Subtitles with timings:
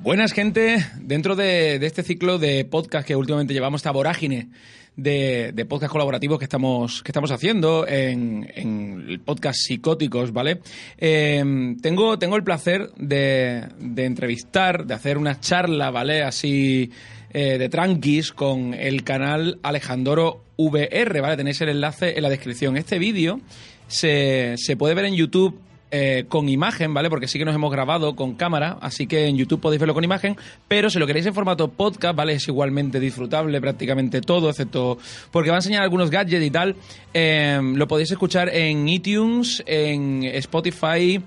[0.00, 4.48] Buenas gente, dentro de, este ciclo de podcast que últimamente llevamos, esta vorágine
[4.94, 10.60] de, de podcast colaborativos que estamos, que estamos haciendo en, el podcast Psicóticos, ¿vale?
[10.98, 16.22] Eh, tengo, tengo el placer de, de entrevistar, de hacer una charla, ¿vale?
[16.22, 16.92] Así
[17.30, 21.36] eh, de tranquis con el canal Alejandro VR, ¿vale?
[21.36, 22.76] Tenéis el enlace en la descripción.
[22.76, 23.40] Este vídeo
[23.88, 25.60] se, se puede ver en YouTube
[25.90, 27.08] eh, con imagen, ¿vale?
[27.08, 30.04] Porque sí que nos hemos grabado con cámara, así que en YouTube podéis verlo con
[30.04, 30.36] imagen,
[30.68, 32.34] pero si lo queréis en formato podcast, ¿vale?
[32.34, 34.98] Es igualmente disfrutable prácticamente todo, excepto
[35.30, 36.76] porque va a enseñar algunos gadgets y tal.
[37.14, 41.22] Eh, lo podéis escuchar en iTunes, en Spotify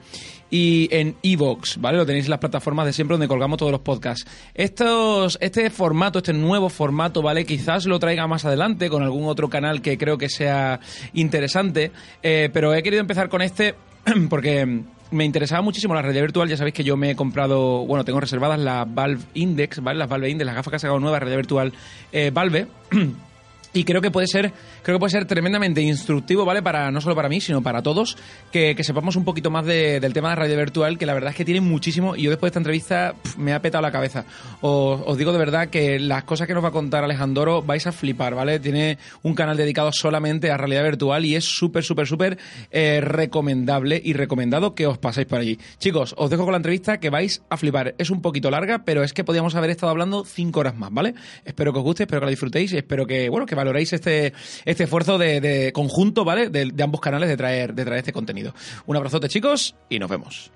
[0.52, 1.98] y en Evox, ¿vale?
[1.98, 4.30] Lo tenéis en las plataformas de siempre donde colgamos todos los podcasts.
[4.54, 7.46] Estos, este formato, este nuevo formato, ¿vale?
[7.46, 10.82] Quizás lo traiga más adelante con algún otro canal que creo que sea
[11.14, 13.76] interesante, eh, pero he querido empezar con este
[14.30, 16.50] porque me interesaba muchísimo la realidad virtual.
[16.50, 20.00] Ya sabéis que yo me he comprado, bueno, tengo reservadas la Valve Index, ¿vale?
[20.00, 21.74] Las Valve Index, las gafas que ha sacado nueva realidad virtual
[22.12, 22.68] eh, Valve.
[23.74, 24.52] Y creo que puede ser,
[24.84, 26.62] creo que puede ser tremendamente instructivo, ¿vale?
[26.62, 28.18] Para, no solo para mí, sino para todos,
[28.52, 31.46] que, sepamos un poquito más del tema de radio virtual, que la verdad es que
[31.46, 34.26] tiene muchísimo, y yo después de esta entrevista me ha petado la cabeza.
[34.60, 37.88] Os, os, digo de verdad que las cosas que nos va a contar Alejandro vais
[37.88, 38.60] a flipar, ¿vale?
[38.60, 42.38] Tiene un canal dedicado solamente a realidad virtual y es súper, súper, súper
[42.72, 45.58] eh, recomendable y recomendado que os paséis por allí.
[45.78, 47.96] Chicos, os dejo con la entrevista que vais a flipar.
[47.98, 51.14] Es un poquito larga, pero es que podíamos haber estado hablando cinco horas más, ¿vale?
[51.46, 54.34] Espero que os guste, espero que la disfrutéis y espero que, bueno, que valoréis este,
[54.66, 56.50] este esfuerzo de, conjunto, ¿vale?
[56.50, 58.54] De, de, ambos canales de traer, de traer este contenido.
[58.86, 60.52] Un abrazote, chicos, y nos vemos.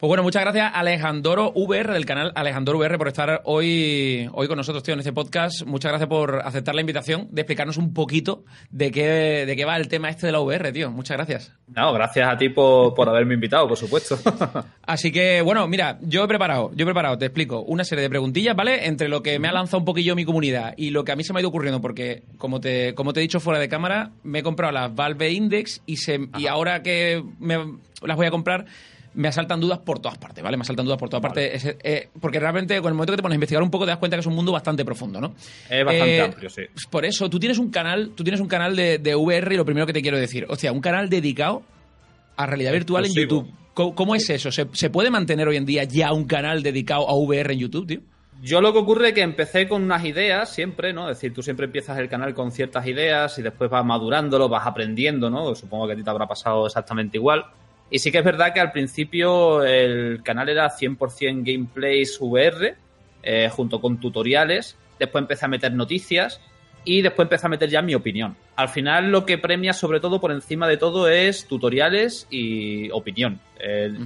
[0.00, 4.56] Pues bueno, muchas gracias Alejandro VR del canal Alejandro VR por estar hoy, hoy con
[4.56, 5.66] nosotros, tío, en este podcast.
[5.66, 9.76] Muchas gracias por aceptar la invitación de explicarnos un poquito de qué, de qué va
[9.76, 10.90] el tema este de la VR, tío.
[10.90, 11.52] Muchas gracias.
[11.66, 14.18] No, gracias a ti por, por haberme invitado, por supuesto.
[14.86, 18.08] Así que, bueno, mira, yo he preparado, yo he preparado, te explico, una serie de
[18.08, 18.86] preguntillas, ¿vale?
[18.86, 21.24] Entre lo que me ha lanzado un poquillo mi comunidad y lo que a mí
[21.24, 24.12] se me ha ido ocurriendo, porque como te, como te he dicho fuera de cámara,
[24.22, 27.58] me he comprado las Valve Index y, se, y ahora que me
[28.00, 28.64] las voy a comprar
[29.20, 30.56] me asaltan dudas por todas partes, ¿vale?
[30.56, 31.76] Me asaltan dudas por todas partes.
[31.82, 33.98] Eh, porque realmente, con el momento que te pones a investigar un poco, te das
[33.98, 35.34] cuenta que es un mundo bastante profundo, ¿no?
[35.68, 36.62] Es bastante eh, amplio, sí.
[36.88, 39.86] Por eso, tú tienes un canal, tú tienes un canal de, VR y lo primero
[39.86, 41.62] que te quiero decir, o sea, un canal dedicado
[42.36, 43.52] a realidad virtual en YouTube.
[43.74, 44.50] ¿Cómo, es eso?
[44.50, 47.86] ¿Se, ¿Se, puede mantener hoy en día ya un canal dedicado a VR en YouTube,
[47.86, 48.00] tío?
[48.42, 51.10] Yo lo que ocurre es que empecé con unas ideas siempre, ¿no?
[51.10, 54.66] Es decir, tú siempre empiezas el canal con ciertas ideas y después vas madurándolo, vas
[54.66, 55.54] aprendiendo, ¿no?
[55.54, 57.44] Supongo que a ti te habrá pasado exactamente igual.
[57.90, 62.76] Y sí que es verdad que al principio el canal era 100% gameplays VR,
[63.22, 64.76] eh, junto con tutoriales.
[64.98, 66.40] Después empecé a meter noticias
[66.84, 68.36] y después empecé a meter ya mi opinión.
[68.56, 73.40] Al final lo que premia sobre todo por encima de todo es tutoriales y opinión.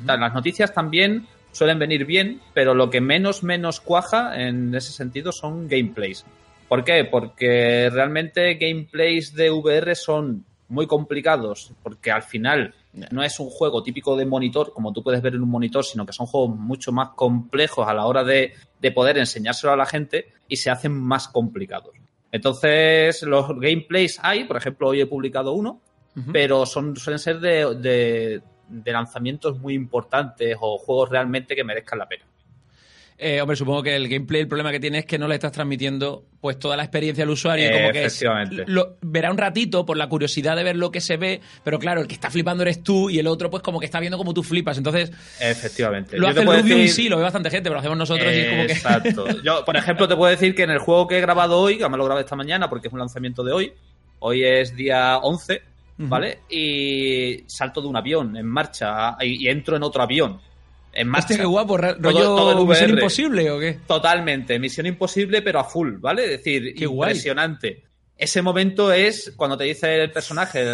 [0.06, 5.31] Las noticias también suelen venir bien, pero lo que menos menos cuaja en ese sentido
[5.31, 6.25] son gameplays.
[6.69, 7.05] ¿Por qué?
[7.05, 12.75] Porque realmente gameplays de VR son muy complicados, porque al final
[13.10, 16.06] no es un juego típico de monitor, como tú puedes ver en un monitor, sino
[16.06, 18.54] que son juegos mucho más complejos a la hora de,
[18.94, 21.94] poder enseñárselo a la gente y se hacen más complicados.
[22.30, 25.80] Entonces, los gameplays hay, por ejemplo, hoy he publicado uno,
[26.32, 28.42] pero son, suelen ser de
[28.84, 32.24] lanzamientos muy importantes o juegos realmente que merezcan la pena.
[33.16, 35.52] Eh, hombre, supongo que el gameplay, el problema que tiene es que no le estás
[35.52, 37.70] transmitiendo pues toda la experiencia al usuario.
[37.70, 38.08] como que
[38.66, 42.00] lo, verá un ratito por la curiosidad de ver lo que se ve, pero claro,
[42.00, 44.34] el que está flipando eres tú y el otro pues como que está viendo como
[44.34, 44.78] tú flipas.
[44.78, 46.19] Entonces, efectivamente.
[46.19, 48.36] Lo hace el Rubius y sí, lo ve bastante gente, pero lo hacemos nosotros y
[48.36, 48.72] es como que...
[48.72, 49.26] Exacto.
[49.44, 51.88] Yo, por ejemplo, te puedo decir que en el juego que he grabado hoy, que
[51.88, 53.72] me lo grabé esta mañana porque es un lanzamiento de hoy,
[54.19, 55.62] hoy es día 11,
[55.98, 56.41] ¿vale?
[56.50, 60.41] Y salto de un avión en marcha y entro en otro avión
[60.94, 61.37] en marcha.
[61.37, 63.81] qué guapo, rollo Misión Imposible o qué?
[63.87, 66.25] Totalmente, Misión Imposible pero a full, ¿vale?
[66.25, 67.84] Es decir, impresionante.
[68.16, 70.65] Ese momento es cuando te dice el personaje,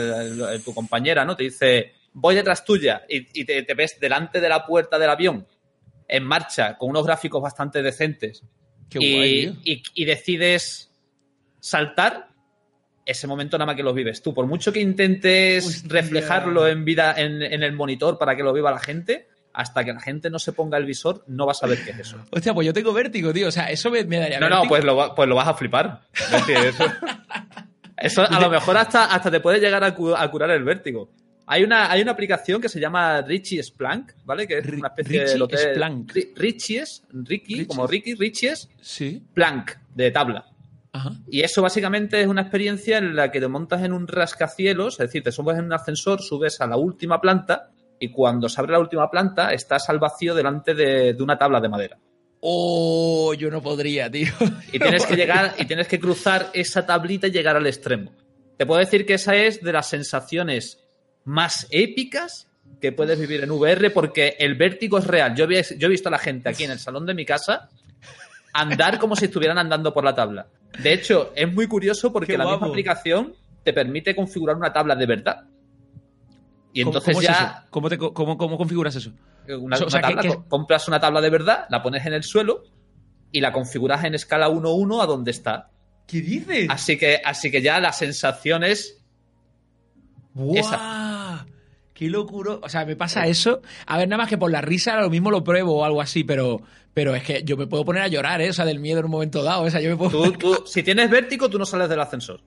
[0.65, 1.35] tu compañera, ¿no?
[1.37, 5.47] Te dice, voy detrás tuya y, te, ves delante de la puerta del avión
[6.07, 8.43] en marcha con unos gráficos bastante decentes
[8.91, 10.91] Qué guay, y, decides
[11.61, 12.29] saltar,
[13.07, 14.35] ese momento nada más que lo vives tú.
[14.35, 18.73] Por mucho que intentes reflejarlo en vida en, en, el monitor para que lo viva
[18.73, 21.83] la gente, hasta que la gente no se ponga el visor, no va a saber
[21.85, 22.19] qué es eso.
[22.31, 23.49] Hostia, pues yo tengo vértigo, tío.
[23.49, 26.03] O sea, eso me, daría No, no, pues lo, pues lo vas a flipar.
[27.97, 31.11] eso, a lo mejor hasta, hasta te puede llegar a, curar el vértigo.
[31.47, 34.47] Hay una, hay una aplicación que se llama Richie Splank, ¿vale?
[34.47, 36.13] Que es una especie de lo que Splank.
[36.37, 39.25] Richies, Ricky, como Ricky, Richies, sí.
[39.35, 40.47] Plank, de tabla.
[40.93, 41.13] Ajá.
[41.29, 45.07] Y eso básicamente es una experiencia en la que te montas en un rascacielos, es
[45.07, 47.71] decir, te subes en un ascensor, subes a la última planta
[48.01, 51.61] y cuando se abre la última planta estás al vacío delante de, de una tabla
[51.61, 51.99] de madera.
[52.41, 54.33] Oh, yo no podría, tío.
[54.73, 58.13] Y tienes que llegar y tienes que cruzar esa tablita y llegar al extremo.
[58.57, 60.83] Te puedo decir que esa es de las sensaciones
[61.25, 62.49] más épicas
[62.81, 65.35] que puedes vivir en VR porque el vértigo es real.
[65.37, 67.69] Yo, he- yo he visto a la gente aquí en el salón de mi casa
[68.53, 70.47] andar como si estuvieran andando por la tabla.
[70.83, 74.95] De hecho, es muy curioso porque Qué la misma aplicación te permite configurar una tabla
[74.97, 75.45] de verdad.
[76.73, 77.67] Y ¿Cómo- entonces cómo ya?
[77.71, 79.11] ¿Cómo, te cómo- cómo configuras eso?
[79.59, 82.07] una, O sea, una que- tabla, que- co- compras una tabla de verdad, la pones
[82.07, 82.63] en el suelo
[83.33, 85.71] y la configuras en escala 1-1 a donde está.
[86.07, 86.67] ¿Qué dices?
[86.71, 88.97] Así que, así que ya la sensación es
[90.35, 91.45] ¡Buah!
[91.95, 92.59] ¡Qué locura!
[92.63, 93.61] O sea, me pasa eso.
[93.87, 96.25] A ver, nada más que por la risa, lo mismo lo pruebo o algo así,
[96.25, 96.63] pero,
[96.95, 98.51] pero es que yo me puedo poner a llorar, ¿eh?
[98.51, 99.63] O sea, del miedo en un momento dado.
[99.63, 100.11] O sea, yo me puedo.
[100.11, 102.41] Tú, tú, si tienes vértigo, tú no sales del ascensor.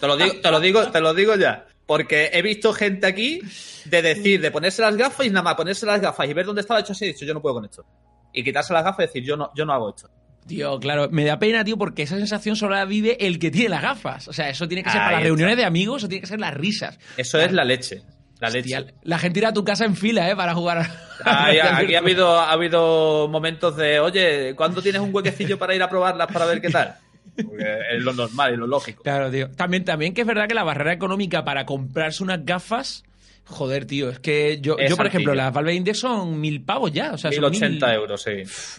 [0.00, 1.66] Te lo digo, te lo digo, te lo digo ya.
[1.88, 3.40] Porque he visto gente aquí
[3.86, 6.60] de decir, de ponerse las gafas y nada más ponerse las gafas y ver dónde
[6.60, 7.84] estaba hecho así, he dicho, yo no puedo con esto.
[8.32, 10.08] Y quitarse las gafas y decir, yo no, yo no hago esto.
[10.46, 13.70] Tío, claro, me da pena, tío, porque esa sensación solo la vive el que tiene
[13.70, 14.28] las gafas.
[14.28, 15.28] O sea, eso tiene que ser Ahí para las está.
[15.28, 16.98] reuniones de amigos, eso tiene que ser las risas.
[17.16, 18.02] Eso es la leche.
[18.40, 18.94] La Hostia, leche.
[19.02, 20.36] la gente irá a tu casa en fila, ¿eh?
[20.36, 20.78] Para jugar.
[21.24, 25.58] a- Ahí- a- aquí ha habido, ha habido momentos de, oye, ¿cuándo tienes un huequecillo
[25.58, 26.96] para ir a probarlas para ver qué tal?
[27.36, 29.02] Es lo normal y lo lógico.
[29.02, 29.50] Claro, tío.
[29.52, 33.04] También, también que es verdad que la barrera económica para comprarse unas gafas.
[33.44, 36.92] Joder, tío, es que yo, Es yo por ejemplo, las Valve Index son mil pavos
[36.92, 37.12] ya.
[37.14, 38.30] O sea, son 1080 mil- euros, sí.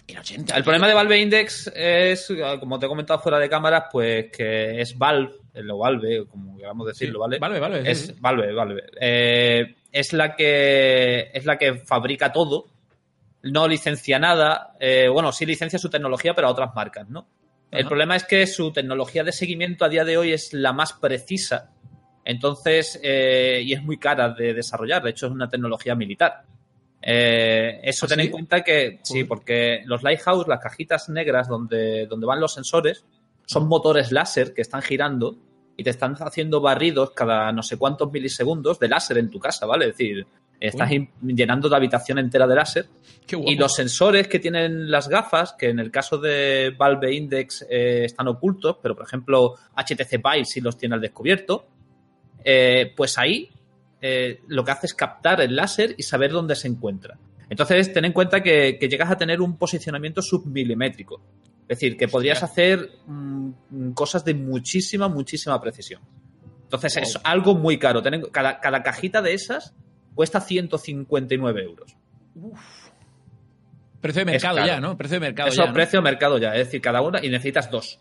[0.06, 0.64] 1080, El tío.
[0.64, 4.96] problema de Valve Index es, como te he comentado fuera de cámaras, pues que es
[4.96, 5.32] Valve,
[5.68, 7.38] o Valve, como queramos decirlo, Sí, ¿vale?
[7.40, 8.14] Valve, Valve, sí, Es sí.
[8.20, 8.82] Valve, Valve.
[9.00, 12.66] Eh, es la que es la que fabrica todo,
[13.42, 14.76] no licencia nada.
[14.78, 17.26] eh, bueno, sí licencia su tecnología, pero a otras marcas, ¿no?
[17.70, 20.92] El problema es que su tecnología de seguimiento a día de hoy es la más
[20.92, 21.70] precisa.
[22.24, 25.02] Entonces, eh, y es muy cara de desarrollar.
[25.02, 26.42] De hecho, es una tecnología militar.
[27.00, 28.26] Eh, eso ¿Ah, ten sí?
[28.26, 33.04] en cuenta que sí, porque los Lighthouse, las cajitas negras donde, donde van los sensores,
[33.46, 35.36] son motores láser que están girando
[35.76, 39.64] y te están haciendo barridos cada no sé cuántos milisegundos de láser en tu casa,
[39.64, 39.86] ¿vale?
[39.86, 40.26] Es decir,
[40.60, 41.08] estás Uy.
[41.22, 42.86] llenando la habitación entera de láser
[43.26, 47.66] Qué y los sensores que tienen las gafas, que en el caso de Valve Index
[47.70, 51.66] eh, están ocultos, pero por ejemplo HTC Vive sí los tiene al descubierto,
[52.44, 53.48] eh, pues ahí
[54.02, 57.18] eh, lo que hace es captar el láser y saber dónde se encuentra.
[57.48, 61.20] Entonces, ten en cuenta que, que llegas a tener un posicionamiento submilimétrico.
[61.62, 66.00] Es decir, que podrías hacer mm, cosas de muchísima, muchísima precisión.
[66.62, 68.02] Entonces, es algo muy caro.
[68.30, 69.74] Cada, cada cajita de esas
[70.14, 71.96] cuesta 159 euros.
[74.00, 74.96] Precio de mercado ya, ¿no?
[74.96, 75.68] Precio de mercado Eso, ya.
[75.68, 75.74] ¿no?
[75.74, 76.52] precio de mercado ya.
[76.56, 77.98] Es decir, cada una y necesitas dos.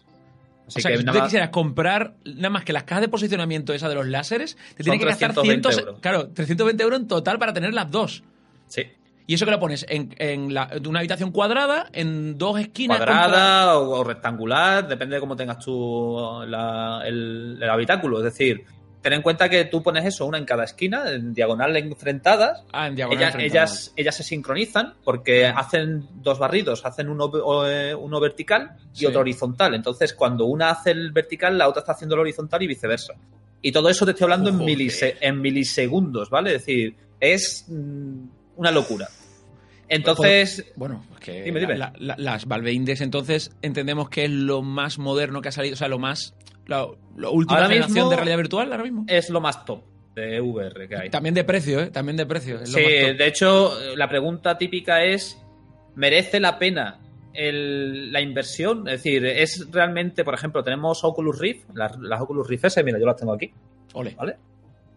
[0.68, 2.72] Así o sea, que, que si tú nada te más- quisieras comprar nada más que
[2.74, 6.00] las cajas de posicionamiento esa de los láseres, te tiene que gastar 320 100, euros.
[6.02, 8.24] claro, 320 euros en total para tener las dos.
[8.68, 8.84] Sí.
[9.28, 12.98] Y eso que lo pones en, en la- una habitación cuadrada, en dos esquinas.
[12.98, 18.20] Cuadrada o, o rectangular, depende de cómo tengas tú la- el, el habitáculo.
[18.20, 18.64] Es decir,
[19.02, 22.64] ten en cuenta que tú pones eso, una en cada esquina, en diagonal enfrentadas.
[22.74, 23.18] Ah, en diagonal.
[23.22, 23.64] Ellas, enfrentado.
[23.64, 27.32] ellas, ellas se sincronizan porque hacen dos barridos, hacen uno,
[27.68, 29.06] eh, uno vertical y Sí.
[29.06, 29.74] otro horizontal.
[29.76, 33.14] Entonces, cuando una hace el vertical, la otra está haciendo el horizontal y viceversa.
[33.62, 36.56] Y todo eso te estoy hablando en, milise- en milisegundos, ¿vale?
[36.56, 38.24] Es decir, es mm,
[38.58, 39.08] una locura.
[39.88, 41.78] Entonces, Bueno, es que Dime, dime.
[41.78, 45.74] la- la- las Valve Index entonces entendemos que es lo más moderno que ha salido,
[45.74, 46.36] o sea, lo más
[46.70, 49.06] la, la última Ahora generación mismo- de realidad virtual ahora mismo.
[49.08, 49.84] es lo más top
[50.16, 51.10] de VR que hay.
[51.10, 51.88] También de precio, ¿eh?
[51.88, 52.56] También de precio.
[52.62, 53.18] es lo Sí, más top.
[53.18, 55.38] de hecho, la pregunta típica es,
[55.96, 57.00] ¿merece la pena
[57.34, 58.88] el- la inversión?
[58.88, 63.00] Es decir, ¿es realmente, por ejemplo, tenemos Oculus Rift, las, las Oculus Rift S, mira,
[63.00, 63.52] yo las tengo aquí,
[63.94, 64.16] Ole.
[64.18, 64.38] ¿vale?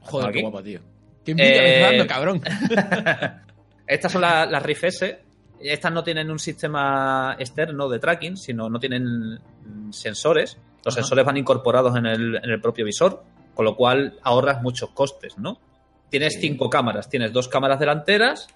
[0.00, 0.38] Joder, Aquí.
[0.38, 0.81] qué guapo, tío.
[1.25, 2.41] Qué envidia Eh, dando, cabrón.
[3.87, 5.19] Estas son la- las Rift S.
[5.61, 9.38] Estas no tienen un sistema externo de tracking, sino no tienen
[9.91, 10.59] sensores.
[10.84, 11.02] Los Ajá.
[11.02, 13.22] sensores van incorporados en el, en el propio visor,
[13.54, 15.58] con lo cual ahorras muchos costes, ¿no?
[16.10, 16.40] Tienes Sí.
[16.40, 17.08] cinco cámaras.
[17.08, 18.48] Tienes dos cámaras delanteras,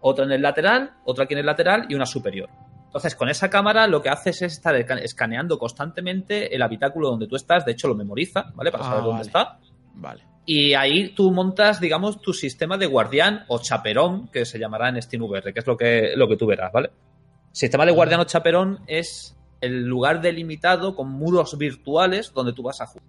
[0.00, 2.48] otra en el lateral, otra aquí en el lateral y una superior.
[2.86, 7.26] Entonces, con esa cámara lo que haces es estar esca- escaneando constantemente el habitáculo donde
[7.26, 7.64] tú estás.
[7.64, 8.70] De hecho, lo memoriza, ¿vale?
[8.70, 9.26] Para Ah, saber dónde vale.
[9.26, 9.58] está.
[9.94, 10.22] Vale.
[10.46, 15.00] Y ahí tú montas, digamos, tu sistema de guardián o chaperón, que se llamará en
[15.00, 16.90] SteamVR, que es lo que, lo que tú verás, ¿vale?
[17.50, 22.80] Sistema de guardián o chaperón es el lugar delimitado con muros virtuales donde tú vas
[22.80, 23.04] a jugar.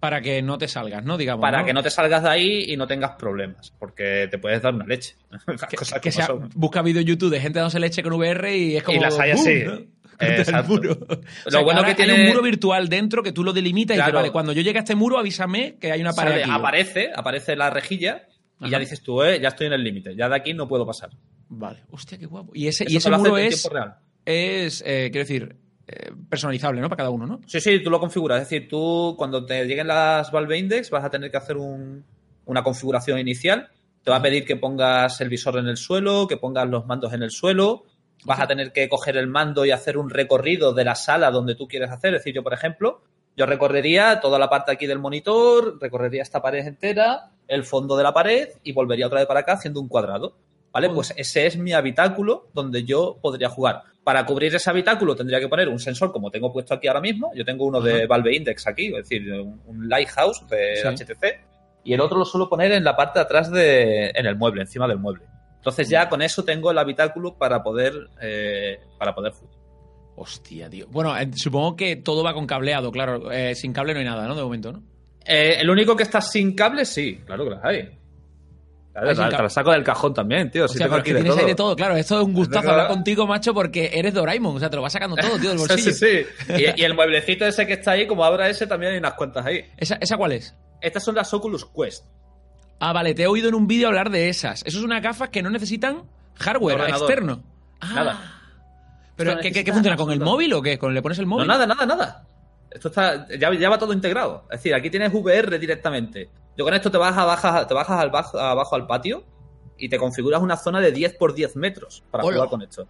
[0.00, 1.16] Para que no te salgas, ¿no?
[1.16, 1.40] Digamos.
[1.40, 4.74] Para que no te salgas de ahí y no tengas problemas, porque te puedes dar
[4.74, 5.16] una leche.
[5.70, 8.82] Que, cosas que sea- busca vídeo YouTube de gente dándose leche con VR y es
[8.82, 8.98] como.
[8.98, 9.64] Y las hay así.
[9.64, 9.72] ¿no?
[10.10, 10.68] Contra el exacto.
[10.72, 10.92] muro.
[11.46, 13.96] O sea, Lo bueno que Hay tiene- un muro virtual dentro que tú lo delimitas
[13.96, 16.42] y dices, vale, cuando yo llegue a este muro, avísame que hay una pared Sale-
[16.42, 16.50] aquí.
[16.50, 16.56] ¿no?
[16.56, 18.26] aparece, aparece la rejilla
[18.60, 20.86] y ya dices tú, eh, ya estoy en el límite, ya de aquí no puedo
[20.86, 21.10] pasar.
[21.48, 22.52] Vale, hostia, qué guapo.
[22.54, 23.68] Y ese, y ese muro es,
[24.24, 25.56] es eh, quiero decir,
[26.28, 26.88] personalizable, ¿no?
[26.88, 27.40] Para cada uno, ¿no?
[27.46, 28.42] Sí, sí, tú lo configuras.
[28.42, 32.62] Es decir, tú cuando te lleguen las Valve Index vas a tener que hacer una
[32.62, 33.68] configuración inicial.
[34.02, 37.12] Te va a pedir que pongas el visor en el suelo, que pongas los mandos
[37.12, 37.84] en el suelo.
[38.24, 41.54] Vas a tener que coger el mando y hacer un recorrido de la sala donde
[41.54, 42.14] tú quieres hacer.
[42.14, 43.02] Es decir, yo, por ejemplo,
[43.36, 48.02] yo recorrería toda la parte aquí del monitor, recorrería esta pared entera, el fondo de
[48.02, 50.36] la pared y volvería otra vez para acá haciendo un cuadrado.
[50.72, 50.90] ¿Vale?
[50.90, 53.84] Pues ese es mi habitáculo donde yo podría jugar.
[54.06, 57.32] Para cubrir ese habitáculo tendría que poner un sensor como tengo puesto aquí ahora mismo.
[57.34, 61.44] Yo tengo uno de Valve Index aquí, es decir, un, Lighthouse de HTC.
[61.82, 64.62] Y el otro lo suelo poner en la parte de atrás de, en el mueble,
[64.62, 65.24] encima del mueble.
[65.56, 69.56] Entonces ya con eso tengo el habitáculo para poder, eh, para poder jugar.
[70.14, 70.86] Hostia, tío.
[70.88, 73.32] Bueno, eh, supongo que todo va con cableado, claro.
[73.32, 74.36] Eh, sin cable no hay nada, ¿no?
[74.36, 74.84] De momento, ¿no?
[75.28, 77.98] el único que está sin cable, sí, claro que las hay
[79.00, 80.66] te la saco del cajón también, tío.
[80.68, 81.38] si porque tienes todo.
[81.38, 81.96] ahí de todo, claro.
[81.96, 84.56] Esto es un gustazo hablar contigo, macho, porque eres Doraemon.
[84.56, 85.92] O sea, te lo vas sacando todo, tío, del bolsillo.
[85.92, 86.54] sí, sí.
[86.76, 89.64] Y, el mueblecito ese que está ahí, como abra ese, también hay unas cuentas ahí.
[89.76, 90.54] ¿Esa, ¿Esa cuál es?
[90.80, 92.04] Estas son las Oculus Quest.
[92.78, 94.62] Ah, vale, te he oído en un vídeo hablar de esas.
[94.66, 96.02] Eso es una gafas que no necesitan
[96.34, 97.42] hardware externo.
[97.80, 97.92] Ah.
[97.94, 98.32] Nada.
[99.16, 99.96] ¿Pero ¿qué, qué, funciona?
[99.96, 100.78] ¿Con el móvil o qué?
[100.78, 101.46] ¿Con le pones el móvil?
[101.46, 102.26] No, nada, nada, nada.
[102.70, 104.44] Esto está, ya, ya va todo integrado.
[104.50, 106.28] Es decir, aquí tienes VR directamente.
[106.56, 108.10] Yo con esto te vas a te bajas al
[108.40, 109.24] abajo al patio
[109.78, 112.86] y te configuras una zona de 10 por 10 metros para jugar con esto.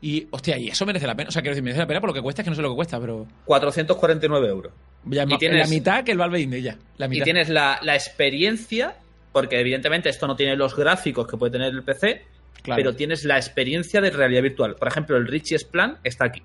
[0.00, 1.28] Y, hostia, y eso merece la pena.
[1.28, 2.60] O sea, quiero decir, merece la pena por lo que cuesta, es que no sé
[2.60, 3.26] lo que cuesta, pero.
[3.46, 4.72] 449 euros.
[5.06, 6.78] Ya, y tienes, la mitad que el Valve Index, ya.
[6.98, 7.22] La mitad.
[7.22, 8.96] Y tienes la, experiencia,
[9.32, 12.22] porque evidentemente esto no tiene los gráficos que puede tener el PC,
[12.64, 14.74] pero tienes la experiencia de realidad virtual.
[14.74, 16.42] Por ejemplo, el Richie's Plan está aquí,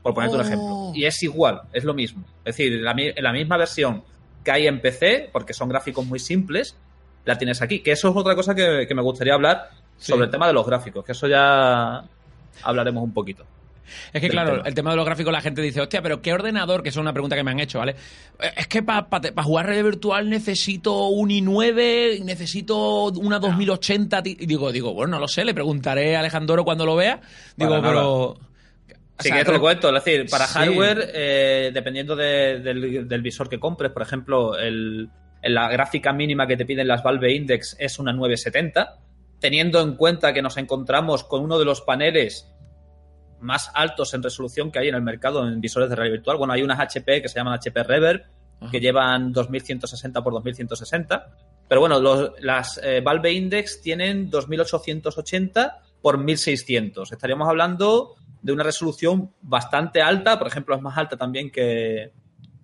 [0.00, 0.68] por ponerte un ejemplo.
[0.68, 0.92] Oh.
[0.94, 2.24] Y es igual, es lo mismo.
[2.44, 4.04] Es decir, la, la misma versión
[4.44, 6.76] que hay en PC, porque son gráficos muy simples,
[7.24, 7.80] la tienes aquí.
[7.80, 11.04] Que eso es otra cosa que, me gustaría hablar sobre el tema de los gráficos,
[11.04, 12.04] que eso ya
[12.62, 13.44] hablaremos un poquito.
[14.12, 16.82] Es que, claro, el tema de los gráficos, la gente dice, hostia, pero ¿qué ordenador?
[16.82, 17.94] Que es una pregunta que me han hecho, ¿vale?
[18.40, 19.06] Eh, es que para
[19.42, 24.22] jugar red virtual necesito un i9, necesito una 2080.
[24.24, 27.20] Y digo, digo, bueno, no lo sé, le preguntaré a Alejandro cuando lo vea.
[27.56, 28.38] Digo, pero.
[29.18, 29.88] Sí, que te lo cuento.
[29.88, 35.08] Es decir, para hardware, eh, dependiendo del, visor que compres, por ejemplo, el,
[35.42, 38.98] la gráfica mínima que te piden las Valve Index es una 970,
[39.38, 42.48] teniendo en cuenta que nos encontramos con uno de los paneles
[43.40, 46.36] más altos en resolución que hay en el mercado en visores de realidad virtual.
[46.36, 48.22] Bueno, hay unas HP que se llaman HP Reverb,
[48.70, 51.26] que llevan 2160 por 2160.
[51.68, 52.00] Pero bueno,
[52.40, 57.10] las eh, Valve Index tienen 2880 por 1600.
[57.10, 62.12] Estaríamos hablando de una resolución bastante alta, por ejemplo, es más alta también que,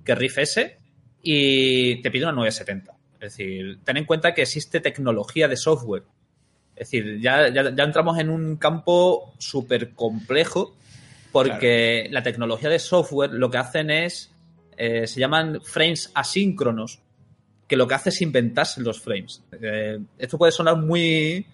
[0.05, 0.77] que Riff S
[1.23, 2.93] y te pide una 970.
[3.15, 6.05] Es decir, ten en cuenta que existe tecnología de software.
[6.75, 10.77] Es decir, ya, ya, entramos en un campo súper complejo
[11.33, 14.33] porque la tecnología de software lo que hacen es,
[14.77, 17.01] eh, se llaman frames asíncronos,
[17.67, 19.43] que lo que hace es inventarse los frames.
[19.61, 21.45] Eh, esto puede sonar muy,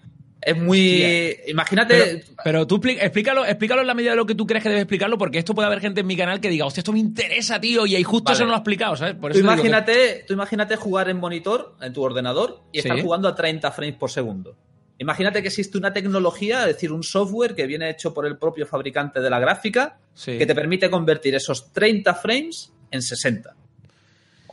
[0.41, 1.37] es muy.
[1.47, 2.23] Imagínate.
[2.43, 5.17] Pero, tú explícalo, explícalo en la medida de lo que tú crees que debes explicarlo,
[5.17, 7.85] porque esto puede haber gente en mi canal que diga, hostia, esto me interesa, tío,
[7.85, 9.15] y ahí justo eso no lo ha explicado, ¿sabes?
[9.19, 13.71] tú, imagínate, tú imagínate jugar en monitor, en tu ordenador, y estar jugando a 30
[13.71, 14.55] frames por segundo.
[14.97, 18.65] Imagínate que existe una tecnología, es decir, un software que viene hecho por el propio
[18.65, 23.55] fabricante de la gráfica, que te permite convertir esos 30 frames en 60.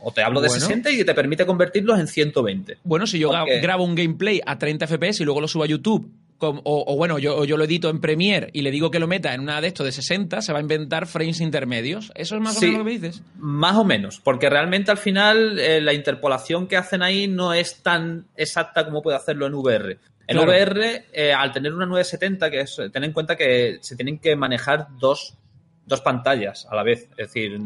[0.03, 2.77] O te hablo de 60 y te permite convertirlos en 120.
[2.83, 3.31] Bueno, si yo
[3.61, 7.45] grabo un gameplay a 30 FPS y luego lo subo a YouTube, o, bueno, yo,
[7.45, 9.85] yo, lo edito en Premiere y le digo que lo meta en una de estos
[9.85, 12.11] de 60, se va a inventar frames intermedios.
[12.15, 13.21] ¿Eso es más o menos lo que me dices?
[13.37, 17.81] Más o menos, porque realmente al final eh, la interpolación que hacen ahí no es
[17.81, 19.97] tan exacta como puede hacerlo en VR.
[20.27, 24.19] En VR, eh, al tener una 970, que es, ten en cuenta que se tienen
[24.19, 25.35] que manejar dos,
[25.85, 27.09] dos pantallas a la vez.
[27.11, 27.59] Es decir,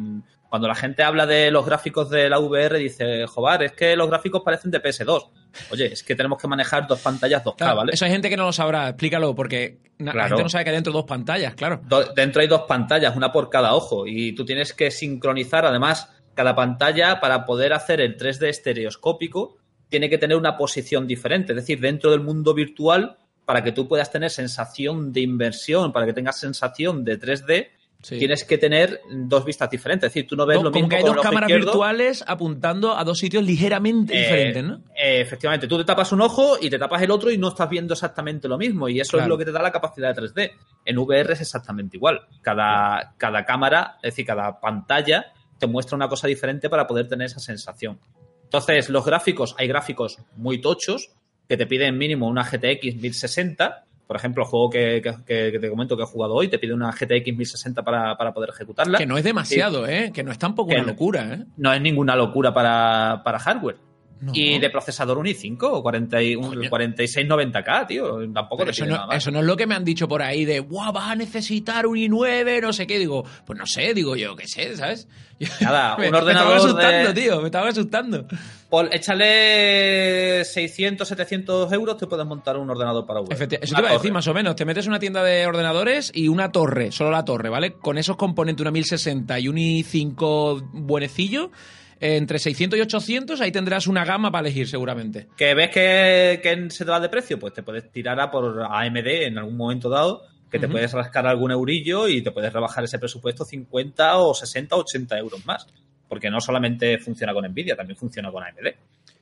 [0.50, 4.10] cuando la gente habla de los gráficos de la VR, dice, joder, es que los
[4.10, 5.30] gráficos parecen de PS2.
[5.72, 7.92] Oye, es que tenemos que manejar dos pantallas 2K, ¿vale?
[7.94, 10.76] Eso hay gente que no lo sabrá, explícalo, porque la gente no sabe que hay
[10.76, 11.82] dentro dos pantallas, claro.
[12.16, 16.56] dentro hay dos pantallas, una por cada ojo, y tú tienes que sincronizar, además, cada
[16.56, 19.58] pantalla para poder hacer el 3D estereoscópico,
[19.90, 21.54] tiene que tener una posición diferente.
[21.54, 26.06] Es decir, dentro del mundo virtual, para que tú puedas tener sensación de inversión, para
[26.06, 27.70] que tengas sensación de 3D,
[28.02, 30.08] Tienes que tener dos vistas diferentes.
[30.08, 30.74] Es decir, tú no ves lo mismo.
[30.74, 34.82] Como que hay dos cámaras virtuales apuntando a dos sitios ligeramente eh, diferentes, ¿no?
[34.96, 35.68] efectivamente.
[35.68, 38.48] Tú te tapas un ojo y te tapas el otro y no estás viendo exactamente
[38.48, 38.88] lo mismo.
[38.88, 40.52] Y eso es lo que te da la capacidad de 3D.
[40.86, 42.22] En VR es exactamente igual.
[42.42, 47.26] Cada, cada cámara, es decir, cada pantalla te muestra una cosa diferente para poder tener
[47.26, 48.00] esa sensación.
[48.44, 51.12] Entonces, los gráficos, hay gráficos muy tochos,
[51.50, 53.87] que te piden mínimo una GTX 1060.
[54.08, 56.74] Por ejemplo, el juego que, que- que te comento que he jugado hoy te pide
[56.74, 58.98] una GTX 1060 para, para poder ejecutarla.
[58.98, 60.12] Que no es demasiado, ¿eh?
[60.14, 61.44] Que no es tampoco Que una locura, ¿eh?
[61.58, 63.76] No es ninguna locura para, para hardware.
[64.20, 64.32] No.
[64.34, 66.70] Y de procesador un i5 o 40 y- un Coño.
[66.72, 68.18] 4690K, tío.
[68.34, 69.18] Tampoco te eso no, nada más.
[69.18, 71.86] eso no es lo que me han dicho por ahí de, ¡buah, vas a necesitar
[71.86, 72.98] un i9, no sé qué!
[72.98, 75.08] Digo, pues no sé, digo yo, qué sé, ¿sabes?
[75.62, 78.26] Nada, me, un me ordenador estaba asustando, de- tío, me estaba asustando.
[78.70, 83.30] Por échale 600, 700 euros, te puedes montar un ordenador para web.
[83.30, 84.56] Efecti- eso te iba a decir más o menos.
[84.56, 87.74] Te metes en una tienda de ordenadores y una torre, solo la torre, ¿vale?
[87.74, 91.52] Con esos componentes, una 1060 y un i5 buenecillo,
[92.00, 95.28] eh, entre 600 y 800, ahí tendrás una gama para elegir seguramente.
[95.38, 97.40] ¿Que ves que, que se te va de precio?
[97.40, 101.26] Pues te puedes tirar a por AMD en algún momento dado, que te puedes rascar
[101.28, 105.68] algún eurillo y te puedes rebajar ese presupuesto 50 o 60 o 80 euros más.
[106.08, 108.68] Porque no solamente funciona con Nvidia, también funciona con AMD.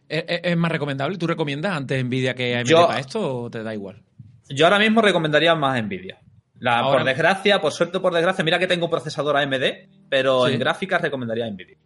[0.08, 1.18] ¿Es, más recomendable?
[1.18, 4.02] ¿Tú recomiendas antes Nvidia que AMD Yo- para esto o te da igual?
[4.50, 6.20] Yo ahora mismo recomendaría más Nvidia.
[6.60, 10.54] La, Ahora- por desgracia, por suerte por desgracia, mira que tengo procesador AMD, pero Sí.
[10.54, 11.78] en gráficas recomendaría Nvidia.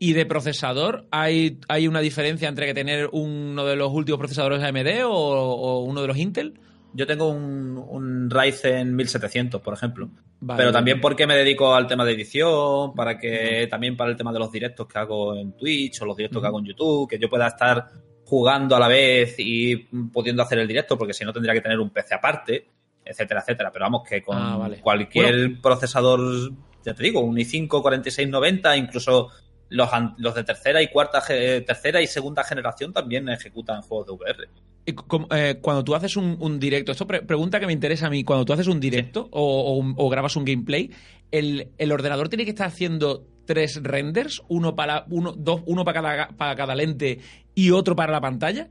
[0.00, 4.62] ¿Y de procesador hay, hay una diferencia entre que tener uno de los últimos procesadores
[4.62, 6.54] AMD o, o uno de los Intel?
[6.92, 10.08] Yo tengo un, un Ryzen 1700, por ejemplo.
[10.40, 10.58] Vale.
[10.58, 14.32] Pero también porque me dedico al tema de edición, para que también para el tema
[14.32, 17.18] de los directos que hago en Twitch o los directos que hago en YouTube, que
[17.18, 17.86] yo pueda estar
[18.24, 19.76] jugando a la vez y
[20.12, 22.66] pudiendo hacer el directo, porque si no tendría que tener un PC aparte,
[23.04, 23.70] etcétera, etcétera.
[23.72, 24.80] Pero vamos, que con Ah, vale.
[24.80, 26.52] cualquier procesador,
[26.84, 29.28] ya te digo, un i5 4690, incluso
[29.70, 34.12] los, los de tercera y cuarta, ge- tercera y segunda generación también ejecutan juegos de
[34.12, 34.48] VR.
[34.86, 38.06] Y como, eh, cuando tú haces un, un directo, esto pre- pregunta que me interesa
[38.06, 40.90] a mí, cuando tú haces un directo o, o un- o grabas un gameplay,
[41.30, 46.02] el, el ordenador tiene que estar haciendo tres renders, uno para uno, dos, uno para
[46.02, 47.18] cada, para cada lente
[47.54, 48.68] y otro para la pantalla.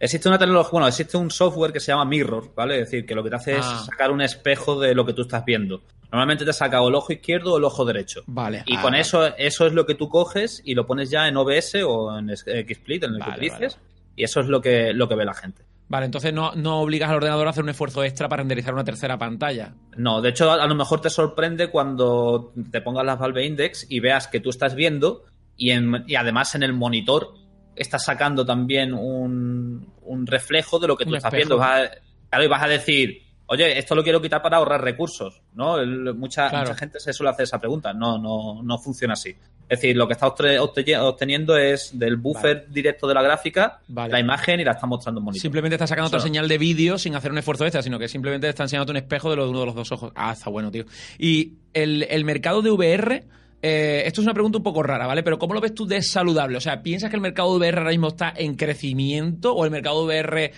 [0.00, 2.80] Existe una tecnología, bueno, existe un software que se llama Mirror, ¿vale?
[2.80, 3.58] Es decir, que lo que te hace Ah.
[3.58, 5.82] es sacar un espejo de lo que tú estás viendo.
[6.10, 8.22] Normalmente te saca o el ojo izquierdo o el ojo derecho.
[8.26, 8.62] Vale.
[8.66, 11.36] Y ah, con eso, eso es lo que tú coges y lo pones ya en
[11.36, 13.78] OBS o en XSplit, en el Vale, que utilices.
[14.16, 15.62] Y eso es lo que, lo que ve la gente.
[15.90, 18.84] Vale, entonces no, no obligas al ordenador a hacer un esfuerzo extra para renderizar una
[18.84, 19.74] tercera pantalla.
[19.96, 23.86] No, de hecho, a, a lo mejor te sorprende cuando te pongas las Valve Index
[23.88, 25.24] y veas que tú estás viendo
[25.56, 27.34] y, en- y además en el monitor
[27.78, 31.48] estás sacando también un, un reflejo de lo que tú Un estás espejo.
[31.48, 31.58] viendo.
[31.58, 31.90] Vas a-
[32.30, 35.78] claro, y vas a decir, oye, esto lo quiero quitar para ahorrar recursos, ¿no?
[35.78, 36.66] El- mucha, Claro.
[36.68, 37.92] mucha gente se suele hacer esa pregunta.
[37.92, 39.30] No, no, no funciona así.
[39.70, 43.80] Es decir, lo que está obte- obte- obteniendo es del buffer directo de la gráfica
[43.88, 44.12] Vale.
[44.12, 45.42] la imagen y la está mostrando en monitor.
[45.42, 48.48] Simplemente está sacando otra señal de vídeo sin hacer un esfuerzo extra, sino que simplemente
[48.48, 50.10] está enseñando un espejo de lo de uno de los dos ojos.
[50.14, 50.84] Ah, está bueno, tío.
[51.18, 53.24] Y el, el mercado de VR,
[53.60, 55.22] eh, esto es una pregunta un poco rara, ¿vale?
[55.22, 56.56] Pero ¿cómo lo ves tú de saludable?
[56.56, 59.70] O sea, ¿piensas que el mercado de VR ahora mismo está en crecimiento o el
[59.70, 60.52] mercado de VR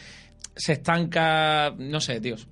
[0.55, 1.75] se estanca?
[1.79, 2.47] No sé, tíos.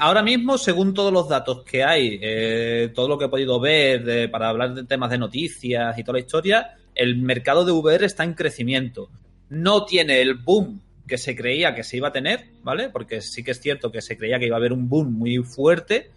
[0.00, 4.30] Ahora mismo, según todos los datos que hay, eh, todo lo que he podido ver
[4.30, 8.24] para hablar de temas de noticias y toda la historia, el mercado de VR está
[8.24, 9.10] en crecimiento.
[9.48, 12.88] No tiene el boom que se creía que se iba a tener, ¿vale?
[12.88, 15.38] Porque sí que es cierto que se creía que iba a haber un boom muy
[15.38, 16.10] fuerte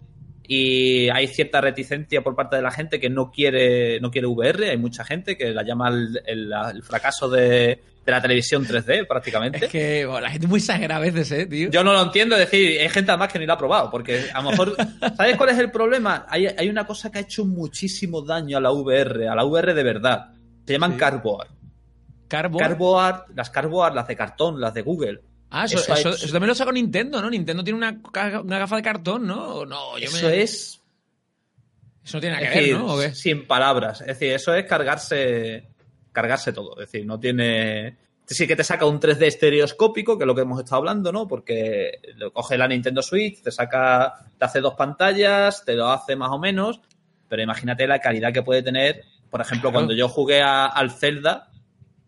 [0.46, 4.70] y hay cierta reticencia por parte de la gente que no quiere, no quiere VR.
[4.70, 9.06] Hay mucha gente que la llama el, el- el fracaso de, de la televisión 3D
[9.06, 9.66] prácticamente.
[9.66, 11.70] Es que bueno, la gente es muy exagerada a veces, ¿eh, tío?
[11.70, 14.24] Yo no lo entiendo, es decir, hay gente además que ni lo ha probado, porque
[14.34, 14.76] a lo mejor,
[15.16, 16.26] ¿sabes cuál es el problema?
[16.28, 19.74] Hay, hay una cosa que ha hecho muchísimo daño a la VR, a la VR
[19.74, 20.32] de verdad.
[20.66, 20.98] Se llaman Sí.
[20.98, 21.48] cardboard.
[22.28, 25.20] Cardboard, las cardboard, las de cartón, las de Google.
[25.54, 27.28] Ah, eso, Eso también lo sacó Nintendo, ¿no?
[27.28, 28.00] Nintendo tiene una,
[28.42, 29.64] una gafa de cartón, ¿no?
[29.66, 30.42] No, yo Eso me...
[30.42, 30.80] es,
[32.04, 32.94] Eso no tiene nada es que ver, ¿no?
[32.94, 33.14] ¿O qué?
[33.14, 34.00] sin palabras.
[34.00, 35.68] Es decir, eso es cargarse,
[36.10, 36.72] cargarse todo.
[36.80, 37.96] Es decir, no tiene...
[38.26, 41.28] Sí que te saca un 3D estereoscópico, que es lo que hemos estado hablando, ¿no?
[41.28, 46.16] Porque lo coge la Nintendo Switch, te saca, te hace dos pantallas, te lo hace
[46.16, 46.80] más o menos,
[47.28, 49.04] pero imagínate la calidad que puede tener.
[49.28, 49.74] Por ejemplo, Claro.
[49.84, 51.50] cuando yo jugué a- al Zelda,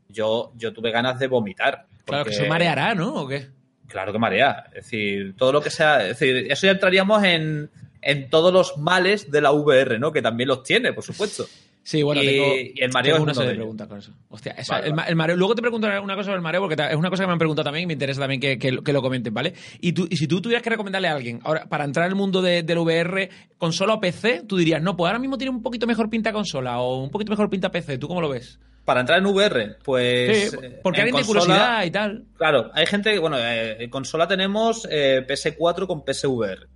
[0.08, 1.88] yo, yo tuve ganas de vomitar.
[2.04, 3.14] Claro, que eso mareará, ¿no?
[3.14, 3.46] ¿O qué?
[3.88, 4.64] Claro que marea.
[4.68, 6.02] Es decir, todo lo que sea.
[6.08, 7.70] Es decir, eso ya entraríamos en,
[8.02, 10.10] en todos los males de la VR, ¿no?
[10.12, 11.46] Que también los tiene, por supuesto.
[11.86, 14.10] Sí, bueno, Y- tengo, y el mareo tengo es una serie de preguntas con eso.
[14.30, 15.10] Hostia, Vale, el, ma- vale.
[15.10, 15.36] el mareo.
[15.36, 17.38] Luego te preguntaré una cosa sobre el mareo, porque es una cosa que me han
[17.38, 19.52] preguntado también y me interesa también que, que, que lo comenten, ¿vale?
[19.80, 22.16] Y, tú, y si tú tuvieras que recomendarle a alguien, ahora, para entrar en el
[22.16, 25.62] mundo de- del VR, consola o PC, tú dirías, no, pues ahora mismo tiene un
[25.62, 27.98] poquito mejor pinta consola o un poquito mejor pinta PC.
[27.98, 28.58] ¿Tú cómo lo ves?
[28.84, 30.50] Para entrar en VR, pues.
[30.50, 32.24] Sí, eh, porque en alguien consola- curiosidad y tal.
[32.36, 36.68] Claro, hay gente que, bueno, eh, en consola tenemos eh, PS4 con PSVR.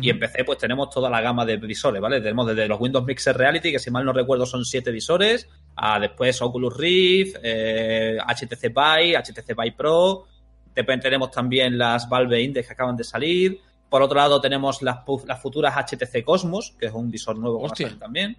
[0.00, 2.18] Y en PC, pues tenemos toda la gama de visores, ¿vale?
[2.22, 5.46] Tenemos desde los Windows Mixer Reality, que si mal no recuerdo son siete visores,
[5.76, 10.26] a después Oculus Rift, eh, HTC Vive, HTC Vive Pro,
[10.74, 13.60] Después tenemos también las Valve Index que acaban de salir.
[13.90, 17.62] Por otro lado, tenemos las, las futuras HTC Cosmos, que es un visor nuevo que
[17.64, 18.36] va a salir también.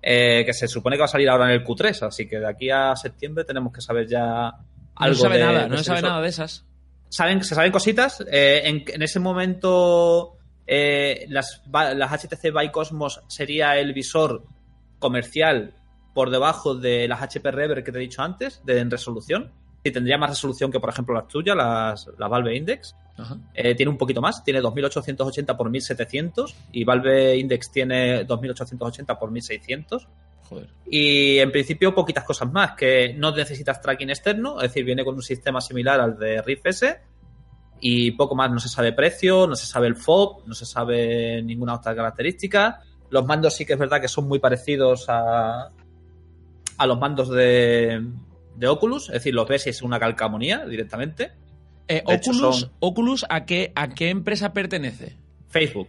[0.00, 2.48] Eh, que se supone que va a salir ahora en el Q3, así que de
[2.48, 4.58] aquí a septiembre tenemos que saber ya algo.
[4.96, 6.64] No se sabe de, nada, de no se sabe nada de esas.
[7.08, 8.22] ¿Saben, se saben cositas.
[8.30, 14.44] Eh, en, en ese momento, eh, las HTC Vive Cosmos sería el visor
[14.98, 15.74] comercial
[16.14, 19.52] por debajo de las HP Rever que te he dicho antes, de en resolución.
[19.82, 22.94] Y tendría más resolución que, por ejemplo, las tuyas, las, las Valve Index.
[23.54, 29.30] Eh, tiene un poquito más, tiene 2880 por 1700 y Valve Index tiene 2880 por
[29.30, 30.08] 1600.
[30.48, 30.68] Joder.
[30.86, 35.14] Y en principio poquitas cosas más, que no necesitas tracking externo, es decir, viene con
[35.14, 37.00] un sistema similar al de Rift S
[37.80, 41.42] y poco más, no se sabe precio, no se sabe el FOB, no se sabe
[41.42, 42.82] ninguna otra característica.
[43.10, 45.70] Los mandos sí que es verdad que son muy parecidos a,
[46.78, 48.04] a los mandos de,
[48.56, 51.32] de Oculus, es decir, los ves y es una calcamonía directamente.
[51.88, 55.16] Eh, Oculus, son- Oculus ¿a, qué, ¿a qué empresa pertenece?
[55.48, 55.88] Facebook.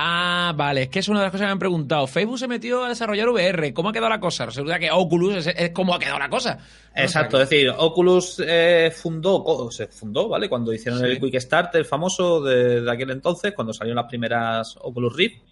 [0.00, 2.06] Ah, vale, es que es una de las cosas que me han preguntado.
[2.06, 3.72] Facebook se metió a desarrollar VR.
[3.74, 4.46] ¿Cómo ha quedado la cosa?
[4.46, 6.58] Resulta que Oculus es, es cómo ha quedado la cosa.
[6.94, 10.48] Exacto, es decir, Oculus eh, fundó, se fundó, ¿vale?
[10.48, 11.06] Cuando hicieron Sí.
[11.06, 15.42] el Quick Start, el famoso de, de aquel entonces, cuando salieron las primeras Oculus Rift.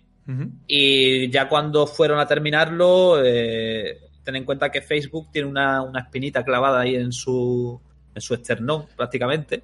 [0.66, 6.00] Y ya cuando fueron a terminarlo, eh, ten en cuenta que Facebook tiene una, una
[6.00, 7.80] espinita clavada ahí en su,
[8.14, 9.62] en su esternón, prácticamente.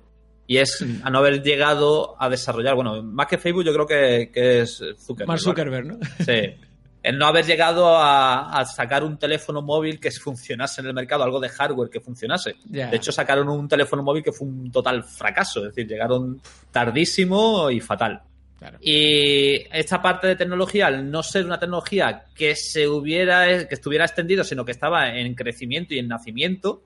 [0.53, 4.31] Y es a no haber llegado a desarrollar, bueno, más que Facebook, yo creo que,
[4.31, 5.29] que es Zuckerberg.
[5.29, 5.41] Mark ¿vale?
[5.41, 5.99] Zuckerberg, ¿no?
[6.23, 6.55] Sí.
[7.03, 11.25] El no haber llegado a, a sacar un teléfono móvil que funcionase en el mercado,
[11.25, 12.57] algo de hardware que funcionase.
[12.65, 15.61] De hecho, sacaron un teléfono móvil que fue un total fracaso.
[15.61, 18.21] Es decir, llegaron tardísimo y fatal.
[18.59, 18.77] Claro.
[18.83, 24.05] Y esta parte de tecnología, al no ser una tecnología que se hubiera, que estuviera
[24.05, 26.83] extendido, sino que estaba en crecimiento y en nacimiento,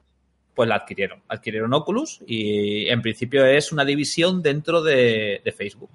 [0.57, 1.23] pues la adquirieron.
[1.29, 5.91] Adquirieron Oculus y en principio es una división dentro de, de Facebook.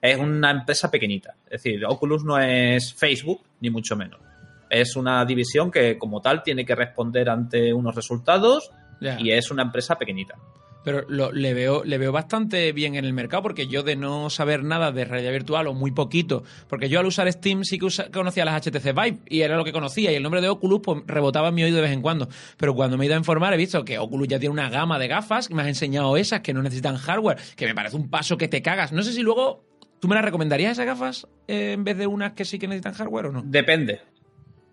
[0.00, 1.34] Es una empresa pequeñita.
[1.46, 4.20] Es decir, Oculus no es Facebook, ni mucho menos.
[4.68, 8.70] Es una división que como tal tiene que responder ante unos resultados
[9.18, 10.36] y es una empresa pequeñita.
[10.84, 14.30] Pero lo- le, veo, le veo bastante bien en el mercado porque yo de no
[14.30, 17.86] saber nada de realidad virtual o muy poquito, porque yo al usar Steam sí que
[18.12, 21.02] conocía las HTC Vive y era lo que conocía y el nombre de Oculus pues,
[21.06, 22.28] rebotaba en mi oído de vez en cuando.
[22.56, 24.98] Pero cuando me he ido a informar he visto que Oculus ya tiene una gama
[24.98, 28.36] de gafas, me has enseñado esas que no necesitan hardware, que me parece un paso
[28.36, 28.92] que te cagas.
[28.92, 29.64] No sé si luego
[30.00, 32.94] tú me las recomendarías esas gafas eh, en vez de unas que sí que necesitan
[32.94, 33.42] hardware o no.
[33.44, 34.00] Depende.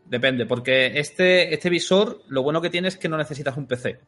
[0.05, 3.99] Depende, porque este, este visor, lo bueno que tiene es que no necesitas un PC.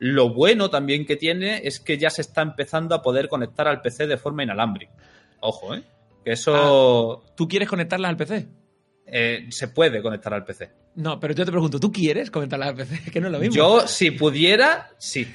[0.00, 3.80] Lo bueno también que tiene es que ya se está empezando a poder conectar al
[3.82, 4.92] PC de forma inalámbrica.
[5.40, 5.82] Ojo, ¿eh?
[6.24, 8.48] Que eso ¿Tú quieres conectarlas al PC?
[9.06, 10.70] eh, se puede conectar al PC.
[10.96, 13.00] No, pero yo te pregunto, ¿tú quieres conectarlas al PC?
[13.12, 13.54] Que no es lo mismo.
[13.54, 15.26] Yo, si pudiera, sí.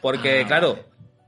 [0.00, 0.78] Porque, Ah, claro.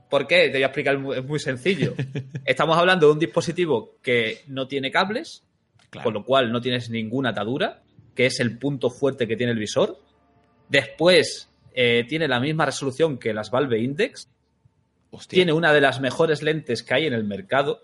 [0.09, 0.45] ¿por qué?
[0.49, 1.93] Te voy a explicar, es muy sencillo.
[2.45, 5.43] Estamos hablando de un dispositivo que no tiene cables,
[5.89, 6.03] Claro.
[6.05, 7.81] con lo cual no tienes ninguna atadura,
[8.15, 9.97] que es el punto fuerte que tiene el visor.
[10.69, 14.29] Después, eh, tiene la misma resolución que las Valve Index,
[15.11, 15.37] Hostia.
[15.37, 17.81] tiene una de las mejores lentes que hay en el mercado.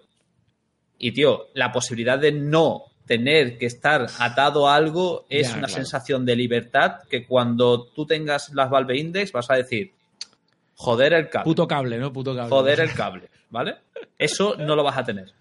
[0.98, 5.68] Y, tío, la posibilidad de no tener que estar atado a algo es Ya, una
[5.68, 5.74] claro.
[5.82, 9.94] sensación de libertad que cuando tú tengas las Valve Index vas a decir,
[10.76, 12.14] joder el cable, Puto cable, ¿no?
[12.14, 12.50] Puto cable.
[12.50, 13.78] joder el cable, ¿vale?
[14.18, 15.32] Eso no lo vas a tener.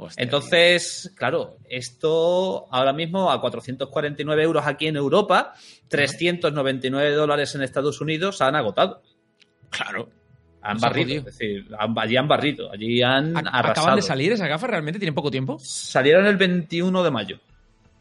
[0.00, 5.54] Hostia, Entonces, claro, esto ahora mismo a 449 euros aquí en Europa,
[5.88, 9.02] 399 dólares en Estados Unidos han agotado.
[9.70, 10.08] Claro.
[10.62, 13.70] Han ha barrido, es decir, han- allí han barrido, allí han arrasado.
[13.70, 14.70] ¿Acaban de salir esas gafas?
[14.70, 15.58] ¿Realmente tienen poco tiempo?
[15.60, 17.38] Salieron el 21 de mayo.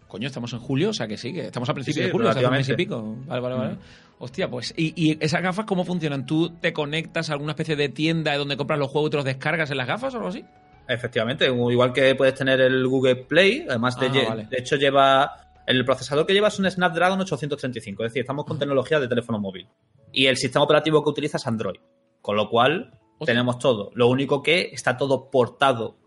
[0.08, 2.12] Coño, estamos en julio, o sea que sí, que estamos a principios Sí, sí, de
[2.12, 3.16] julio, un mes y pico.
[3.26, 3.74] Vale, vale, vale.
[3.74, 3.80] Mm.
[4.20, 6.26] Hostia, pues, ¿y, y esas gafas cómo funcionan?
[6.26, 9.26] ¿Tú te conectas a alguna especie de tienda donde compras los juegos y te los
[9.26, 10.46] descargas en las gafas o algo así?
[10.88, 14.45] Efectivamente, igual que puedes tener el Google Play, además de, Ah, vale.
[14.50, 15.32] de hecho lleva
[15.65, 19.38] el procesador que lleva es un Snapdragon 835, es decir, estamos con tecnología de teléfono
[19.39, 19.67] móvil.
[20.13, 21.80] Y el sistema operativo que utiliza es Android,
[22.21, 22.91] con lo cual
[23.26, 23.91] tenemos todo.
[23.95, 25.97] Lo único que está todo portado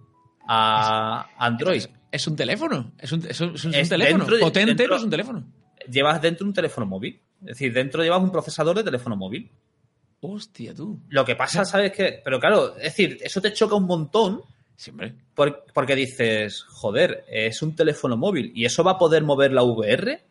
[0.48, 1.76] a Android.
[1.82, 4.24] Es, es un teléfono, es un, es un- es un Es teléfono.
[4.24, 5.44] dentro Potente, dentro- pero es un teléfono.
[5.90, 9.50] Llevas dentro un teléfono móvil, es decir, dentro llevas un procesador de teléfono móvil.
[10.22, 11.00] Hostia, tú.
[11.08, 12.20] Lo que pasa, ¿sabes qué?
[12.22, 14.42] Pero claro, es decir, eso te choca un montón
[14.80, 15.12] Siempre.
[15.34, 19.62] Por- porque dices, joder, es un teléfono móvil y eso va a poder mover la
[19.62, 20.24] VR.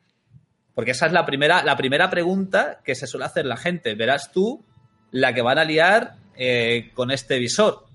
[0.73, 3.93] Porque esa es la primera, la primera pregunta que se suele hacer la gente.
[3.93, 4.65] Verás tú
[5.11, 7.85] la que van a liar eh, con este visor.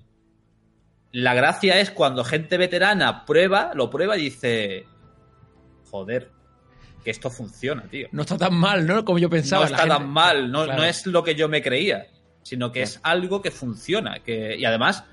[1.11, 4.85] La gracia es cuando gente veterana prueba, lo prueba y dice,
[5.91, 6.31] joder,
[7.03, 8.07] que esto funciona, tío.
[8.13, 9.03] No está tan mal, ¿no?
[9.03, 9.63] Como yo pensaba.
[9.65, 10.79] no está gente- tan mal, no, Claro.
[10.79, 12.07] no es lo que yo me creía.
[12.43, 14.19] sino que es algo que funciona.
[14.19, 15.03] Que, y además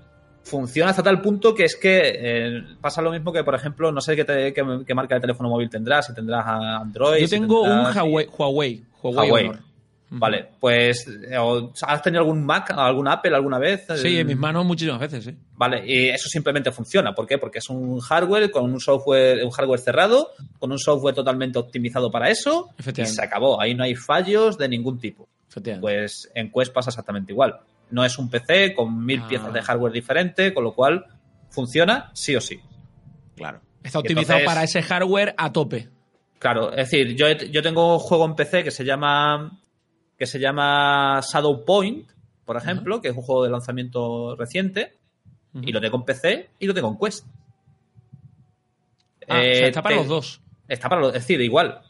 [0.45, 4.01] funciona hasta tal punto que es que eh, pasa lo mismo que, por ejemplo, no
[4.01, 7.21] sé qué, te- qué- qué marca de teléfono móvil tendrás, si tendrás Android.
[7.21, 8.27] Yo si tengo un tendrás- Huawei.
[8.27, 8.83] Huawei.
[9.03, 9.29] Huawei.
[9.31, 9.45] Huawei.
[9.49, 9.61] Honor.
[10.15, 11.37] Vale, pues eh,
[11.87, 13.87] ¿has tenido algún Mac, algún Apple alguna vez?
[13.97, 15.35] Sí, en mis manos muchísimas veces, sí.
[15.57, 17.15] Vale, y eso simplemente funciona.
[17.15, 17.39] ¿Por qué?
[17.39, 22.11] Porque es un hardware con un software, un hardware cerrado, con un software totalmente optimizado
[22.11, 23.59] para eso, y se acabó.
[23.59, 25.27] Ahí no hay fallos de ningún tipo.
[25.81, 27.59] Pues en Quest pasa exactamente igual.
[27.93, 29.29] No es un PC con mil Ah.
[29.29, 31.07] piezas de hardware diferente, con lo cual
[31.51, 32.61] funciona sí o sí.
[33.37, 33.61] claro.
[33.83, 35.89] Está optimizado entonces- para ese hardware a tope.
[36.39, 39.59] Claro, es decir, yo, yo tengo un juego en PC que se llama
[40.19, 42.09] que se llama Shadow Point,
[42.45, 44.97] por ejemplo, que es un juego de lanzamiento reciente,
[45.61, 47.27] y lo tengo en PC y lo tengo en Quest.
[49.29, 50.41] Ah, o Eh, sea, está para te- los dos.
[50.69, 51.81] Está para los, es decir, igual.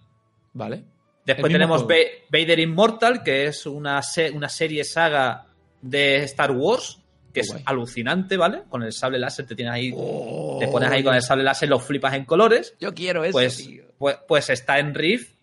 [0.54, 0.84] Vale.
[1.24, 5.46] Después tenemos Vader Immortal, que es una, se- una serie saga
[5.82, 6.98] de Star Wars,
[7.34, 7.62] que es guay.
[7.66, 8.62] alucinante, ¿vale?
[8.68, 11.68] Con el sable láser te tienes ahí, Oh, te pones ahí con el sable láser,
[11.68, 12.74] lo flipas en colores.
[12.80, 13.84] Yo quiero eso, Pues, tío.
[13.98, 15.34] pues, pues está en Rift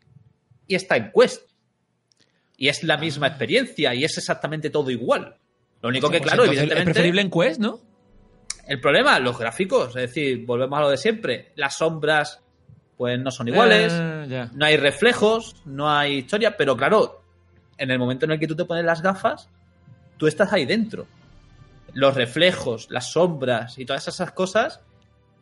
[0.68, 1.50] y está en Quest.
[2.58, 3.30] Y es la misma Ah.
[3.30, 5.36] experiencia y es exactamente todo igual.
[5.82, 6.80] Lo único que, Pues claro, evidentemente.
[6.92, 7.80] Es preferible en Quest, ¿no?
[8.68, 11.54] El problema, los gráficos, es decir, volvemos a lo de siempre.
[11.56, 12.40] Las sombras,
[12.98, 13.92] pues no son iguales.
[13.96, 14.52] Eh, ya.
[14.54, 17.24] no hay reflejos, no hay historia, pero claro,
[17.78, 19.50] en el momento en el que tú te pones las gafas,
[20.20, 21.08] tú estás ahí dentro.
[21.94, 24.80] Los reflejos, las sombras y todas esas cosas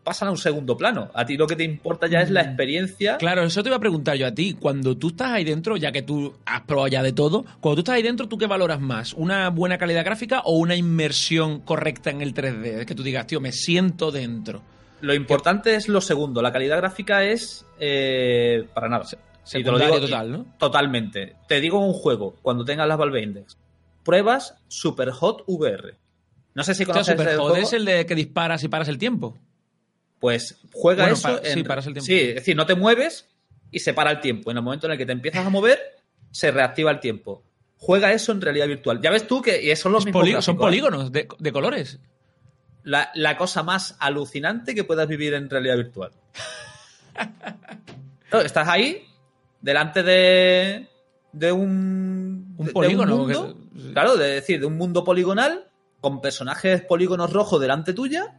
[0.05, 1.09] pasan a un segundo plano.
[1.13, 2.45] A ti lo que te importa ya es la Mm.
[2.47, 3.17] experiencia.
[3.17, 4.55] Claro, eso te iba a preguntar yo a ti.
[4.57, 7.79] Cuando tú estás ahí dentro, ya que tú has probado ya de todo, cuando tú
[7.81, 9.11] estás ahí dentro, ¿tú qué valoras más?
[9.13, 12.79] ¿Una buena calidad gráfica o una inmersión correcta en el 3D?
[12.79, 14.61] Es que tú digas, tío, me siento dentro.
[15.01, 16.41] Lo importante es lo segundo.
[16.41, 19.03] La calidad gráfica es eh, para nada.
[19.53, 20.45] Y te lo digo- total, ¿no?
[20.57, 21.35] Totalmente.
[21.49, 23.57] Te digo un juego, cuando tengas las Valve Index.
[24.07, 25.97] Pruebas Superhot VR.
[26.55, 27.63] No sé si O sea, conoces Super el Hot juego.
[27.67, 29.37] es el de que disparas y paras el tiempo.
[30.19, 31.27] Pues juega Bueno, eso.
[31.27, 32.05] pa- sí, paras el tiempo.
[32.05, 33.27] Sí, es decir, no te mueves
[33.69, 34.49] y se para el tiempo.
[34.49, 35.79] En el momento en el que te empiezas a mover,
[36.31, 37.43] se reactiva el tiempo.
[37.77, 38.99] Juega eso en realidad virtual.
[39.01, 40.59] Ya ves tú que y son los Es mismos polí- son ¿eh?
[40.59, 41.99] polígonos de, de colores.
[42.83, 46.11] La, la cosa más alucinante que puedas vivir en realidad virtual.
[48.45, 49.05] Estás ahí,
[49.61, 50.87] delante de,
[51.31, 55.69] de un, Un de- de polígono, mundo, que- claro, de decir, de un mundo poligonal,
[55.99, 58.37] con personajes polígonos rojos delante tuya,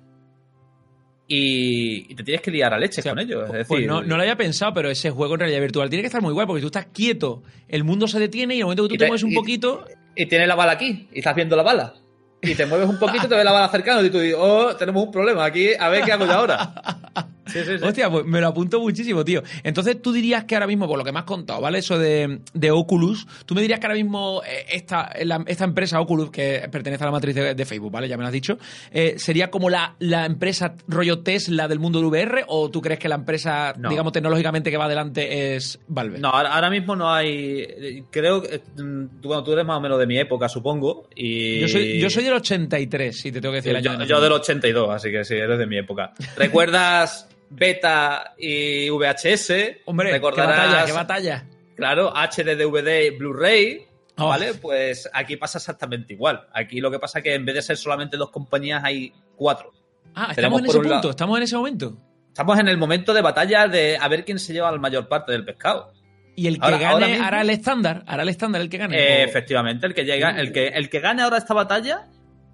[1.31, 3.44] y, te tienes que liar a leche O sea, con ellos.
[3.44, 6.03] Es pues decir, no, no lo había pensado, pero ese juego en realidad virtual tiene
[6.03, 8.64] que estar muy guay porque tú estás quieto, el mundo se detiene y en el
[8.64, 9.85] momento que tú te, te- mueves un y- poquito,
[10.16, 11.94] y tienes la bala aquí, y estás viendo la bala.
[12.40, 15.05] Y te mueves un poquito, te ves la bala cercana y tú dices, oh, tenemos
[15.05, 16.72] un problema aquí, a ver qué hago yo ahora.
[17.48, 17.84] Sí, sí, sí.
[17.84, 19.42] Hostia, pues me lo apunto muchísimo, tío.
[19.62, 21.78] Entonces tú dirías que ahora mismo, por lo que me has contado, ¿vale?
[21.78, 26.00] Eso de, de Oculus, tú me dirías que ahora mismo eh, esta, la- esta empresa
[26.00, 28.08] Oculus, que pertenece a la matriz de, de Facebook, ¿vale?
[28.08, 28.58] Ya me lo has dicho,
[28.92, 32.98] eh, ¿sería como la, la empresa rollo Tesla del mundo del VR o tú crees
[32.98, 33.88] que la empresa, No.
[33.90, 36.18] digamos, tecnológicamente que va adelante es Valve?
[36.18, 38.04] No, ahora, ahora mismo no hay.
[38.11, 38.61] Creo que.
[38.76, 41.08] mm, tú- Bueno, tú eres más o menos de mi época, supongo.
[41.14, 41.61] Y...
[41.61, 43.72] Yo soy, yo soy del 83, si te tengo que decir.
[43.72, 44.84] Sí, el yo, año de yo del nacimiento.
[44.84, 46.12] 82, así que sí, eres de mi época.
[46.37, 49.82] ¿Recuerdas Beta y VHS?
[49.87, 51.46] Hombre, qué ¿Recordarás, batalla, qué batalla.
[51.76, 53.84] Claro, HD, DVD y Blu-ray.
[54.20, 54.28] Oh.
[54.28, 54.54] ¿Vale?
[54.54, 56.46] Pues aquí pasa exactamente igual.
[56.52, 59.72] Aquí lo que pasa es que en vez de ser solamente dos compañías, hay cuatro.
[60.14, 61.96] Ah, Tenemos estamos en ese un punto, lado- estamos en ese momento.
[62.28, 65.30] Estamos en el momento de batalla de a ver quién se lleva la mayor parte
[65.32, 65.92] del pescado.
[66.34, 68.78] Y el que Ahora- gane ahora mismo- hará el estándar, hará el estándar el que
[68.78, 68.96] gane.
[68.98, 72.06] Eh, O- efectivamente, el que llega, el que, el que gane ahora esta batalla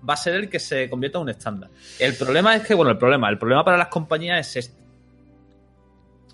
[0.07, 1.71] va a ser el que se convierta en un estándar.
[1.99, 4.83] El problema es que, bueno, el problema, el problema para las compañías es este,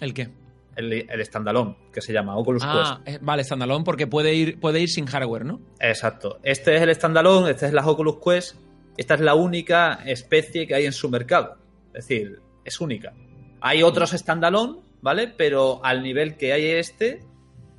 [0.00, 0.30] ¿El qué?
[0.76, 4.80] el, el standalone, que se llama Oculus Ah, eh, vale, standalone porque puede ir, puede
[4.80, 5.58] ir sin hardware, ¿no?
[5.58, 5.80] Quest.
[5.80, 6.38] Exacto.
[6.42, 8.56] Este es el standalone, este es la Oculus Quest.
[8.96, 11.56] Esta es la única especie que hay en su mercado.
[11.94, 13.12] Es decir, es única.
[13.60, 15.28] Hay otros standalone, ¿vale?
[15.28, 17.24] Pero al nivel que hay este,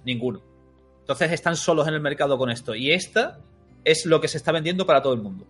[0.06, 0.42] ninguno.
[1.02, 2.76] Entonces están solos en el mercado con esto.
[2.76, 3.40] Y esta
[3.84, 5.46] es lo que se está vendiendo para todo el mundo.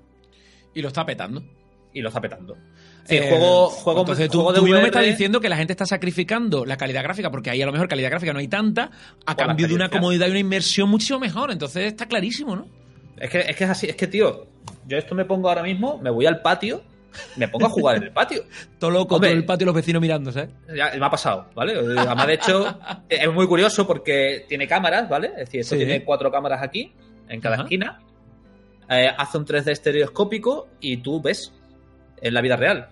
[0.74, 1.44] Y lo está petando.
[1.94, 2.56] Y lo está petando.
[3.04, 5.74] Sí, Eh, juego, juego, entonces tú, juego de tú me estás diciendo que la gente
[5.74, 8.92] está sacrificando la calidad gráfica, porque ahí a lo mejor calidad gráfica no hay tanta,
[9.26, 11.52] a Por cambio de una comodidad y una inmersión muchísimo mejor.
[11.52, 12.68] Entonces está clarísimo, ¿no?
[13.18, 14.48] Es que, es que es así, es que, tío,
[14.88, 16.82] yo esto me pongo ahora mismo, me voy al patio,
[17.36, 18.44] me pongo a jugar en el patio.
[18.80, 19.32] Todo loco, Hombre.
[19.32, 20.50] todo el patio y los vecinos mirando, ¿sabes?
[20.74, 21.74] Ya, me ha pasado, ¿vale?
[21.78, 25.28] Además, de hecho, es muy curioso porque tiene cámaras, ¿vale?
[25.30, 25.80] Es decir, esto Sí.
[25.84, 26.94] tiene cuatro cámaras aquí,
[27.28, 27.64] en cada Ajá.
[27.64, 28.00] esquina.
[28.90, 31.54] Eh, hace un 3D estereoscópico y tú ves
[32.22, 32.90] en la vida real.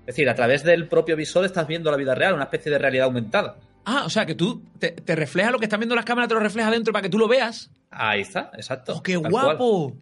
[0.00, 2.78] Es decir, a través del propio visor estás viendo la vida real, una especie de
[2.78, 3.56] realidad aumentada.
[3.84, 6.34] Ah, o sea, que tú te, te refleja lo que están viendo las cámaras, te
[6.34, 7.70] lo refleja dentro para que tú lo veas.
[7.90, 8.94] Ahí está, exacto.
[8.96, 9.30] ¡Oh, qué cual.
[9.30, 9.96] guapo!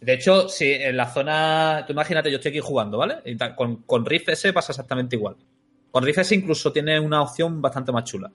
[0.00, 1.84] De hecho, si en la zona.
[1.86, 3.22] Tú imagínate, yo estoy aquí jugando, ¿vale?
[3.56, 5.36] Con, con Rift S pasa exactamente igual.
[5.90, 8.30] Con Rift S incluso tiene una opción bastante más chula.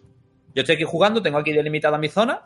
[0.55, 2.41] Yo estoy aquí jugando, tengo aquí delimitada mi zona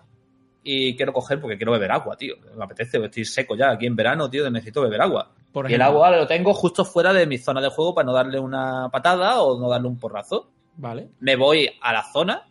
[0.64, 2.36] y quiero coger porque quiero beber agua, tío.
[2.58, 5.32] Me apetece, estoy seco ya aquí en verano, tío, necesito beber agua.
[5.54, 8.12] Por y el agua lo tengo justo fuera de mi zona de juego para no
[8.14, 10.50] darle una patada o no darle un porrazo.
[10.78, 11.10] Vale.
[11.20, 12.48] Me voy a la zona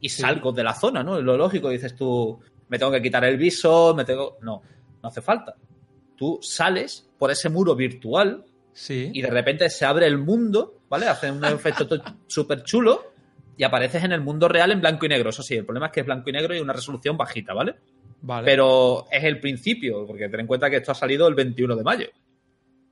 [0.00, 1.18] y salgo de la zona, ¿no?
[1.18, 4.38] Es lo lógico, dices tú, me tengo que quitar el visor, me tengo...
[4.40, 4.62] No,
[5.02, 5.54] no hace falta.
[6.16, 9.10] Tú sales por ese muro virtual Sí.
[9.12, 11.06] y de repente se abre el mundo, ¿vale?
[11.08, 13.12] Hace un efecto to- súper chulo
[13.56, 15.30] y apareces en el mundo real en blanco y negro.
[15.30, 17.74] Eso sí, el problema es que es blanco y negro y una resolución bajita, ¿vale?
[18.22, 18.44] Vale.
[18.46, 21.82] Pero es el principio, porque ten en cuenta que esto ha salido el 21 de
[21.84, 22.06] mayo.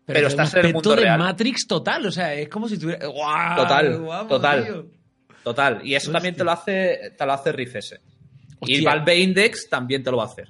[0.06, 1.18] Pero es estás en el mundo de real.
[1.18, 3.06] Matrix total, o sea, es como si tuviera.
[3.06, 3.56] ¡Guau!
[3.56, 4.64] Total, guapo, total.
[4.64, 4.86] tío!
[5.42, 5.80] Total.
[5.84, 8.00] Y eso también te lo hace, te lo hace Rift S.
[8.62, 8.82] Y.
[8.84, 10.48] Valve Index también te lo va a hacer.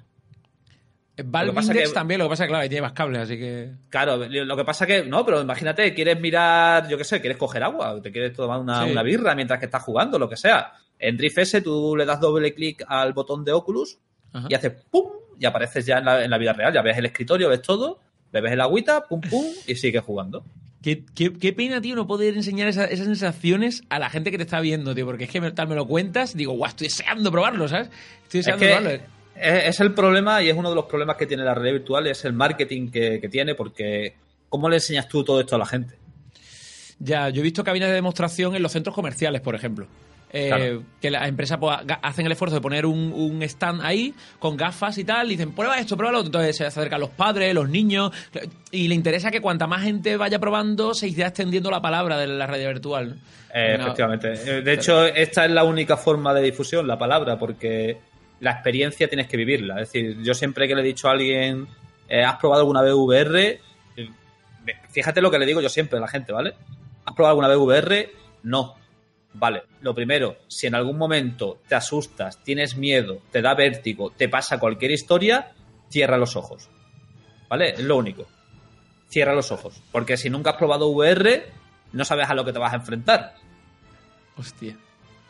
[1.24, 3.38] Valve Index que- también, lo que pasa es que, claro, ahí tiene más cables, así
[3.38, 3.70] que.
[3.88, 7.62] Claro, lo que pasa que, no, pero imagínate, quieres mirar, yo qué sé, quieres coger
[7.62, 8.90] agua, te quieres tomar una, Sí.
[8.92, 10.72] una birra mientras que estás jugando, lo que sea.
[10.98, 13.98] En Drift S tú le das doble clic al botón de Oculus
[14.32, 14.46] Ajá.
[14.50, 16.72] y haces pum y apareces ya en la, en la vida real.
[16.74, 18.00] Ya ves el escritorio, ves todo,
[18.36, 20.44] bebes el agüita, pum pum y sigues jugando.
[20.82, 24.36] Qué, qué- qué pena, tío, no poder enseñar esa- esas sensaciones a la gente que
[24.36, 27.30] te está viendo, tío, porque es que tal me lo cuentas, digo, guau, estoy deseando
[27.32, 27.88] probarlo, ¿sabes?
[28.22, 28.90] Estoy Es deseando que probarlo.
[29.34, 32.06] es, es el problema y es uno de los problemas que tiene la realidad virtual,
[32.06, 34.14] es el marketing que, que tiene, porque
[34.48, 35.94] ¿cómo le enseñas tú todo esto a la gente?
[36.98, 39.86] Ya, yo he visto cabinas de demostración en los centros comerciales, por ejemplo.
[40.32, 40.82] Eh, Claro.
[41.00, 44.98] Que las empresas pues, hacen el esfuerzo de poner un, un stand ahí con gafas
[44.98, 46.28] y tal, y dicen, prueba esto, prueba lo otro.
[46.28, 48.10] Entonces se acercan los padres, los niños,
[48.70, 52.26] y le interesa que cuanta más gente vaya probando, se irá extendiendo la palabra de
[52.26, 53.18] la realidad virtual.
[53.54, 54.32] Eh, No, efectivamente.
[54.32, 57.98] Eh, De hecho, esta es la única forma de difusión, la palabra, porque
[58.40, 59.80] la experiencia tienes que vivirla.
[59.80, 61.66] Es decir, yo siempre que le he dicho a alguien,
[62.08, 63.60] eh, ¿has probado alguna vez VR?
[64.90, 66.54] Fíjate lo que le digo yo siempre a la gente, ¿vale?
[67.04, 68.10] ¿Has probado alguna vez VR?
[68.42, 68.74] No.
[69.38, 74.30] Vale, lo primero, si en algún momento te asustas, tienes miedo, te da vértigo, te
[74.30, 75.52] pasa cualquier historia,
[75.90, 76.70] cierra los ojos.
[77.46, 77.74] ¿Vale?
[77.74, 78.26] Es lo único.
[79.10, 79.82] Cierra los ojos.
[79.92, 81.44] Porque si nunca has probado VR,
[81.92, 83.34] no sabes a lo que te vas a enfrentar.
[84.38, 84.74] Hostia.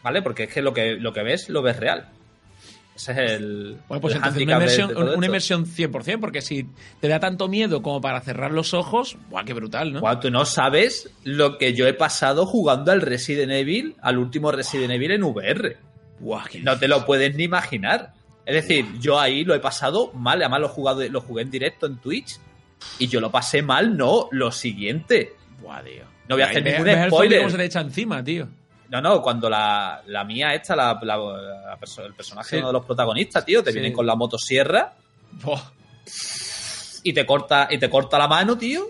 [0.05, 0.23] ¿Vale?
[0.23, 2.09] Porque es que lo que, lo que ves, lo ves real.
[2.97, 3.77] Ese es el.
[3.89, 5.27] Bueno, pues el entonces una de- inmersión, de todo una esto.
[5.27, 6.67] inmersión 100%, porque si
[7.01, 10.01] te da tanto miedo como para cerrar los ojos, ¡buah, qué brutal, ¿no?
[10.01, 14.51] Guau, tú no sabes lo que yo he pasado jugando al Resident Evil, al último
[14.51, 15.77] Resident Evil en VR.
[16.19, 18.15] Buah, qué No te lo puedes ni imaginar.
[18.47, 21.51] Es decir, yo ahí lo he pasado mal, además lo he, jugado, lo jugué en
[21.51, 22.39] directo en Twitch
[22.99, 25.35] y yo lo pasé mal, no, lo siguiente.
[25.61, 26.05] Buah, tío.
[26.29, 27.39] No voy a hacer ningún spoiler.
[27.41, 28.49] cómo se te echa encima, tío.
[28.91, 32.57] No, no, cuando la, la mía esta, la, la- la perso- el personaje Sí.
[32.59, 33.75] uno de los protagonistas, tío, te Sí.
[33.79, 34.93] vienen con la motosierra
[35.33, 35.61] Buah,
[37.03, 38.89] y te corta, y te corta la mano, tío.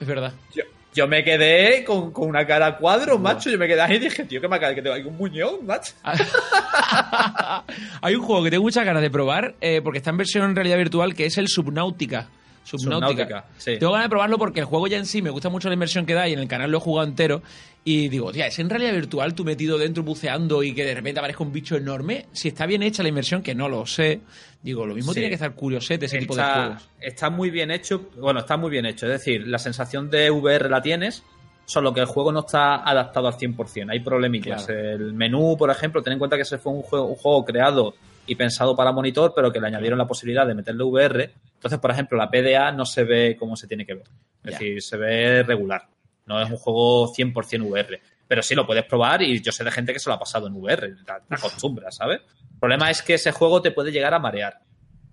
[0.00, 0.32] es verdad.
[0.54, 3.34] Yo, yo me quedé con, con una cara a cuadros, Buah.
[3.34, 3.50] macho.
[3.50, 5.64] Yo me quedé ahí y dije, tío, que me acaba que tengo aquí un muñón,
[5.66, 5.92] macho.
[8.02, 10.54] Hay un juego que tengo muchas ganas de probar eh, porque está en versión en
[10.56, 12.28] realidad virtual que es el Subnautica.
[12.68, 13.24] Subnautica.
[13.24, 13.78] Subnautica, sí.
[13.78, 16.04] Tengo ganas de probarlo porque el juego ya en sí me gusta mucho la inversión
[16.04, 17.42] que da y en el canal lo he jugado entero.
[17.84, 21.20] Y digo, tía, es en realidad virtual tú metido dentro buceando y que de repente
[21.20, 22.26] aparezca un bicho enorme.
[22.32, 24.20] Si está bien hecha la inversión, que no lo sé.
[24.62, 25.20] Digo, lo mismo Sí.
[25.20, 26.88] tiene que estar curiosete ese tipo de juegos.
[27.00, 28.10] está muy bien hecho.
[28.20, 29.06] Bueno, está muy bien hecho.
[29.06, 31.22] Es decir, la sensación de VR la tienes,
[31.64, 33.90] solo que el juego no está adaptado al 100%.
[33.90, 34.66] Hay problemillas.
[34.66, 34.80] Claro.
[34.80, 37.94] El menú, por ejemplo, ten en cuenta que ese fue un juego, un juego creado
[38.28, 41.32] y pensado para monitor, pero que le añadieron la posibilidad de meterle VR.
[41.54, 44.04] Entonces, por ejemplo, la PDA no se ve como se tiene que ver.
[44.44, 44.58] Es Ya.
[44.58, 45.88] decir, se ve regular.
[46.26, 48.00] No es un juego 100% VR.
[48.28, 50.46] Pero sí lo puedes probar y yo sé de gente que se lo ha pasado
[50.46, 50.94] en VR.
[50.94, 52.20] Te, acostumbras, ¿sabes?
[52.52, 54.60] El problema es que ese juego te puede llegar a marear.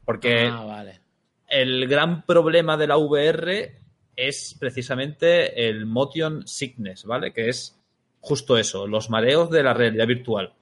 [0.04, 0.99] Porque Ah, vale.
[1.47, 3.80] el gran problema de la VR
[4.17, 7.32] es precisamente el motion sickness, ¿vale?
[7.34, 7.82] Que es
[8.19, 10.54] justo eso, los mareos de la realidad virtual.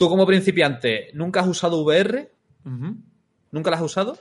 [0.00, 2.30] Tú como principiante, ¿nunca has usado VR?
[3.52, 4.16] ¿Nunca la has usado?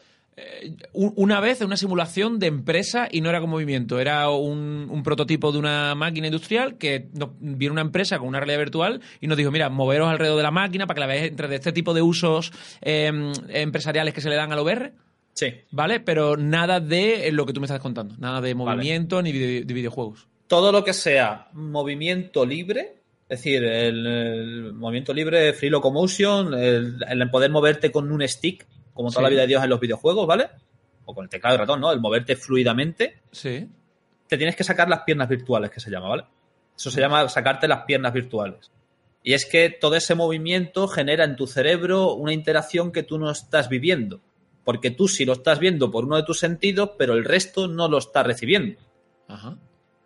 [0.92, 4.88] Un- Una vez en una simulación de empresa y no era con movimiento, era un,
[4.90, 9.00] un prototipo de una máquina industrial que nos, vino una empresa con una realidad virtual
[9.22, 11.72] y nos dijo, mira, moveros alrededor de la máquina para que la veáis entre este
[11.72, 12.52] tipo de usos
[12.82, 14.92] eh, empresariales que se le dan al VR,
[15.34, 15.54] Sí.
[15.72, 16.02] ¿vale?
[16.02, 19.74] Pero nada de eh, lo que tú me estás contando, nada de movimiento ni de
[19.74, 20.28] videojuegos.
[20.48, 22.99] Todo lo que sea movimiento libre,
[23.30, 28.66] es decir, el, el movimiento libre, free locomotion, el, el poder moverte con un stick,
[28.94, 29.24] como toda Sí.
[29.24, 30.48] la vida de Dios en los videojuegos, ¿vale?
[31.06, 31.92] O con el teclado y ratón, ¿no?
[31.92, 33.22] El moverte fluidamente.
[33.32, 33.68] Sí.
[34.28, 36.24] te tienes que sacar las piernas virtuales, que se llama, ¿vale?
[36.78, 38.72] Eso se llama sacarte las piernas virtuales.
[39.24, 43.30] Y es que todo ese movimiento genera en tu cerebro una interacción que tú no
[43.32, 44.22] estás viviendo.
[44.64, 47.88] porque tú sí lo estás viendo por uno de tus sentidos, pero el resto no
[47.88, 48.80] lo está recibiendo.
[49.28, 49.58] Ajá.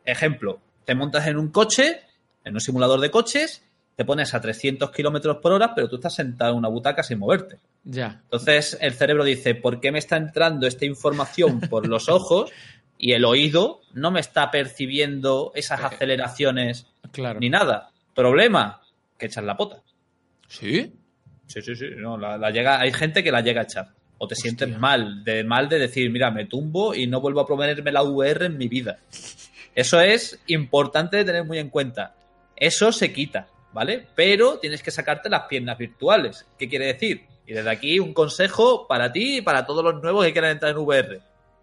[0.06, 2.00] Ejemplo, te montas en un coche,
[2.46, 3.64] en un simulador de coches,
[3.96, 7.20] te pones a 300 kilómetros por hora, pero tú estás sentado en una butaca sin
[7.20, 7.60] moverte.
[7.84, 8.22] Ya.
[8.24, 12.52] Entonces el cerebro dice, ¿por qué me está entrando esta información por los ojos
[12.98, 17.40] y el oído no me está percibiendo esas Eh, aceleraciones Claro.
[17.40, 17.92] ni nada?
[18.16, 18.82] Problema,
[19.18, 19.82] que echas la pota.
[20.48, 20.94] ¿Sí?
[21.48, 21.86] Sí, sí, sí.
[21.98, 23.90] No, la, la llega, hay gente que la llega a echar.
[24.18, 27.46] O te sientes mal, de mal de decir, mira, me tumbo y no vuelvo a
[27.48, 28.98] ponerme la VR en mi vida.
[29.76, 32.16] Eso es importante de tener muy en cuenta.
[32.56, 34.08] Eso se quita, ¿vale?
[34.16, 36.46] Pero tienes que sacarte las piernas virtuales.
[36.58, 37.26] ¿Qué quiere decir?
[37.46, 40.72] Y desde aquí un consejo para ti y para todos los nuevos que quieran entrar
[40.72, 41.22] en VR.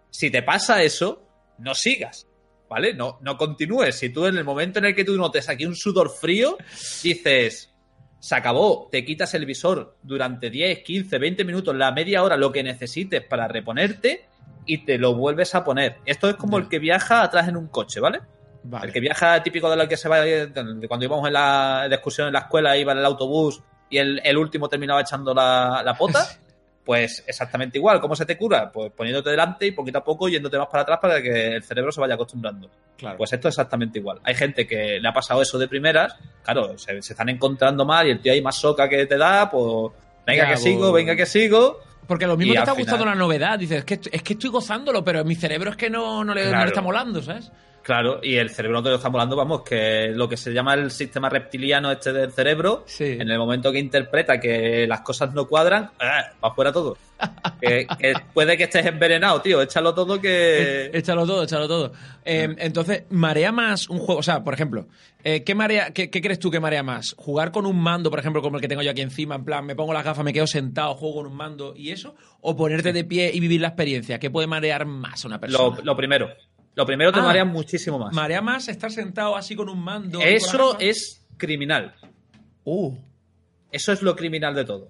[0.09, 1.23] Si te pasa eso,
[1.57, 2.27] no sigas,
[2.69, 2.93] ¿vale?
[2.93, 3.95] No, no continúes.
[3.95, 6.57] Si tú en el momento en el que tú notes aquí un sudor frío,
[7.01, 7.71] dices,
[8.19, 12.51] se acabó, te quitas el visor durante 10, 15, 20 minutos, la media hora, lo
[12.51, 14.25] que necesites para reponerte
[14.65, 15.97] y te lo vuelves a poner.
[16.05, 18.21] Esto es como el que viaja atrás en un coche, ¿vale?
[18.63, 18.87] Vale.
[18.87, 20.51] El que viaja típico de lo que se va de
[20.87, 24.21] cuando íbamos en la de excursión en la escuela, iba en el autobús y el,
[24.23, 26.25] el último terminaba echando la, la pota.
[26.83, 28.01] Pues exactamente igual.
[28.01, 28.71] ¿Cómo se te cura?
[28.71, 31.91] Pues poniéndote delante y poquito a poco yéndote más para atrás para que el cerebro
[31.91, 32.71] se vaya acostumbrando.
[32.97, 33.17] Claro.
[33.17, 34.19] Pues esto es exactamente igual.
[34.23, 38.07] Hay gente que le ha pasado eso de primeras, claro, se, se están encontrando mal
[38.07, 39.93] y el tío ahí más soca que te da, pues
[40.25, 41.79] venga Ya, que pues- sigo, venga que sigo.
[42.07, 43.59] Porque lo mismo Y te está final- gustando la novedad.
[43.59, 46.41] Dices, es que, es que estoy gozándolo, pero mi cerebro es que no, no, le,
[46.41, 46.67] no le Claro.
[46.69, 47.51] está molando, ¿sabes?
[47.83, 50.75] Claro, y el cerebro no te lo está molando, vamos, que lo que se llama
[50.75, 53.05] el sistema reptiliano este del cerebro, Sí.
[53.05, 56.31] en el momento que interpreta que las cosas no cuadran, ¡ah!
[56.43, 56.95] va fuera todo.
[57.61, 60.91] que, que puede que estés envenenado, tío, échalo todo que...
[60.93, 61.91] Échalo todo, échalo todo.
[62.23, 64.19] Eh, entonces, ¿marea más un juego?
[64.19, 64.87] O sea, por ejemplo,
[65.23, 67.13] eh, ¿qué, marea, qué, qué crees tú que marea más?
[67.17, 69.35] ¿Jugar con un mando, por ejemplo, como el que tengo yo aquí encima?
[69.35, 72.15] En plan, me pongo las gafas, me quedo sentado, juego con un mando y eso.
[72.41, 74.19] ¿O ponerte de pie y vivir la experiencia?
[74.19, 75.75] ¿Qué puede marear más a una persona?
[75.77, 76.29] Lo, lo primero.
[76.75, 77.23] Lo primero te Ah.
[77.23, 78.13] marea muchísimo más.
[78.13, 80.19] Marea más estar sentado así con un mando.
[80.21, 81.93] Eso es criminal.
[82.63, 82.95] Uh.
[83.71, 84.89] Eso es lo criminal de todo.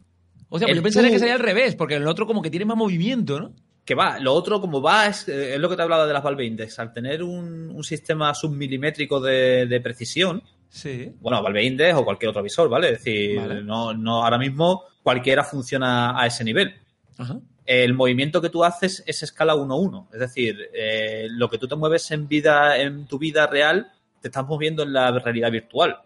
[0.49, 2.49] O sea, pues yo pensaría tú- que sería al revés, porque el otro como que
[2.49, 3.53] tiene más movimiento, ¿no?
[3.85, 6.13] Que va, lo otro como va es, eh, es lo que te he hablado de
[6.13, 6.77] las Valve Index.
[6.79, 11.11] Al tener un, un sistema submilimétrico de, de precisión, Sí.
[11.19, 12.91] bueno, Valve Index o cualquier otro visor, ¿vale?
[12.91, 13.63] Es decir, Vale.
[13.63, 16.75] no, no, ahora mismo cualquiera funciona a ese nivel.
[17.17, 17.39] Ajá.
[17.73, 20.07] El movimiento que tú haces es escala 1-1.
[20.11, 24.27] Es decir, eh, lo que tú te mueves en vida, en tu vida real, te
[24.27, 26.01] estás moviendo en la realidad virtual.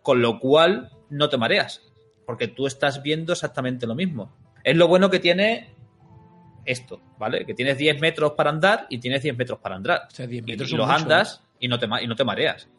[0.00, 1.82] Con lo cual, no te mareas.
[2.24, 4.32] Porque tú estás viendo exactamente lo mismo.
[4.64, 5.68] Es lo bueno que tiene
[6.64, 7.44] esto, ¿vale?
[7.44, 10.04] Que tienes 10 metros para andar y tienes 10 metros para andar.
[10.10, 12.16] O sea, 10 Y, metros y son los mucho, andas y no te, y no
[12.16, 12.70] te mareas.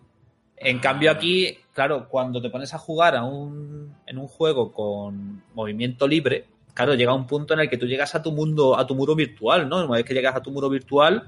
[0.55, 0.81] En Ah.
[0.81, 6.07] cambio aquí, claro, cuando te pones a jugar a un, en un juego con movimiento
[6.07, 6.45] libre,
[6.77, 9.15] claro, llega un punto en el que tú llegas a tu mundo, a tu muro
[9.15, 9.83] virtual, ¿no?
[9.83, 11.27] Una vez que llegas a tu muro virtual,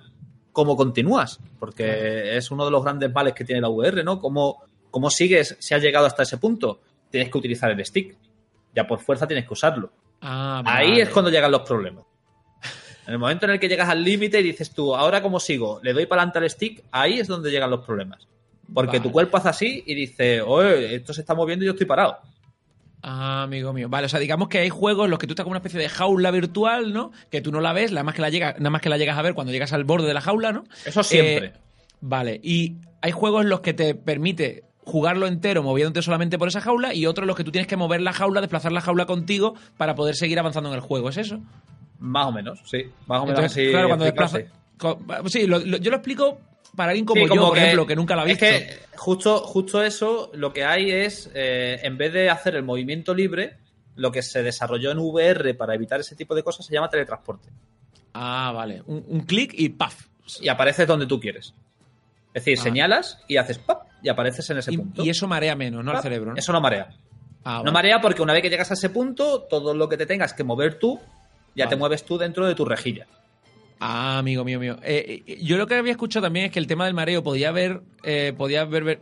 [0.52, 1.40] ¿cómo continúas?
[1.60, 4.20] Porque es uno de los grandes males que tiene la VR, ¿no?
[4.20, 6.82] ¿Cómo, cómo sigues si has llegado hasta ese punto?
[7.10, 8.16] Tienes que utilizar el stick.
[8.76, 9.92] Ya por fuerza tienes que usarlo.
[10.22, 11.02] Ah, Ahí vale.
[11.02, 12.06] es cuando llegan los problemas.
[13.08, 15.80] En el momento en el que llegas al límite y dices tú, ¿ahora cómo sigo?
[15.82, 16.84] ¿Le doy para adelante al stick?
[16.92, 18.28] Ahí es donde llegan los problemas.
[18.72, 19.10] Porque Vale.
[19.10, 22.20] tu cuerpo hace así y dice, oye, esto se está moviendo y yo estoy parado.
[23.02, 23.88] Ah, amigo mío.
[23.90, 25.80] Vale, o sea, digamos que hay juegos en los que tú estás como una especie
[25.80, 27.12] de jaula virtual, ¿no?
[27.32, 29.18] Que tú no la ves, nada más que la, llega, nada más que la llegas
[29.18, 30.66] a ver cuando llegas al borde de la jaula, ¿no?
[30.86, 31.48] Eso siempre.
[31.48, 31.54] Eh,
[32.02, 36.62] vale, y hay juegos en los que te permite jugarlo entero moviéndote solamente por esa
[36.62, 39.06] jaula y otros en los que tú tienes que mover la jaula, desplazar la jaula
[39.06, 41.40] contigo para poder seguir avanzando en el juego, ¿es eso?
[42.00, 42.84] Más o menos, sí.
[43.08, 43.72] Más o menos Entonces, así.
[43.72, 44.44] claro, cuando desplazas...
[45.28, 46.40] Sí, lo- lo- yo lo explico
[46.80, 48.46] para alguien como Sí, yo, como por ejemplo, que nunca la ha visto.
[48.46, 52.64] Es que justo, justo eso, lo que hay es, eh, en vez de hacer el
[52.64, 53.58] movimiento libre,
[53.96, 57.50] lo que se desarrolló en VR para evitar ese tipo de cosas se llama teletransporte.
[58.14, 58.82] Ah, vale.
[58.88, 60.08] Un, un clic y ¡paf!
[60.42, 61.54] Y apareces donde tú quieres.
[62.34, 62.64] Es decir, Ah.
[62.64, 63.84] señalas y haces ¡pap!
[64.02, 65.04] y apareces en ese Y, punto.
[65.04, 65.92] y eso marea menos, ¿no?
[65.92, 66.04] Al ¡Pap!
[66.04, 66.38] cerebro, ¿no?
[66.38, 66.90] Eso no marea.
[67.44, 70.06] Ah, No marea porque una vez que llegas a ese punto, todo lo que te
[70.06, 71.00] tengas que mover tú,
[71.56, 71.76] ya Vale.
[71.76, 73.06] te mueves tú dentro de tu rejilla.
[73.80, 74.78] Ah, amigo mío mío.
[74.84, 77.50] Eh, eh, yo lo que había escuchado también es que el tema del mareo podía
[77.50, 79.00] haber, eh, podía haber ver-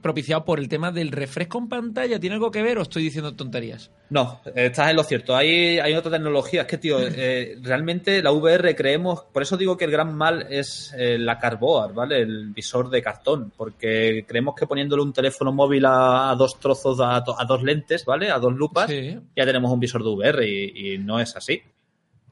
[0.00, 2.18] propiciado por el tema del refresco en pantalla.
[2.18, 3.90] ¿Tiene algo que ver o estoy diciendo tonterías?
[4.10, 5.36] No, estás en lo cierto.
[5.36, 6.62] Hay, hay otra tecnología.
[6.62, 9.22] Es que, tío, eh, realmente la VR creemos.
[9.32, 12.20] Por eso digo que el gran mal es eh, la Carboard, ¿vale?
[12.20, 13.52] El visor de cartón.
[13.56, 18.04] Porque creemos que poniéndole un teléfono móvil a, a dos trozos, a, a dos lentes,
[18.04, 18.28] ¿vale?
[18.30, 19.16] A dos lupas, Sí.
[19.36, 21.62] ya tenemos un visor de VR y, y no es así.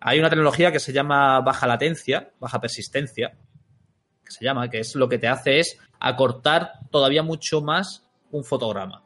[0.00, 3.36] Hay una tecnología que se llama baja latencia, baja persistencia,
[4.24, 8.44] que se llama, que es lo que te hace es acortar todavía mucho más un
[8.44, 9.04] fotograma.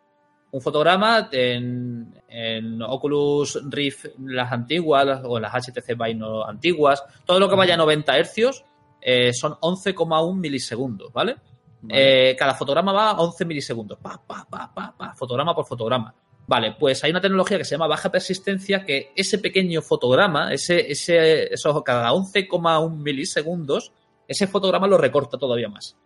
[0.53, 7.40] un fotograma en, en Oculus Rift, las antiguas o en las HTC Vive antiguas, todo
[7.40, 8.64] lo que vaya a 90 hercios
[9.01, 11.36] eh, son 11,1 milisegundos, ¿vale?
[11.82, 12.30] Vale.
[12.30, 16.14] Eh, cada fotograma va a 11 milisegundos, pa, pa, pa, pa, pa, fotograma por fotograma.
[16.47, 20.90] Vale, pues hay una tecnología que se llama baja persistencia que ese pequeño fotograma, ese,
[20.92, 23.92] ese, eso, cada 11,1 milisegundos,
[24.28, 25.97] ese fotograma lo recorta todavía más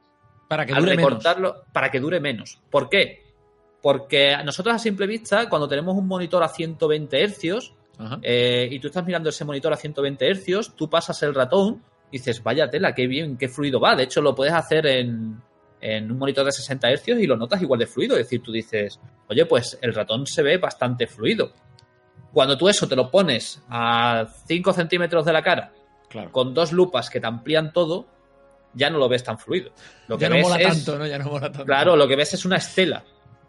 [0.49, 1.11] Para que al dure menos.
[1.11, 2.61] recortarlo para que dure menos.
[2.71, 3.25] ¿Por qué?
[3.83, 8.19] Porque nosotros a simple vista, cuando tenemos un monitor a 120 hercios Ajá.
[8.23, 12.19] eh, y tú estás mirando ese monitor a 120 hercios, tú pasas el ratón y
[12.19, 13.95] dices, vaya tela, qué bien, qué fluido va.
[13.97, 15.41] De hecho, lo puedes hacer en,
[15.81, 18.15] en un monitor de 60 hercios y lo notas igual de fluido.
[18.17, 18.99] Es decir, tú dices,
[19.29, 21.53] oye, pues el ratón se ve bastante fluido.
[22.33, 25.73] Cuando tú eso te lo pones a 5 centímetros de la cara,
[26.09, 26.31] Claro.
[26.33, 28.07] con dos lupas que te amplían todo,
[28.75, 29.73] ya no lo ves tan fluido.
[30.09, 31.07] Lo que ya no ves mola es- tanto, ¿no?
[31.07, 31.65] Ya no mola tanto.
[31.65, 33.05] Claro, lo que ves es una estela,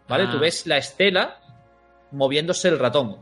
[0.08, 0.24] ¿vale?
[0.28, 0.30] Ah.
[0.32, 1.38] Tú ves la estela
[2.12, 3.16] moviéndose el ratón.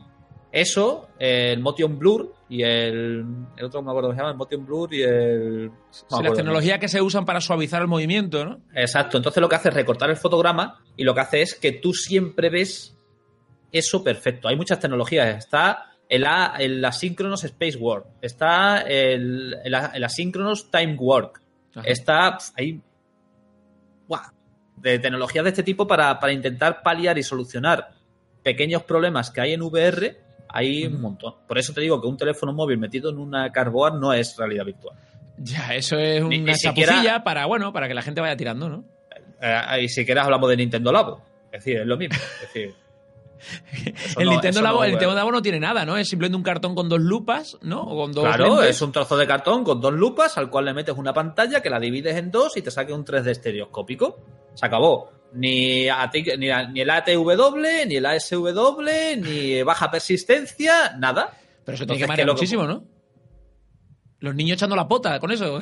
[0.51, 3.25] Eso, el Motion Blur y el,
[3.57, 5.67] el otro no me acuerdo cómo se llama, el Motion Blur y el...
[5.69, 8.61] no Sí, las tecnologías que se usan para suavizar el movimiento, ¿no?
[8.75, 11.73] Exacto, entonces lo que hace es recortar el fotograma y lo que hace es que
[11.73, 12.97] tú siempre ves
[13.71, 14.49] eso perfecto.
[14.49, 15.37] Hay muchas tecnologías.
[15.37, 20.97] Está el, a- el Asynchronous Space Warp, está el, el, el Asynchronous Time
[21.75, 21.87] Ajá.
[21.87, 22.81] está hay
[24.09, 24.33] ¡buah!
[24.77, 27.91] de tecnologías de este tipo para, para intentar paliar y solucionar
[28.43, 30.28] pequeños problemas que hay en VR.
[30.49, 31.35] Hay un montón.
[31.47, 34.65] Por eso te digo que un teléfono móvil metido en una cardboard no es realidad
[34.65, 34.97] virtual.
[35.37, 38.85] Ya, eso es una ni siquiera- para, bueno, para que la gente vaya tirando, ¿no?
[39.41, 41.21] Eh, y si quieres hablamos de Nintendo Labo.
[41.53, 42.17] Es decir, es lo mismo.
[42.17, 42.75] Es decir,
[44.19, 44.93] el no- Nintendo Labo, no, el eh.
[44.95, 45.97] Nintendo Labo no tiene nada, ¿no?
[45.97, 47.83] Es simplemente un cartón con dos lupas, ¿no?
[47.83, 48.71] O con dos Claro, lentes.
[48.71, 51.71] es un trozo de cartón con dos lupas al cual le metes una pantalla que
[51.71, 54.19] la divides en dos y te saque un 3D estereoscópico.
[54.55, 55.13] Se acabó.
[55.33, 55.87] Ni,
[56.39, 61.37] ni, el ATW, ni el ASW, ni baja persistencia, nada.
[61.65, 62.85] Pero eso tiene que Entonces, marear ¿qué es lo que- muchísimo, ¿no?
[64.21, 65.61] Los niños echando la pota con eso.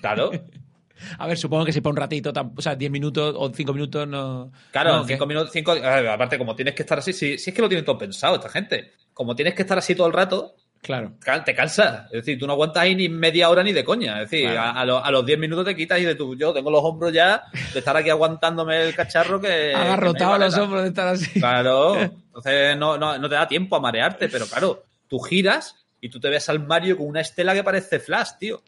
[0.00, 0.30] Claro,
[1.18, 4.08] A ver, supongo que si para un ratito, o sea, 10 minutos o 5 minutos
[4.08, 4.50] no.
[4.72, 5.14] claro, no, en ¿qué?
[5.14, 7.84] cinco minutos, cinco, aparte como tienes que estar así, si, si es que lo tienen
[7.84, 8.90] todo pensado esta gente.
[9.14, 11.12] Como tienes que estar así todo el rato, Claro.
[11.44, 12.06] te cansas.
[12.06, 14.22] Es decir, tú no aguantas ahí ni media hora ni de coña.
[14.22, 14.60] Es decir, Claro.
[14.60, 16.82] a, a lo- a los 10 minutos te quitas y de tu, yo tengo los
[16.82, 19.74] hombros ya de estar aquí aguantándome el cacharro que.
[19.74, 21.40] Agarrotado que los hombros de estar así.
[21.40, 21.96] Claro.
[22.28, 26.20] Entonces no, no, no te da tiempo a marearte, pero claro, tú giras y tú
[26.20, 28.62] te ves al Mario con una estela que parece Flash, tío.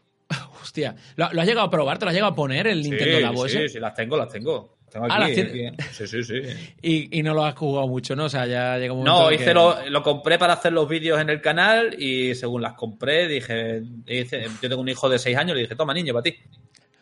[0.61, 0.95] Hostia.
[1.15, 1.97] ¿Lo, lo has llegado a probar?
[1.97, 3.69] ¿Te lo has llegado a poner el Nintendo sí, Labo sí, ese?
[3.69, 4.77] sí, las tengo, las tengo.
[4.91, 5.83] Tengo Ah, aquí, las aquí.
[5.91, 6.41] Sí, sí, sí.
[6.81, 8.25] Y, y no lo has jugado mucho, ¿no?
[8.25, 9.21] O sea, ya llega un momento.
[9.23, 12.61] No, hice que- lo, lo compré para hacer los vídeos en el canal y según
[12.61, 16.13] las compré dije, hice- yo tengo un hijo de 6 años, le dije, toma niño,
[16.13, 16.35] para ti.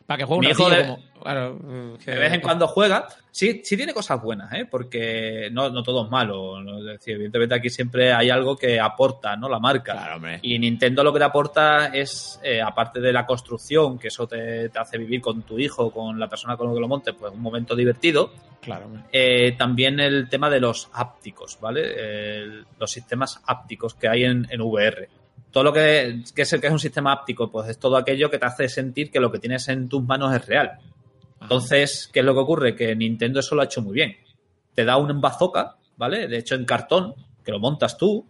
[0.09, 1.09] Para que juegue un Mi hijo ratillo de- como.
[1.21, 1.59] Claro,
[2.03, 3.07] que- De vez en cuando juega.
[3.29, 4.65] Sí, sí tiene cosas buenas, ¿eh?
[4.65, 6.59] Porque no, no todo es malo.
[6.63, 6.79] ¿no?
[6.79, 9.47] Es decir, evidentemente aquí siempre hay algo que aporta, ¿no?
[9.47, 9.91] La marca.
[9.93, 10.19] Claro.
[10.41, 14.69] Y Nintendo lo que te aporta es, eh, aparte de la construcción, que eso te,
[14.69, 17.31] te hace vivir con tu hijo, con la persona con la que lo montes, pues
[17.31, 18.31] un momento divertido,
[18.61, 22.63] Claro, eh, también el tema de los ápticos, ¿vale?
[22.79, 25.07] Los sistemas ápticos que hay en, en VR.
[25.51, 28.29] Todo lo que, que es el que es un sistema áptico, pues es todo aquello
[28.29, 30.77] que te hace sentir que lo que tienes en tus manos es real.
[31.41, 32.75] Entonces, ¿qué es lo que ocurre?
[32.75, 34.17] Que Nintendo eso lo ha hecho muy bien.
[34.75, 36.27] Te da un bazooka, ¿vale?
[36.27, 38.27] De hecho, en cartón, que lo montas tú,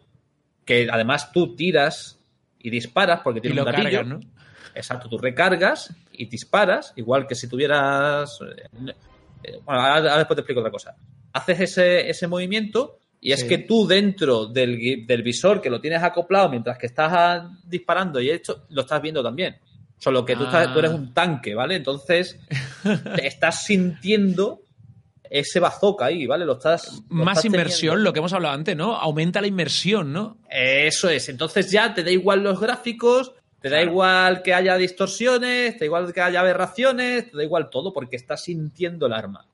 [0.63, 2.20] que además tú tiras
[2.59, 3.84] y disparas porque tiene un gatillo.
[3.99, 4.20] cargas, ¿no?
[4.76, 8.39] Exacto, tú recargas y disparas, igual que si tuvieras.
[8.41, 8.93] eh,
[9.43, 10.95] eh, Bueno, ahora, ahora después te explico otra cosa.
[11.34, 13.47] Haces ese, ese movimiento y es Sí.
[13.47, 18.20] que tú dentro del, del visor que lo tienes acoplado mientras que estás ah, disparando
[18.22, 19.57] y esto, lo estás viendo también.
[19.97, 20.74] Solo que tú, estás- Ah.
[20.74, 21.76] tú eres un tanque, ¿vale?
[21.76, 22.39] Entonces
[23.15, 24.61] te estás sintiendo
[25.30, 26.45] ese bazooka ahí, ¿vale?
[26.45, 27.01] Lo estás.
[27.09, 28.03] lo Más estás inmersión, teniendo.
[28.09, 28.95] lo que hemos hablado antes, ¿no?
[28.95, 30.38] Aumenta la inmersión, ¿no?
[30.49, 31.30] Eso es.
[31.30, 35.86] Entonces ya te da igual los gráficos, te da igual que haya distorsiones, te da
[35.86, 39.45] igual que haya aberraciones, te da igual todo porque estás sintiendo el arma.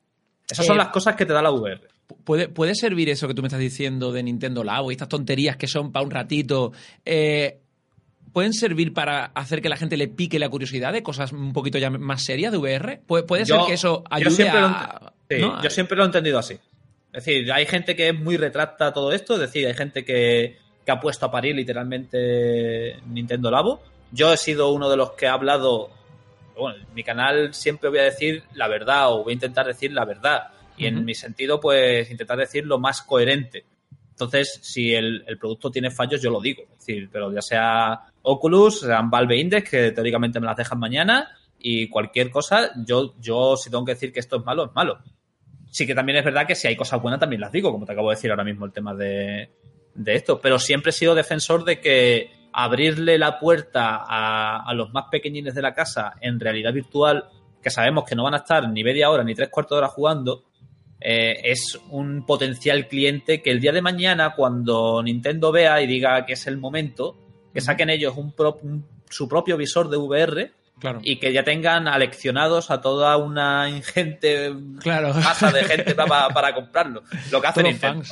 [0.50, 1.82] Esas Eh, son las cosas que te da la VR.
[2.24, 5.58] ¿Puede, puede servir eso que tú me estás diciendo de Nintendo Labo y estas tonterías
[5.58, 6.72] que son para un ratito?
[7.06, 7.60] eh,
[8.32, 11.78] ¿Pueden servir para hacer que la gente le pique la curiosidad de cosas un poquito
[11.78, 13.00] ya más serias de VR?
[13.08, 15.14] ¿Puede, puede ser Yo- que eso yo ayude siempre lo a...?
[15.30, 15.64] Sí, ¿no?
[15.64, 16.54] yo siempre lo he entendido así.
[17.14, 20.04] Es decir, hay gente que es muy retracta a todo esto, es decir, hay gente
[20.04, 23.82] que, que ha puesto a parir literalmente Nintendo Labo.
[24.12, 25.89] Yo he sido uno de los que ha hablado,
[26.58, 29.91] bueno, en mi canal siempre voy a decir la verdad o voy a intentar decir
[29.91, 30.47] la verdad.
[30.78, 33.64] Y en mi sentido, pues intentar decir lo más coherente.
[34.10, 36.64] Entonces, si el, el producto tiene fallos, yo lo digo.
[36.64, 41.30] Es decir, pero ya sea Oculus, sean Valve Index, que teóricamente me las dejan mañana,
[41.60, 44.99] y cualquier cosa, yo, yo si tengo que decir que esto es malo, es malo.
[45.70, 47.91] Sí que también es verdad que si hay cosas buenas también las digo, como te
[47.91, 49.49] acabo de decir ahora mismo el tema de,
[49.95, 50.39] de esto.
[50.39, 55.53] Pero siempre he sido defensor de que abrirle la puerta a, a los más pequeñines
[55.56, 57.26] de la casa en realidad virtual,
[57.62, 59.88] que sabemos que no van a estar ni media hora ni tres cuartos de hora
[59.89, 60.43] jugando,
[61.01, 66.26] eh, es un potencial cliente que el día de mañana, cuando Nintendo vea y diga
[66.26, 67.18] que es el momento,
[67.53, 70.99] que saquen ellos un, pro- un- su propio visor de VR Claro.
[71.03, 75.14] y que ya tengan aleccionados a toda una ingente Claro.
[75.14, 77.03] masa de gente para, para comprarlo.
[77.32, 78.03] Lo que hace Nintendo.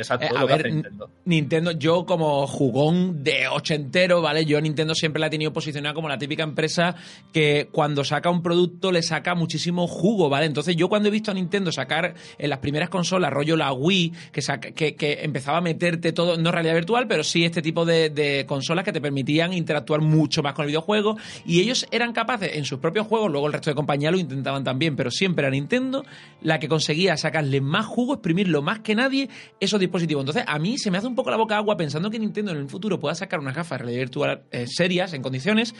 [0.00, 1.10] Exacto, Eh, a lo que ver, hace Nintendo.
[1.24, 4.44] Nintendo, yo como jugón de ochentero, ¿vale?
[4.44, 6.94] Yo Nintendo siempre la he tenido posicionada como la típica empresa
[7.32, 10.46] que cuando saca un producto le saca muchísimo jugo, ¿vale?
[10.46, 14.12] Entonces yo cuando he visto a Nintendo sacar en las primeras consolas, rollo la Wii,
[14.32, 17.84] que, saca- que, que empezaba a meterte todo, no realidad virtual, pero sí este tipo
[17.84, 22.12] de, de consolas que te permitían interactuar mucho más con el videojuego y ellos eran
[22.12, 25.42] capaces en sus propios juegos, luego el resto de compañías lo intentaban también, pero siempre
[25.44, 26.04] era Nintendo
[26.42, 29.28] la que conseguía sacarle más jugo, exprimirlo más que nadie
[29.60, 30.22] esos dispositivos.
[30.22, 32.58] Entonces, a mí se me hace un poco la boca agua pensando que Nintendo en
[32.58, 35.74] el futuro pueda sacar unas gafas de realidad virtual eh, serias, en condiciones.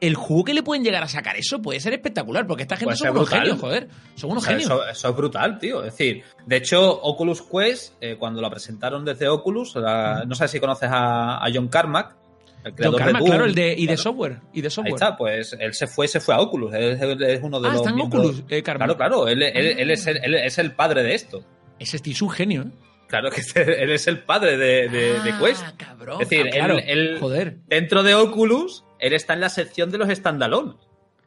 [0.00, 2.96] El jugo que le pueden llegar a sacar eso puede ser espectacular, porque esta gente
[2.96, 3.40] son unos brutal.
[3.42, 3.88] genios, joder.
[4.16, 4.68] Son unos O sea, genios.
[4.72, 5.84] eso, eso es brutal, tío.
[5.84, 10.48] Es decir, de hecho, Oculus Quest, eh, cuando la presentaron desde Oculus, la- no sé
[10.48, 12.16] si conoces a, a John Carmack,
[12.64, 13.28] el John creador Carmack, de Doom.
[13.30, 14.02] claro, el de, y de Claro.
[14.02, 14.40] software.
[14.52, 14.94] Y de Ahí software.
[14.94, 16.74] está, pues él se fue, se fue a Oculus.
[16.74, 17.76] Es, es uno de ah, los.
[17.80, 18.86] está en miembros- Oculus, eh, Carmack.
[18.96, 21.44] Claro, claro, él, él- él es el, él es el padre de esto.
[21.78, 22.70] Ese tío es un genio, ¿eh?
[23.12, 25.64] Claro que él es el padre de, de, de Ah, Quest.
[25.76, 26.22] cabrón.
[26.22, 26.78] Es decir, Ah, claro.
[26.78, 27.58] él, él- Joder.
[27.66, 30.72] dentro de Oculus, él está en la sección de los standalone.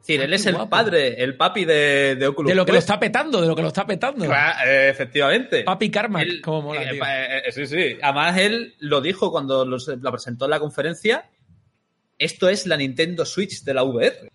[0.08, 0.70] decir, Ah, él es el guapo.
[0.70, 2.88] padre, el papi de, de Oculus De lo que lo Quest.
[2.88, 4.24] está petando, de lo que lo está petando.
[4.24, 5.62] Claro, eh, efectivamente.
[5.62, 7.02] Papi Él- como mola, eh, tío.
[7.06, 7.98] eh, sí, sí.
[8.02, 11.30] Además, él lo dijo cuando los- la presentó en la conferencia.
[12.18, 14.30] Esto es la Nintendo Switch de la VR.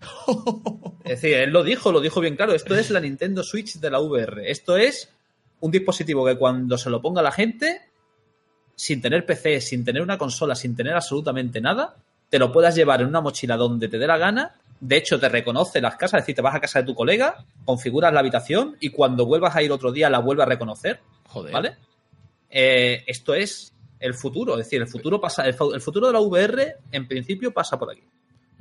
[1.04, 2.54] es decir, él lo dijo, lo dijo bien claro.
[2.54, 4.50] Esto es la Nintendo Switch de la VR.
[4.50, 5.12] Esto es
[5.62, 7.80] un dispositivo que cuando se lo ponga la gente,
[8.76, 11.96] sin tener PC, sin tener una consola, sin tener absolutamente nada,
[12.28, 14.54] te lo puedas llevar en una mochila donde te dé la gana.
[14.80, 17.44] De hecho, te reconoce las casas, es decir, te vas a casa de tu colega,
[17.64, 21.00] configuras la habitación y cuando vuelvas a ir otro día la vuelve a reconocer.
[21.28, 21.52] Joder.
[21.52, 21.76] ¿Vale?
[22.50, 26.12] Eh, esto es el futuro, es decir, el futuro pasa, el, fu- el futuro de
[26.14, 28.02] la VR en principio pasa por aquí.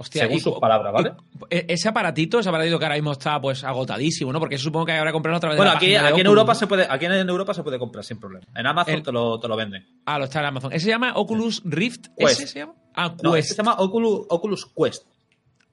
[0.02, 1.12] Hostia, según y- sus palabras, ¿vale?
[1.50, 4.40] y- ese aparatito, ese aparatito que ahora mismo está pues agotadísimo, ¿no?
[4.40, 5.58] Porque eso supongo que habrá que comprarlo otra vez.
[5.58, 6.60] Bueno, de la aquí, de aquí en Europa ¿no?
[6.60, 8.46] se puede, aquí en Europa se puede comprar sin problema.
[8.56, 9.86] En Amazon El- te, lo, te lo venden.
[10.06, 10.74] Ah, lo está en Amazon.
[10.74, 12.08] ¿Ese se llama Oculus Rift?
[12.18, 12.32] Quest.
[12.42, 12.74] ¿Ese se llama?
[12.94, 13.44] Ah, No, Quest.
[13.52, 15.04] este se llama Oculus, Oculus Quest.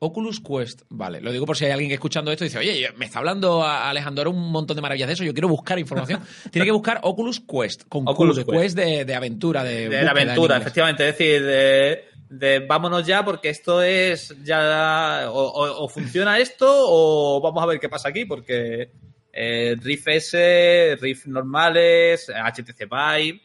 [0.00, 0.82] Oculus Quest.
[0.90, 3.18] Vale, lo digo por si hay alguien que escuchando esto y dice, oye, me está
[3.18, 6.20] hablando a Alejandro un montón de maravillas de eso, yo quiero buscar información.
[6.52, 8.48] Tiene que buscar Oculus Quest, con Oculus Quest.
[8.50, 11.08] Quest de, de aventura, de, de aventura, efectivamente.
[11.08, 15.26] Es decir, de, de vámonos ya porque esto es ya.
[15.30, 18.90] O, o- o funciona esto o vamos a ver qué pasa aquí porque
[19.32, 23.40] eh, Riff S, Riff normales, HTC Vive,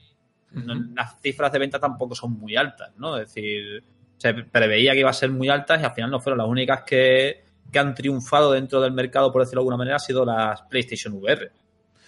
[0.51, 3.17] no- las cifras de venta tampoco son muy altas, ¿no?
[3.17, 3.83] Es decir,
[4.17, 6.83] se preveía que iba a ser muy altas y al final no fueron las únicas
[6.83, 10.61] que, que han triunfado dentro del mercado, por decirlo de alguna manera, han sido las
[10.63, 11.51] PlayStation VR.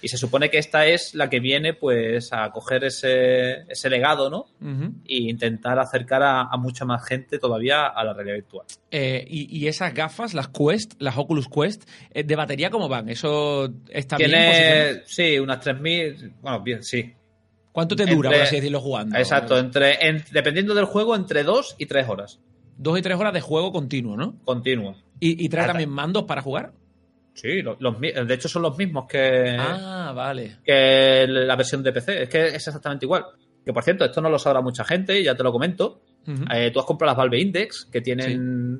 [0.05, 4.29] Y se supone que esta es la que viene pues a coger ese, ese legado,
[4.29, 4.41] ¿no?
[4.61, 4.93] Ujú.
[5.03, 8.67] E intentar acercar a, a mucha más gente todavía a la realidad virtual.
[8.91, 13.09] Eh, y, y esas gafas, las Quest, las Oculus Quest, eh, ¿de batería cómo van?
[13.09, 14.29] ¿Eso está bien?
[14.29, 17.11] Tiene, sí, unas 3.000, bueno, bien, sí.
[17.71, 19.17] ¿Cuánto te dura, por así decirlo, jugando?
[19.17, 22.39] Exacto, entre, en- dependiendo del juego, entre 2 y 3 horas.
[22.77, 24.37] Dos y tres horas de juego continuo, ¿no?
[24.43, 24.95] Continuo.
[25.19, 26.73] ¿Y, y trae también mandos para jugar?
[27.35, 30.57] Sí, los, de hecho son los mismos que, Ah, vale.
[30.63, 32.23] que la versión de PC.
[32.23, 33.25] Es que es exactamente igual.
[33.63, 36.01] Que por cierto, esto no lo sabrá mucha gente, ya te lo comento.
[36.53, 38.79] Eh, tú has comprado las Valve Index, que tienen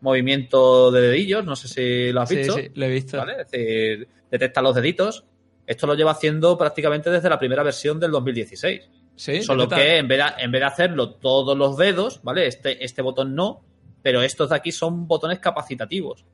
[0.00, 2.54] movimiento de dedillos, no sé si lo has Sí, visto.
[2.54, 3.16] sí, lo he visto.
[3.18, 3.32] ¿vale?
[3.42, 5.24] Es decir, detecta los deditos.
[5.66, 8.88] Esto lo lleva haciendo prácticamente desde la primera versión del 2016.
[9.16, 12.46] Sí, Solo que en vez, de, en vez de hacerlo todos los dedos, ¿vale?
[12.46, 13.64] Este, este botón no,
[14.02, 16.24] pero estos de aquí son botones capacitativos.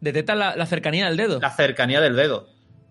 [0.00, 1.40] Detecta la, la cercanía del dedo.
[1.40, 2.48] La cercanía del dedo.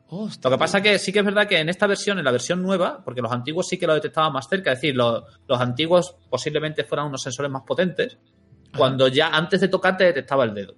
[0.08, 2.32] Hostia, Lo que pasa que sí que es verdad que en esta versión, en la
[2.32, 5.60] versión nueva, porque los antiguos sí que lo detectaban más cerca, es decir, los, los
[5.60, 8.18] antiguos posiblemente fueran unos sensores más potentes,
[8.70, 8.78] Ajá.
[8.78, 10.76] cuando ya antes de tocarte detectaba el dedo.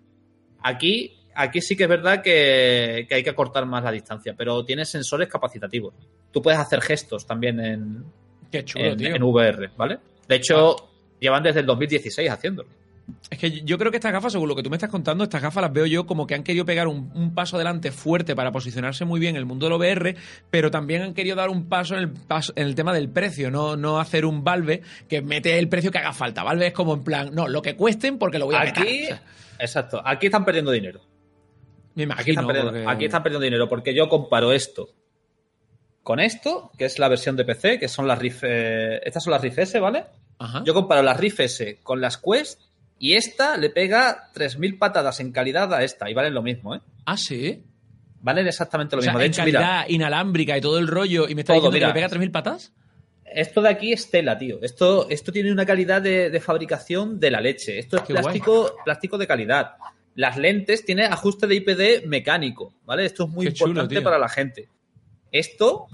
[0.61, 4.63] Aquí, aquí sí que es verdad que, que hay que acortar más la distancia, pero
[4.63, 5.93] tiene sensores capacitativos.
[6.32, 8.05] Tú puedes hacer gestos también en,
[8.51, 9.15] Qué chulo, en, tío.
[9.15, 9.99] En VR, ¿vale?
[10.28, 10.76] De hecho,
[11.19, 12.69] llevan desde el 2016 haciéndolo.
[13.30, 15.41] Es que yo creo que estas gafas, según lo que tú me estás contando, estas
[15.41, 18.51] gafas las veo yo como que han querido pegar un, un paso adelante fuerte para
[18.51, 20.16] posicionarse muy bien en el mundo del VR,
[20.49, 23.51] pero también han querido dar un paso en el, paso, en el tema del precio,
[23.51, 26.43] no, no hacer un Valve que mete el precio que haga falta.
[26.43, 28.84] Valve es como en plan, no, lo que cuesten porque lo voy a meter.
[28.84, 29.22] Aquí, O sea,
[29.60, 31.01] exacto, aquí están perdiendo dinero.
[31.95, 34.89] Me Aquí están, perdiendo, porque- aquí están perdiendo dinero porque yo comparo esto
[36.03, 38.43] con esto, que es la versión de PC, que son las Rift.
[38.43, 40.06] eh, estas son las Rift S, ¿vale?
[40.39, 40.64] Ajá.
[40.66, 42.62] Yo comparo las Rift S con las Quest
[43.00, 46.80] y esta le pega 3.000 patadas en calidad a esta y valen lo mismo, ¿eh?
[47.06, 47.64] Ah, sí.
[48.22, 49.20] Valen exactamente lo O sea, mismo.
[49.20, 51.74] De en hecho, calidad mira, inalámbrica y todo el rollo, y me está Todo, diciendo
[51.93, 52.08] que mira.
[52.08, 52.74] le pega 3.000 patas.
[53.26, 54.60] esto de aquí es tela, tío.
[54.62, 57.78] Esto, esto tiene una calidad de, de fabricación de la leche.
[57.78, 58.24] Esto es Qué guay.
[58.24, 59.74] plástico, plástico de calidad.
[60.16, 63.06] Las lentes tienen ajuste de IPD mecánico, ¿vale?
[63.06, 64.70] Esto es muy Qué importante para la gente.
[65.32, 65.88] Esto,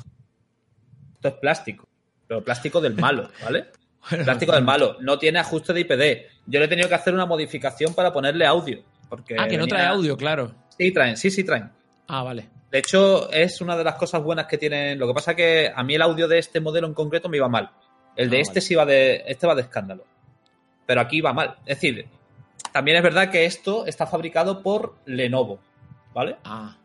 [1.16, 1.88] esto es plástico,
[2.28, 3.66] pero plástico del malo, ¿vale?
[4.10, 4.98] Plástico del malo.
[5.00, 6.32] No tiene ajuste de IPD.
[6.48, 8.82] Yo le he tenido que hacer una modificación para ponerle audio.
[9.10, 10.52] Porque Ah, que no venía- trae audio, claro.
[10.78, 11.70] Sí, traen, sí, sí traen.
[12.08, 12.50] Ah, vale.
[12.72, 14.98] De hecho, es una de las cosas buenas que tienen.
[14.98, 17.50] Lo que pasa que a mí el audio de este modelo en concreto me iba
[17.50, 17.70] mal.
[18.16, 18.62] El de Ah, este vale.
[18.62, 19.24] sí va de.
[19.28, 20.06] Este va de escándalo.
[20.86, 21.58] Pero aquí va mal.
[21.66, 22.08] Es decir,
[22.72, 25.60] también es verdad que esto está fabricado por Lenovo.
[26.14, 26.38] ¿Vale?
[26.44, 26.76] Ah,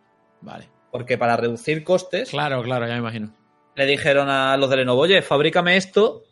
[0.40, 0.68] vale.
[0.90, 3.30] Porque para reducir costes, Claro, claro, ya me imagino.
[3.74, 6.22] le dijeron a los de Lenovo, oye, fabrícame esto,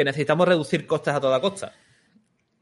[0.00, 1.72] que necesitamos reducir costes a toda costa.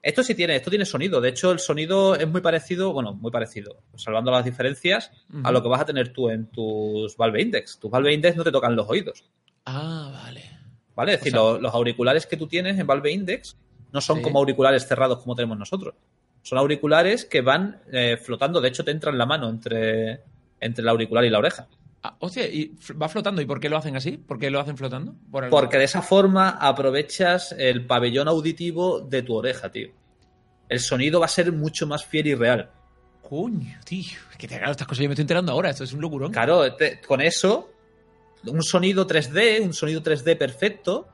[0.02, 1.20] Esto sí tiene, esto tiene sonido.
[1.20, 5.10] De hecho, el sonido es muy parecido, bueno, muy parecido, salvando las diferencias,
[5.44, 7.78] a lo que vas a tener tú en tus Valve Index.
[7.78, 9.24] Tus Valve Index no te tocan los oídos,
[9.66, 10.42] Ah, vale.
[10.96, 11.12] ¿vale?
[11.14, 13.56] Es decir, sea- los auriculares que tú tienes en Valve Index
[13.92, 14.22] no son Sí.
[14.22, 15.94] como auriculares cerrados como tenemos nosotros.
[16.42, 18.60] Son auriculares que van eh, flotando.
[18.60, 20.20] De hecho, te entran la mano entre,
[20.60, 21.66] entre el auricular y la oreja.
[22.02, 23.42] Ah, hostia, y va flotando.
[23.42, 24.12] ¿Y por qué lo hacen así?
[24.12, 25.14] ¿Por qué lo hacen flotando?
[25.30, 29.88] Por Porque de esa forma aprovechas el pabellón auditivo de tu oreja, tío.
[30.68, 32.70] El sonido va a ser mucho más fiel y real.
[33.28, 34.16] Coño, tío.
[34.30, 35.70] Es que claro, estas cosas yo me estoy enterando ahora.
[35.70, 36.30] Esto es un locurón.
[36.32, 37.70] Claro, te- con eso,
[38.46, 41.08] un sonido 3D, un sonido 3D perfecto,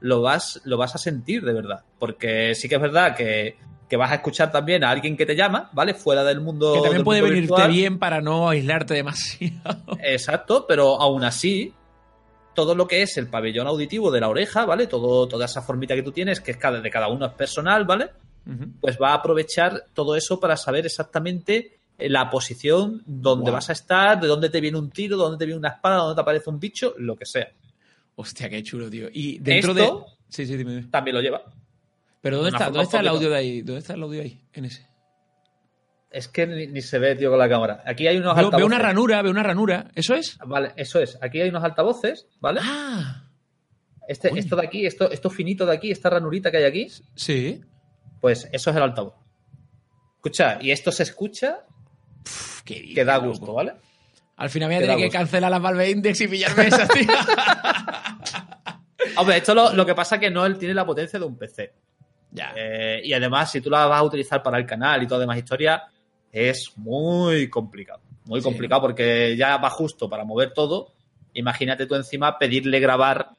[0.00, 1.84] lo vas, lo vas a sentir de verdad.
[1.98, 3.56] Porque sí que es verdad que,
[3.88, 5.94] que vas a escuchar también a alguien que te llama, ¿vale?
[5.94, 6.74] Fuera del mundo.
[6.74, 7.70] que también puede venirte virtual.
[7.70, 9.98] bien para no aislarte demasiado.
[10.02, 11.72] Exacto, pero aún así,
[12.54, 14.86] todo lo que es el pabellón auditivo de la oreja, ¿vale?
[14.86, 17.84] Todo, toda esa formita que tú tienes, que es cada, de cada uno es personal,
[17.84, 18.10] ¿vale?
[18.80, 23.54] Pues va a aprovechar todo eso para saber exactamente eh, la posición donde Guau.
[23.54, 25.96] vas a estar, de dónde te viene un tiro, de dónde te viene una espada,
[25.98, 27.48] dónde te aparece un bicho, lo que sea.
[28.16, 29.08] Hostia, qué chulo, tío.
[29.12, 30.04] Y dentro Esto- de.
[30.30, 30.82] Sí, sí, dime.
[30.90, 31.42] También lo lleva.
[32.20, 33.62] Pero ¿dónde está, ¿dónde está el audio de ahí?
[33.62, 34.40] ¿Dónde está el audio ahí?
[34.52, 34.86] En ese.
[36.10, 37.82] Es que ni, ni se ve, tío, con la cámara.
[37.86, 38.56] Aquí hay unos Veo, altavoces.
[38.58, 39.90] veo una ranura, veo una ranura.
[39.94, 40.38] ¿Eso es?
[40.46, 41.18] Vale, eso es.
[41.20, 42.60] Aquí hay unos altavoces, ¿vale?
[42.62, 43.24] Ah,
[44.08, 47.60] Este, esto de aquí, esto, esto finito de aquí, esta ranurita que hay aquí, sí.
[48.22, 49.14] pues eso es el altavoz.
[50.16, 51.60] Escucha, y esto se escucha
[52.24, 53.28] Pff, qué que da loco.
[53.28, 53.74] gusto, ¿vale?
[54.36, 57.06] Al final voy a tener que cancelar las Valve Index y pillarme esas, tío.
[59.16, 61.36] Hombre, esto lo, lo que pasa es que no él tiene la potencia de un
[61.36, 61.72] PC.
[62.30, 62.52] Ya.
[62.56, 65.38] Eh, y además, si tú la vas a utilizar para el canal y toda demás
[65.38, 65.84] historia,
[66.30, 68.00] es muy complicado.
[68.26, 68.44] Muy Sí.
[68.44, 70.92] complicado porque ya va justo para mover todo.
[71.34, 73.30] Imagínate tú encima pedirle grabar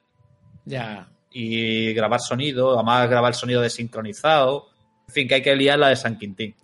[0.65, 1.09] Ya.
[1.31, 4.67] y grabar sonido, además grabar sonido desincronizado.
[5.07, 6.55] En fin, que hay que liar la de San Quintín.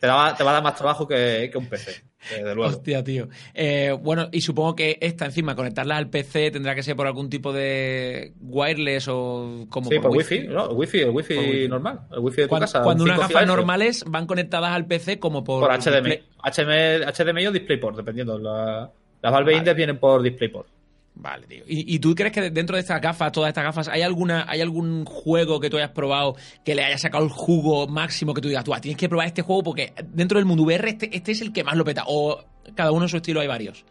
[0.00, 2.70] Te, va, te va a dar más trabajo que, que un PC, desde luego.
[2.70, 3.28] Hostia, tío.
[3.54, 7.30] Eh, bueno, y supongo que esta encima, conectarla al PC tendrá que ser por algún
[7.30, 10.70] tipo de wireless o como Sí, por wifi, ¿no?
[10.70, 11.68] El wifi, el wifi, wifi.
[11.68, 12.00] normal.
[12.12, 12.82] El wifi de tu Cuando, casa.
[12.82, 16.20] cuando un unas 5 gafas normales van conectadas al PC como por, Por HDMI.
[16.44, 18.38] HDMI, HDMI o DisplayPort, dependiendo.
[18.38, 18.90] La-
[19.22, 19.58] las Valve Vale.
[19.58, 20.68] Index vienen por DisplayPort.
[21.14, 21.64] Vale, tío.
[21.66, 24.60] ¿Y, y tú crees que dentro de estas gafas, todas estas gafas, hay alguna, hay
[24.60, 28.48] algún juego que tú hayas probado que le haya sacado el jugo máximo que tú
[28.48, 31.32] digas, tú ah, tienes que probar este juego porque dentro del mundo VR este, este
[31.32, 32.04] es el que más lo peta?
[32.06, 32.42] O
[32.74, 33.84] cada uno en su estilo hay varios.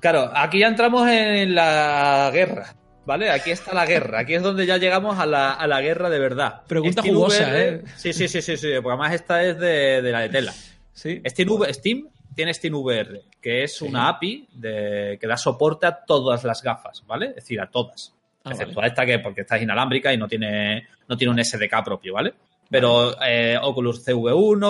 [0.00, 2.76] Claro, aquí ya entramos en la guerra.
[3.06, 3.30] ¿Vale?
[3.30, 4.20] Aquí está la guerra.
[4.20, 6.62] Aquí es donde ya llegamos a la, a la guerra de verdad.
[6.66, 7.82] Pregunta jugosa, ¿eh?
[7.94, 8.68] Sí, sí, sí, sí, sí.
[8.82, 10.52] Porque además esta es de, de la de tela.
[10.92, 11.22] Sí.
[11.24, 16.44] Steam, Steam tiene Steam VR, que es una API de, que da soporte a todas
[16.44, 17.30] las gafas, ¿vale?
[17.30, 18.14] Es decir, a todas.
[18.44, 18.86] Ah, excepto vale.
[18.86, 22.12] a esta que porque esta es inalámbrica y no tiene, no tiene un SDK propio,
[22.12, 22.34] ¿vale?
[22.68, 24.60] Pero eh, Oculus CV1,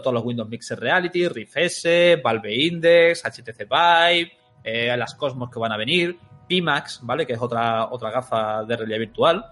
[0.00, 4.32] todos los Windows Mixed Reality, Rift S, Valve Index, HTC Vive,
[4.64, 6.16] eh, las Cosmos que van a venir,
[6.48, 7.26] Pimax, ¿vale?
[7.26, 9.44] Que es otra, otra gafa de realidad virtual,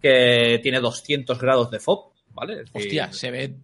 [0.00, 2.56] que tiene 200 grados de FOB, ¿vale?
[2.56, 3.54] Decir, Hostia, se ve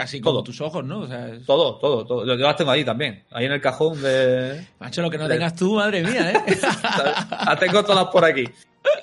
[0.00, 0.44] casi como Todo.
[0.44, 1.00] tus ojos, ¿no?
[1.00, 2.24] O sea, es- Todo, todo, todo.
[2.24, 4.64] Yo las tengo ahí también, ahí en el cajón de...
[4.78, 6.56] macho, lo que no tengas tú, madre mía, ¿eh?
[7.46, 8.44] Las tengo todas por aquí.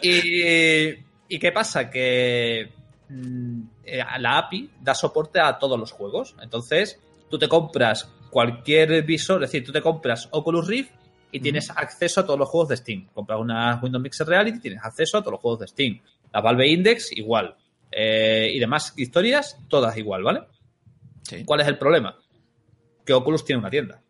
[0.02, 0.88] Y,
[1.28, 1.90] ¿y qué pasa?
[1.90, 2.72] Que
[3.10, 6.36] mm, eh, la API da soporte a todos los juegos.
[6.42, 6.98] Entonces,
[7.30, 10.92] tú te compras cualquier visor, es decir, tú te compras Oculus Rift
[11.32, 13.08] y tienes acceso a todos los juegos de Steam.
[13.14, 16.00] Compras una Windows Mixed Reality y tienes acceso a todos los juegos de Steam.
[16.32, 17.56] La Valve Index, igual.
[17.92, 20.42] Eh, y demás historias, todas igual, ¿vale?
[21.28, 21.44] Sí.
[21.46, 22.18] ¿Cuál es el problema?
[23.06, 24.02] que Oculus tiene una tienda.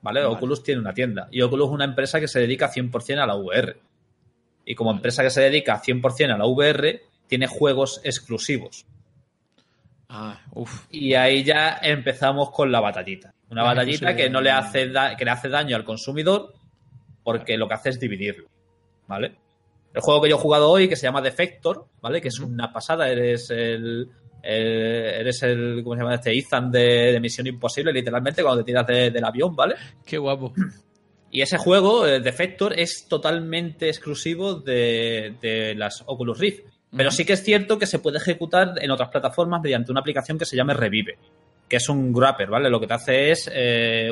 [0.00, 0.20] ¿Vale?
[0.22, 0.34] Vale.
[0.34, 1.28] Oculus tiene una tienda.
[1.30, 3.76] Y Oculus es una empresa que se dedica 100% a la VR.
[4.64, 8.86] Y como empresa que se dedica 100% a la VR, tiene juegos exclusivos.
[10.08, 10.86] Ah, uff.
[10.90, 13.34] Y ahí ya empezamos con la batallita.
[13.50, 16.54] Una La batallita que no le hace, da- que le hace daño al consumidor
[17.22, 18.48] porque lo que hace es dividirlo.
[19.06, 19.36] ¿Vale?
[19.92, 22.20] El juego que yo he jugado hoy, que se llama Defector, ¿vale?
[22.22, 24.08] Que es una pasada, eres el.
[24.42, 25.80] El- eres el.
[25.82, 26.36] ¿Cómo se llama este?
[26.38, 29.74] Ethan de, de Misión Imposible, literalmente, cuando te tiras de- del avión, ¿vale?
[30.04, 30.52] Qué guapo.
[31.30, 36.64] Y ese juego, eh, Defector, es totalmente exclusivo de, de las Oculus Rift.
[36.96, 40.36] Pero sí que es cierto que se puede ejecutar en otras plataformas mediante una aplicación
[40.36, 41.18] que se llama Revive,
[41.68, 42.68] que es un grapper, ¿vale?
[42.68, 44.10] Lo que te hace es eh,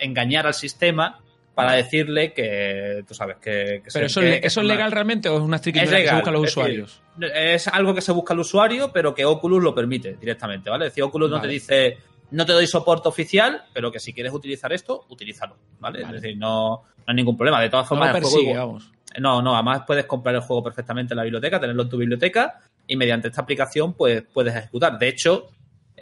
[0.00, 1.18] engañar al sistema
[1.54, 3.80] para decirle que, tú sabes, que...
[3.84, 5.90] que se- ¿Pero eso, que- ¿eso es una- legal realmente o es una Es triquiñuela
[5.92, 7.00] que se legal, buscan los es decir, usuarios?
[7.34, 10.86] Es algo que se busca el usuario, pero que Oculus lo permite directamente, ¿vale?
[10.86, 11.98] Es decir, Oculus no te dice,
[12.32, 16.02] no te doy soporte oficial, pero que si quieres utilizar esto, utilízalo, ¿vale?
[16.02, 16.16] Vale.
[16.16, 17.60] Es decir, no, no hay ningún problema.
[17.60, 18.90] De todas No formas, el juego igual- vamos.
[19.20, 22.58] no, no, además puedes comprar el juego perfectamente en la biblioteca, tenerlo en tu biblioteca
[22.86, 24.98] y mediante esta aplicación pues puedes ejecutar.
[24.98, 25.50] De hecho,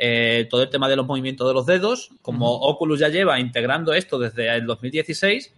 [0.05, 2.57] eh, todo el tema de los movimientos de los dedos, como.
[2.57, 5.55] Oculus ya lleva integrando esto desde el 2016,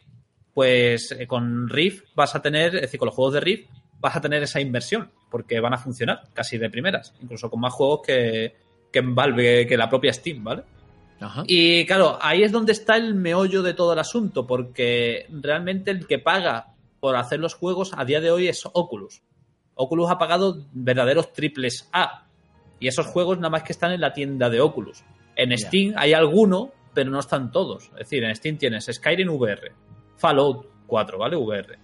[0.52, 3.70] pues eh, con Rift vas a tener, es decir, con los juegos de Rift
[4.00, 7.72] vas a tener esa inversión, porque van a funcionar casi de primeras, incluso con más
[7.72, 8.54] juegos que,
[8.92, 10.62] que en Valve, que la propia Steam, ¿vale?
[11.20, 11.44] Ajá.
[11.46, 16.06] Y claro, ahí es donde está el meollo de todo el asunto, porque realmente el
[16.06, 19.22] que paga por hacer los juegos a día de hoy es Oculus.
[19.74, 22.23] Oculus ha pagado verdaderos triples A.
[22.80, 25.04] Y esos juegos nada más que están en la tienda de Oculus.
[25.36, 25.56] En.
[25.56, 27.84] Steam hay alguno, pero no están todos.
[27.92, 29.72] Es decir, en Steam tienes Skyrim VR,
[30.16, 31.36] Fallout 4, ¿vale?
[31.36, 31.78] VR.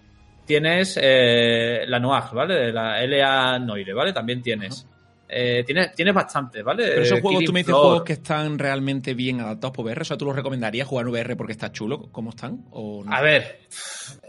[0.45, 2.71] Tienes eh, la Noir, ¿vale?
[2.71, 4.13] La LA Noire, ¿vale?
[4.13, 4.87] También tienes.
[5.33, 6.83] Eh, tienes, tienes bastantes, ¿vale?
[6.89, 7.83] Pero esos Eh, juegos, Killing tú me dices Floor.
[7.85, 10.01] juegos que están realmente bien adaptados por VR.
[10.01, 12.09] O sea, ¿tú los recomendarías jugar en VR porque está chulo?
[12.11, 12.65] ¿Cómo están?
[12.71, 13.13] ¿O no?
[13.13, 13.61] A ver,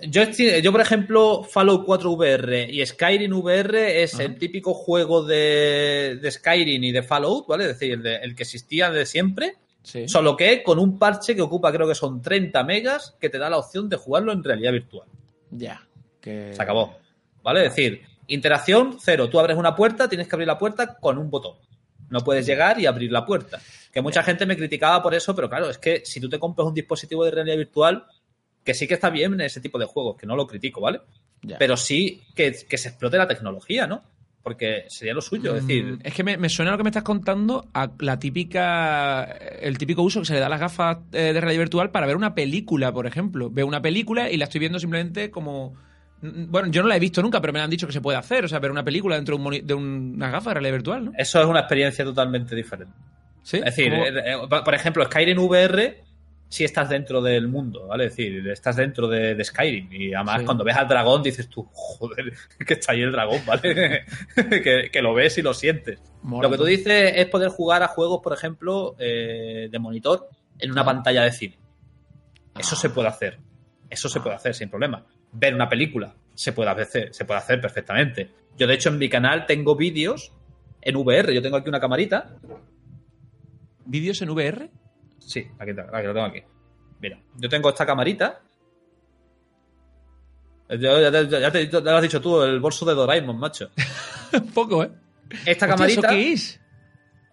[0.03, 4.23] yo, estoy- yo por ejemplo, Fallout 4 VR y Skyrim VR es Ajá.
[4.23, 7.65] el típico juego de, de Skyrim y de Fallout, ¿vale?
[7.65, 10.07] Es decir, el, de- el que existía de siempre, Sí.
[10.07, 13.51] solo que con un parche que ocupa creo que son 30 megas que te da
[13.51, 15.09] la opción de jugarlo en realidad virtual.
[15.51, 15.83] Ya.
[16.21, 16.53] Que...
[16.55, 16.97] Se acabó,
[17.43, 17.67] ¿vale?
[17.67, 19.29] Es decir, interacción cero.
[19.29, 21.57] Tú abres una puerta, tienes que abrir la puerta con un botón.
[22.11, 23.61] No puedes llegar y abrir la puerta.
[23.93, 26.67] Que mucha gente me criticaba por eso, pero claro, es que si tú te compras
[26.69, 28.05] un dispositivo de realidad virtual,
[28.65, 31.01] que sí que está bien en ese tipo de juegos, que no lo critico, ¿vale?
[31.43, 31.59] Ya.
[31.59, 34.03] Pero sí que, que se explote la tecnología, ¿no?
[34.43, 36.91] Porque sería lo suyo, es decir, Mm, Es que me, me suena lo que me
[36.91, 39.23] estás contando a la típica.
[39.25, 42.07] El típico uso que se le da a las gafas eh, de realidad virtual para
[42.07, 43.51] ver una película, por ejemplo.
[43.51, 45.75] Veo una película y la estoy viendo simplemente como.
[46.23, 48.17] Mm, Bueno, yo no la he visto nunca, pero me han dicho que se puede
[48.19, 48.45] hacer.
[48.45, 51.13] O sea, ver una película dentro de, un de unas gafas de realidad virtual, ¿no?
[51.19, 52.95] eso es una experiencia totalmente diferente.
[53.43, 53.59] Sí.
[53.59, 54.07] Es decir, ¿Cómo?
[54.07, 56.03] eh, eh, por ejemplo, Skyrim VR
[56.49, 58.05] si estás dentro del mundo, ¿vale?
[58.05, 60.45] Es decir, estás dentro de, de Skyrim y además Sí.
[60.45, 62.31] cuando ves al dragón dices tú, joder,
[62.67, 64.05] que está ahí el dragón, ¿vale?
[64.63, 65.99] que, que lo ves y lo sientes.
[66.29, 70.71] Lo que tú dices es poder jugar a juegos, por ejemplo, eh, de monitor en
[70.73, 70.85] una Ah.
[70.85, 71.59] pantalla de cine.
[72.59, 72.79] Eso Ah.
[72.79, 73.39] se puede hacer.
[73.89, 74.23] Eso se Ah.
[74.23, 75.07] puede hacer sin problema.
[75.33, 78.31] Ver una película se puede hacer, se puede hacer perfectamente.
[78.57, 80.33] Yo, de hecho, en mi canal tengo vídeos
[80.81, 81.35] en VR.
[81.35, 82.37] Yo tengo aquí una camarita
[83.85, 84.71] ¿Vídeos en VR?
[85.19, 86.43] Sí, aquí, lo tengo aquí.
[87.01, 88.41] Mira, yo tengo esta camarita.
[90.69, 93.71] Ya, te, ya te- ya lo has dicho tú, el bolso de Doraemon, macho.
[94.33, 94.91] Un poco, ¿eh?
[95.45, 96.61] Esta Hostia, camarita ¿Eso qué es?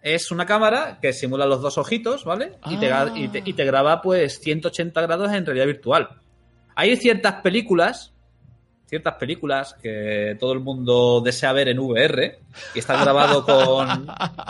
[0.02, 2.58] es una cámara que simula los dos ojitos, ¿vale?
[2.66, 3.06] Y, te, Ah.
[3.06, 6.20] gra- y, te, y te graba pues 180 grados en realidad virtual.
[6.80, 8.12] Hay ciertas películas,
[8.86, 12.38] ciertas películas que todo el mundo desea ver en VR,
[12.74, 14.06] y está grabado con,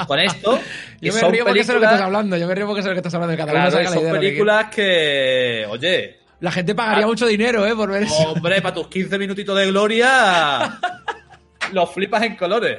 [0.06, 0.58] con esto.
[1.00, 2.36] y Yo me son río porque sé lo que estás hablando.
[2.36, 3.36] Yo me río porque sé lo que estás hablando.
[3.36, 6.16] Cada Claro, saca y la son idea que películas que, oye.
[6.40, 7.08] La gente pagaría Ah.
[7.08, 7.74] mucho dinero, ¿eh?
[7.74, 8.14] Por ver eso.
[8.32, 10.78] Hombre, para tus 15 minutitos de gloria,
[11.72, 12.78] los flipas en colores.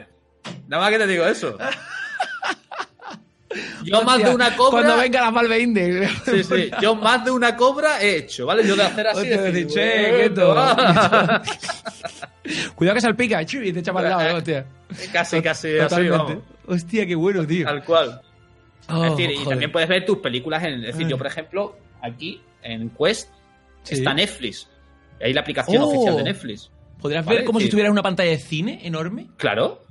[0.68, 1.58] Nada más que te digo eso.
[3.84, 4.82] Yo más de una cobra.
[4.84, 6.12] Cuando venga la Valve Index.
[6.26, 6.72] Sí, sí.
[6.82, 8.66] Yo más de una cobra he hecho, ¿vale?
[8.68, 9.20] Yo de hacer así.
[9.20, 10.54] Hostia, decir, che, "Bueno, quieto".
[10.58, 11.42] ah".
[12.76, 14.66] Cuidado que salpica, chu, y te echa para el lado, hostia.
[15.14, 16.18] casi, casi así, Totalmente.
[16.18, 16.38] vamos.
[16.68, 17.66] Hostia, qué bueno, tío.
[17.66, 18.22] Tal cual.
[18.90, 20.74] Oh, es decir, y también puedes ver tus películas en.
[20.84, 23.30] Es decir, yo, por ejemplo, aquí en Quest
[23.84, 23.96] Sí.
[23.96, 24.68] está Netflix.
[25.20, 25.88] Y ahí la aplicación Oh.
[25.88, 26.70] oficial de Netflix.
[27.00, 27.66] ¿Podrías Vale, ver como sí.
[27.66, 29.28] si tuvieras una pantalla de cine enorme?
[29.38, 29.84] Claro,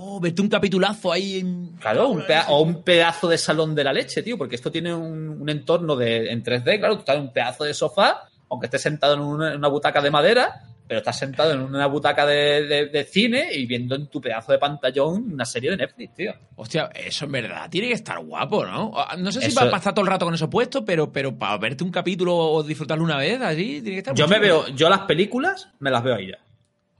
[0.00, 1.72] Oh, verte un capitulazo ahí en...
[1.80, 5.28] Claro, un o un pedazo de salón de la leche, tío, porque esto tiene un,
[5.40, 8.82] un entorno de, en 3D, claro, tú estás en un pedazo de sofá, aunque estés
[8.82, 10.52] sentado en una, en una butaca de madera,
[10.86, 14.52] pero estás sentado en una butaca de, de- de cine y viendo en tu pedazo
[14.52, 16.32] de pantallón una serie de Netflix, tío.
[16.56, 18.92] Hostia, eso en verdad tiene que estar guapo, ¿no?
[18.96, 21.12] Ah, No sé si Eso- va a pasar todo el rato con eso puesto, pero,
[21.12, 24.36] pero para verte un capítulo o disfrutarlo una vez, allí tiene que estar Yo me
[24.36, 24.46] chulo.
[24.64, 26.38] veo, yo las películas me las veo ahí ya.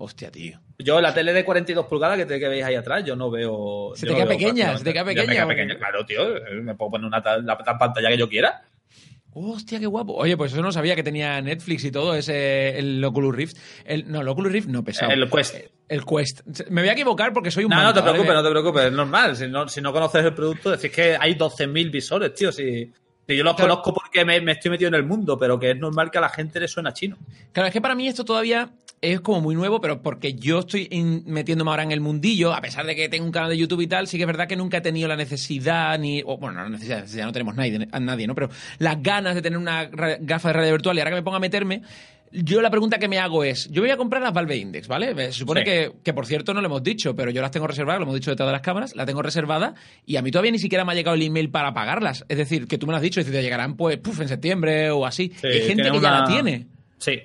[0.01, 0.61] Hostia, tío.
[0.79, 3.93] Yo la tele de 42 pulgadas que, te, que veis ahí atrás, yo no veo.
[3.97, 6.21] Se te queda pequeña, se te queda me pequeña, queda porque- pequeña, claro, tío.
[6.63, 8.63] Me puedo poner una tal- la, la pantalla que yo quiera.
[9.33, 10.15] Hostia, qué guapo.
[10.15, 13.57] Oye, pues eso no sabía que tenía Netflix y todo, ese el Oculus Rift.
[13.85, 15.13] El, no, el Oculus Rift no, pesado.
[15.13, 15.57] El Quest.
[15.89, 16.41] El Quest.
[16.71, 18.39] Me voy a equivocar porque soy un No, no te preocupes, ¿vale?
[18.41, 19.37] no te preocupes, es normal.
[19.37, 22.51] Si no, si no conoces el producto, decís que hay 12.000 visores, tío.
[22.53, 22.91] Si,
[23.37, 23.71] yo los Claro.
[23.75, 26.23] conozco porque me, me estoy metido en el mundo, pero que es normal que a
[26.23, 27.17] la gente le suena chino.
[27.53, 28.71] Claro, es que para mí esto todavía
[29.01, 30.89] es como muy nuevo, pero porque yo estoy
[31.27, 33.87] metiéndome ahora en el mundillo, a pesar de que tengo un canal de YouTube y
[33.87, 36.21] tal, sí que es verdad que nunca he tenido la necesidad, ni.
[36.27, 38.35] o, bueno, no la necesidad, necesidad no tenemos nadie, a nadie, ¿no?
[38.35, 38.49] Pero
[38.79, 41.41] las ganas de tener una gafa de realidad virtual y ahora que me ponga a
[41.41, 41.83] meterme.
[42.31, 45.15] Yo la pregunta que me hago es, yo voy a comprar las Valve Index, ¿vale?
[45.15, 45.65] Se supone Sí.
[45.65, 48.17] que, que, por cierto, no lo hemos dicho, pero yo las tengo reservadas, lo hemos
[48.17, 49.75] dicho detrás de las cámaras, la tengo reservada
[50.05, 52.25] y a mí todavía ni siquiera me ha llegado el email para pagarlas.
[52.29, 54.29] Es decir, que tú me lo has dicho, es decir, te llegarán pues puf, en
[54.29, 55.33] septiembre o así.
[55.41, 56.67] Sí, Y hay gente que ya la tiene.
[56.99, 57.19] Sí.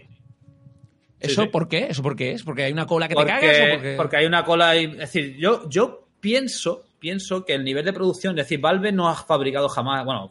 [1.19, 1.49] ¿Eso sí.
[1.49, 1.87] por qué?
[1.89, 2.43] ¿Eso por qué es?
[2.43, 3.93] ¿Porque hay una cola que Porque, te cagas o porque...?
[3.97, 4.85] porque hay una cola ahí.
[4.85, 9.07] Es decir, yo, yo pienso, pienso que el nivel de producción, es decir, Valve no
[9.09, 10.03] ha fabricado jamás.
[10.05, 10.29] Bueno,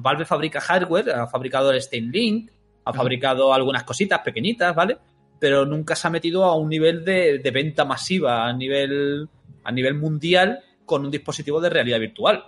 [0.00, 2.50] Valve fabrica hardware, ha fabricado el Steam Link,
[2.84, 4.98] ha fabricado algunas cositas pequeñitas, ¿vale?
[5.38, 9.28] Pero nunca se ha metido a un nivel de, de venta masiva, a nivel,
[9.62, 12.44] a nivel mundial, con un dispositivo de realidad virtual.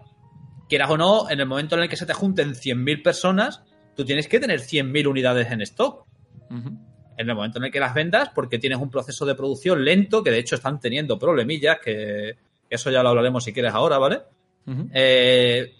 [0.68, 3.62] Quieras o no, en el momento en el que se te junten 100.000 personas,
[3.94, 6.06] tú tienes que tener 100.000 unidades en stock
[7.16, 10.22] en el momento en el que las vendas, porque tienes un proceso de producción lento,
[10.22, 12.36] que de hecho están teniendo problemillas, que
[12.68, 14.22] eso ya lo hablaremos si quieres ahora, ¿vale?
[14.92, 15.75] Eh,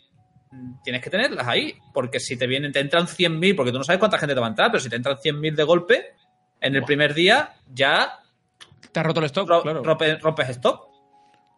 [0.84, 3.98] tienes que tenerlas ahí, porque si te vienen, te entran 100.000, porque tú no sabes
[3.98, 6.14] cuánta gente te va a entrar, pero si te entran 100.000 de golpe,
[6.60, 8.20] en el primer día ya
[8.92, 9.82] Te has roto el stock, ro- claro.
[9.82, 10.88] rompe- rompes stock,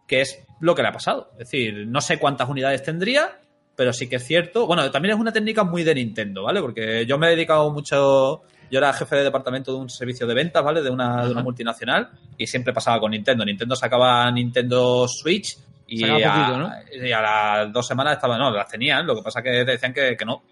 [0.07, 1.31] que es lo que le ha pasado.
[1.33, 3.39] Es decir, no sé cuántas unidades tendría,
[3.77, 4.67] pero sí que es cierto.
[4.67, 6.61] Bueno, también es una técnica muy de Nintendo, ¿vale?
[6.61, 8.43] Porque yo me he dedicado mucho.
[8.71, 10.83] Yo era jefe de departamento de un servicio de ventas, ¿vale?
[10.83, 13.45] De una, de una multinacional y siempre pasaba con Nintendo.
[13.45, 15.57] Nintendo sacaba Nintendo Switch
[15.89, 16.71] y, a, poquito, ¿no?
[16.93, 20.17] y a las dos semanas estaban, no, las tenían, lo que pasa que decían que,
[20.17, 20.43] que no.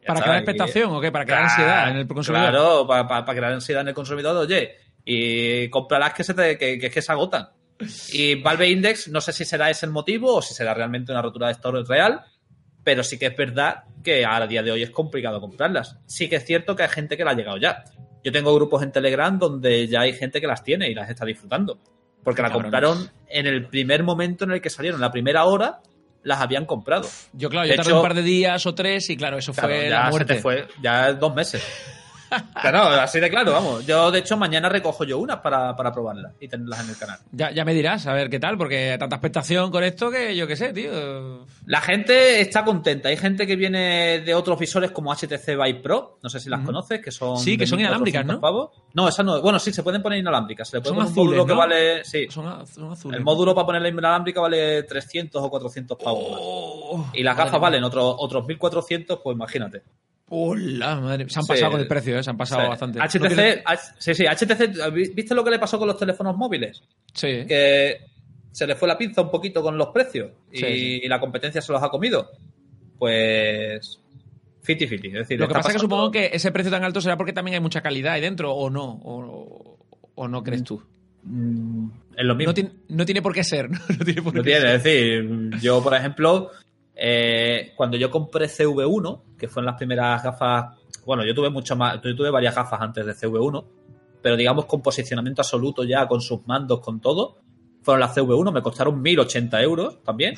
[0.00, 1.10] Ya ¿Para crear y- expectación o qué?
[1.10, 2.50] ¿Para crear Claro, ansiedad en el consumidor?
[2.50, 6.90] Claro, para, crear ansiedad en el consumidor, oye, y cómpralas que, se te, que, que,
[6.90, 7.48] que se agotan.
[8.12, 11.20] Y Valve Index, no sé si será ese el motivo o si será realmente una
[11.22, 12.20] rotura de store real,
[12.82, 15.98] pero sí que es verdad que a día de hoy es complicado comprarlas.
[16.06, 17.84] Sí que es cierto que hay gente que la ha llegado ya.
[18.22, 21.24] Yo tengo grupos en Telegram donde ya hay gente que las tiene y las está
[21.24, 21.78] disfrutando.
[22.26, 22.72] Porque la Cabrones.
[22.72, 25.78] compraron en el primer momento en el que salieron, la primera hora,
[26.24, 27.08] las habían comprado.
[27.32, 29.52] Yo, claro, yo De tardé hecho- un par de días o tres y, claro, eso
[29.52, 30.34] Claro, fue ya la se muerte.
[30.34, 31.62] te fue, ya dos meses.
[32.60, 33.86] Claro, así de claro, vamos.
[33.86, 37.18] Yo, de hecho, mañana recojo yo unas para, para probarlas y tenerlas en el canal.
[37.32, 40.46] Ya, ya me dirás, a ver qué tal, porque tanta expectación con esto que yo
[40.46, 41.46] qué sé, tío.
[41.66, 43.08] La gente está contenta.
[43.08, 46.18] Hay gente que viene de otros visores como HTC Vive Pro.
[46.22, 47.38] No sé si las conoces, que son.
[47.38, 48.40] Sí, que son 1.400 inalámbricas, ¿no?
[48.40, 48.70] pavos.
[48.94, 49.40] No, esas no.
[49.40, 50.68] Bueno, sí, se pueden poner inalámbricas.
[50.68, 52.04] Se le puede Son poner un módulo que vale.
[52.04, 52.26] Sí.
[52.30, 53.18] Son, az- son azules.
[53.18, 56.38] El módulo para poner la inalámbrica vale 300 o 400 pavos más.
[56.42, 59.82] Oh, Y las gafas valen otros otros 1400, pues imagínate.
[60.28, 61.28] Hola, madre.
[61.28, 61.48] Se han Sí.
[61.52, 62.22] pasado con el precio, ¿eh?
[62.22, 62.98] Se han pasado sea, bastante.
[63.00, 63.62] HTC,
[63.98, 66.82] sí, sí, HTC, ¿viste lo que le pasó con los teléfonos móviles?
[67.14, 67.44] Sí.
[67.46, 67.98] que
[68.52, 71.00] se le fue la pinza un poquito con los precios y, Sí, sí.
[71.04, 72.30] y la competencia se los ha comido.
[72.98, 74.00] Pues.
[74.62, 75.08] Fiti fiti.
[75.08, 77.32] Es decir, Lo que pasa es que supongo que ese precio tan alto será porque
[77.32, 79.78] también hay mucha calidad ahí dentro, o no, o,
[80.16, 80.82] o no crees tú.
[81.22, 82.50] Mm, es lo mismo.
[82.50, 83.78] No tiene, no tiene por qué ser, ¿no?
[83.98, 84.70] No tiene por No qué tiene, ser.
[84.76, 86.50] es decir, yo, por ejemplo,
[86.96, 90.76] eh, cuando yo compré CV1, que fueron las primeras gafas.
[91.04, 92.00] Bueno, yo tuve mucho más.
[92.02, 93.64] Yo tuve varias gafas antes de CV1,
[94.22, 97.36] pero digamos con posicionamiento absoluto ya, con sus mandos, con todo.
[97.82, 100.34] Fueron las CV1, me costaron 1080 euros también.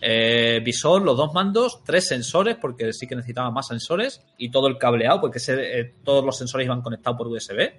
[0.00, 4.68] Eh, visor, los dos mandos, tres sensores, porque sí que necesitaba más sensores, y todo
[4.68, 7.72] el cableado, porque eh, todos los sensores iban conectados por USB.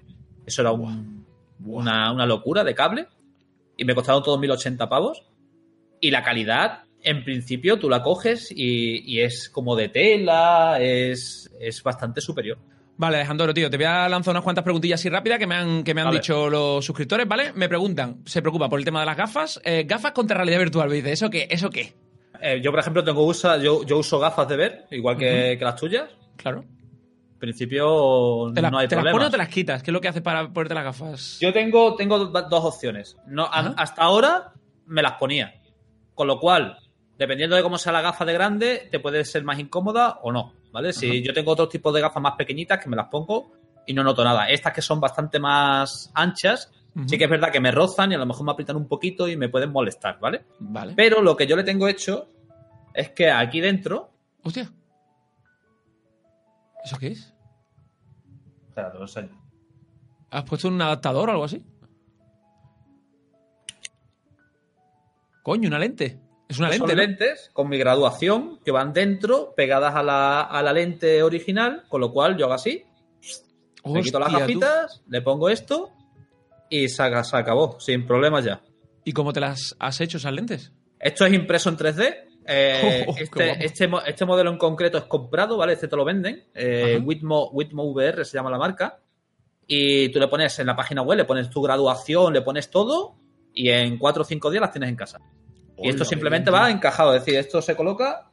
[0.46, 1.26] Eso era un-
[1.66, 3.08] una, una locura de cable.
[3.78, 5.24] Y me costaron todos 1080 pavos.
[6.02, 11.50] Y la calidad, en principio, tú la coges y, y es como de tela, es,
[11.60, 12.58] es bastante superior.
[12.98, 15.84] Vale, Alejandro, tío, te voy a lanzar unas cuantas preguntillas así rápidas que me han,
[15.86, 16.20] que me han Vale.
[16.20, 17.54] dicho los suscriptores, ¿vale?
[17.54, 19.62] Me preguntan, se preocupa por el tema de las gafas.
[19.64, 21.48] Eh, gafas contra realidad virtual, me dice, ¿eso qué?
[21.50, 21.94] ¿Eso qué?
[22.42, 25.64] Eh, yo, por ejemplo, tengo usa, yo, yo uso gafas de ver, igual que, que
[25.64, 26.10] las tuyas.
[26.36, 26.66] Claro.
[27.34, 29.16] En principio, ¿Te, la- no hay te las problema.
[29.18, 29.82] pones o te las quitas?
[29.82, 31.38] ¿Qué es lo que haces para ponerte las gafas?
[31.40, 33.16] Yo tengo, tengo do- dos opciones.
[33.28, 34.52] No, a- hasta ahora
[34.86, 35.54] me las ponía.
[36.16, 36.78] Con lo cual,
[37.20, 40.54] dependiendo de cómo sea la gafa de grande, te puede ser más incómoda o no.
[40.72, 40.94] ¿Vale?
[40.94, 41.20] Si Ajá.
[41.22, 43.52] yo tengo otros tipos de gafas más pequeñitas que me las pongo
[43.86, 44.48] y no noto nada.
[44.50, 46.72] Estas que son bastante más anchas,
[47.06, 49.28] sí que es verdad que me rozan y a lo mejor me aprietan un poquito
[49.28, 50.46] y me pueden molestar, ¿vale?
[50.60, 50.94] Vale.
[50.96, 52.30] Pero lo que yo le tengo hecho
[52.94, 54.12] es que aquí dentro.
[54.44, 54.70] Hostia.
[56.86, 57.34] ¿Eso qué es?
[58.70, 59.42] Espera, te lo enseño.
[60.30, 61.62] ¿Has puesto un adaptador o algo así?
[65.44, 66.29] Coño, una lente.
[66.50, 66.88] Es una lente.
[66.88, 71.84] Son lentes con mi graduación que van dentro, pegadas a la, a la lente original,
[71.88, 72.84] con lo cual yo hago así,
[73.86, 75.92] me quito las Hostia, gafitas, le pongo esto
[76.70, 78.62] y se, ac- se acabó, sin problemas ya.
[79.06, 80.74] ¿Y cómo te las has hecho esas lentes?
[81.00, 82.16] Esto es impreso en 3D.
[82.46, 85.74] eh, Oh, este, este, este modelo en concreto es comprado, ¿vale?
[85.74, 86.46] Este te lo venden.
[86.56, 87.06] Eh, Ajá.
[87.06, 89.00] Witmo, Witmo VR se llama la marca.
[89.68, 93.16] Y tú le pones en la página web, le pones tu graduación, le pones todo
[93.54, 95.20] y en 4 o 5 días las tienes en casa.
[95.82, 98.30] Y esto simplemente va encajado, es decir, esto se coloca,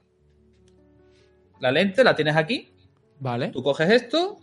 [1.61, 2.73] la lente la tienes aquí,
[3.21, 3.49] Vale.
[3.49, 4.39] tú coges esto,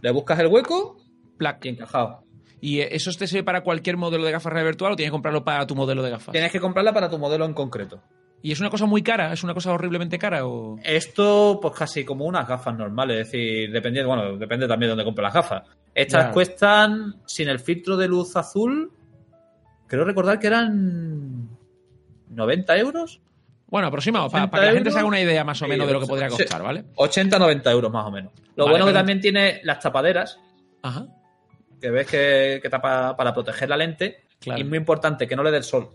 [0.00, 0.96] le buscas el hueco
[1.36, 1.64] Plac.
[1.64, 2.24] y encajado.
[2.60, 5.44] ¿Y eso te sirve para cualquier modelo de gafas realidad virtual o tienes que comprarlo
[5.44, 6.32] para tu modelo de gafas?
[6.32, 8.00] Tienes que comprarla para tu modelo en concreto.
[8.40, 9.32] ¿Y es una cosa muy cara?
[9.32, 10.46] ¿Es una cosa horriblemente cara?
[10.46, 10.76] O...
[10.82, 15.04] Esto, pues casi como unas gafas normales, es decir, dependiendo, bueno, depende también de dónde
[15.04, 15.62] compres las gafas.
[15.94, 18.92] Estas cuestan, sin el filtro de luz azul,
[19.86, 21.48] creo recordar que eran
[22.32, 23.20] 90 euros.
[23.68, 25.86] Bueno, aproximado, para, 80 para que la gente se haga una idea más o menos
[25.86, 26.84] de lo que podría costar, ¿vale?
[26.96, 28.32] 80-90 euros más o menos.
[28.54, 30.38] Lo Vale, bueno que también tiene las tapaderas,
[30.82, 31.06] Ajá.
[31.80, 34.24] que ves que, que tapa para proteger la lente.
[34.40, 34.58] Claro.
[34.58, 35.88] Y es muy importante que no le dé el sol.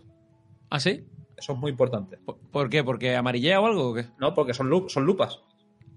[0.72, 1.06] ¿Ah, sí?
[1.38, 2.18] Eso es muy importante.
[2.18, 2.84] ¿Por, por qué?
[2.84, 4.06] ¿Porque amarillea o algo o qué?
[4.18, 4.34] ¿No?
[4.34, 5.40] Porque son, lu- son lupas.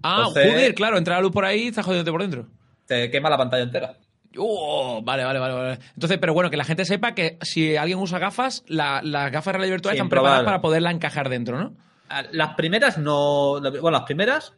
[0.03, 2.47] Ah, Entonces- joder, claro, entra la luz por ahí y está jodiéndote por dentro.
[2.87, 3.97] Te quema la pantalla entera.
[4.39, 5.79] Oh, vale, vale, vale, vale.
[5.95, 9.47] Entonces, pero bueno, que la gente sepa que si alguien usa gafas, la- las gafas
[9.53, 11.75] de realidad virtual Sin están preparadas para poderla encajar dentro, ¿no?
[12.09, 13.61] Ah, Las primeras no.
[13.61, 14.55] Bueno, las primeras.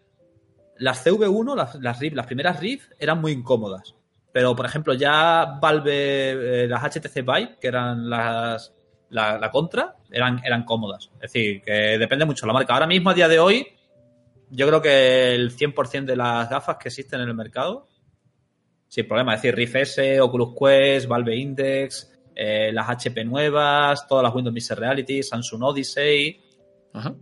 [0.79, 3.95] Las CV1, las, las RIF, las primeras RIF eran muy incómodas.
[4.33, 8.73] Pero, por ejemplo, ya Valve, eh, las HTC Vive, que eran las.
[9.11, 11.11] La, la contra, eran, eran cómodas.
[11.17, 12.73] Es decir, que depende mucho de la marca.
[12.73, 13.67] Ahora mismo, a día de hoy,
[14.49, 17.87] yo creo que el 100% de las gafas que existen en el mercado,
[18.93, 19.35] sin problema.
[19.35, 24.53] Es decir, Rift S, Oculus Quest, Valve Index, eh, las HP nuevas, todas las Windows
[24.53, 26.39] Mixed Reality, Samsung Odyssey,
[26.93, 27.15] Ajá.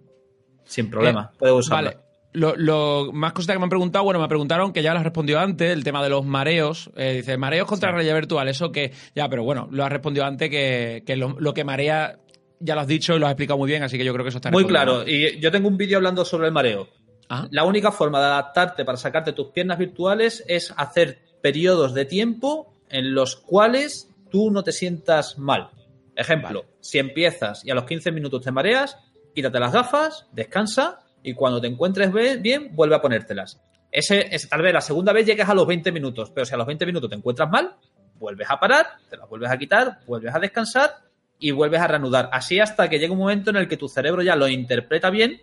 [0.65, 1.31] sin problema.
[1.39, 1.91] Puedes usarla.
[1.91, 2.03] Vale.
[2.33, 5.05] Lo, lo- más cositas que me han preguntado, bueno, me preguntaron que ya lo has
[5.05, 6.91] respondido antes, el tema de los mareos.
[6.97, 7.95] Eh, dice, mareos contra Sí.
[7.95, 8.91] realidad virtual, eso que.
[9.15, 12.19] Ya, pero bueno, lo has respondido antes que, que lo, lo que marea
[12.59, 14.31] ya lo has dicho y lo has explicado muy bien, así que yo creo que
[14.31, 15.07] eso está Muy claro.
[15.09, 16.89] Y yo tengo un vídeo hablando sobre el mareo.
[17.29, 17.47] Ajá.
[17.53, 22.73] La única forma de adaptarte para sacarte tus piernas virtuales es hacer periodos de tiempo
[22.89, 25.71] en los cuales tú no te sientas mal.
[26.17, 26.75] Ejemplo, Vale.
[26.81, 28.99] si empiezas y a los 15 minutos te mareas,
[29.35, 32.13] quítate las gafas, descansa y cuando te encuentres
[32.43, 33.61] bien, vuelve a ponértelas.
[33.91, 36.57] Ese, es, tal vez la segunda vez llegues a los 20 minutos, pero si a
[36.57, 37.77] los 20 minutos te encuentras mal,
[38.19, 40.91] vuelves a parar, te las vuelves a quitar, vuelves a descansar
[41.39, 42.29] y vuelves a reanudar.
[42.33, 45.41] Así hasta que llega un momento en el que tu cerebro ya lo interpreta bien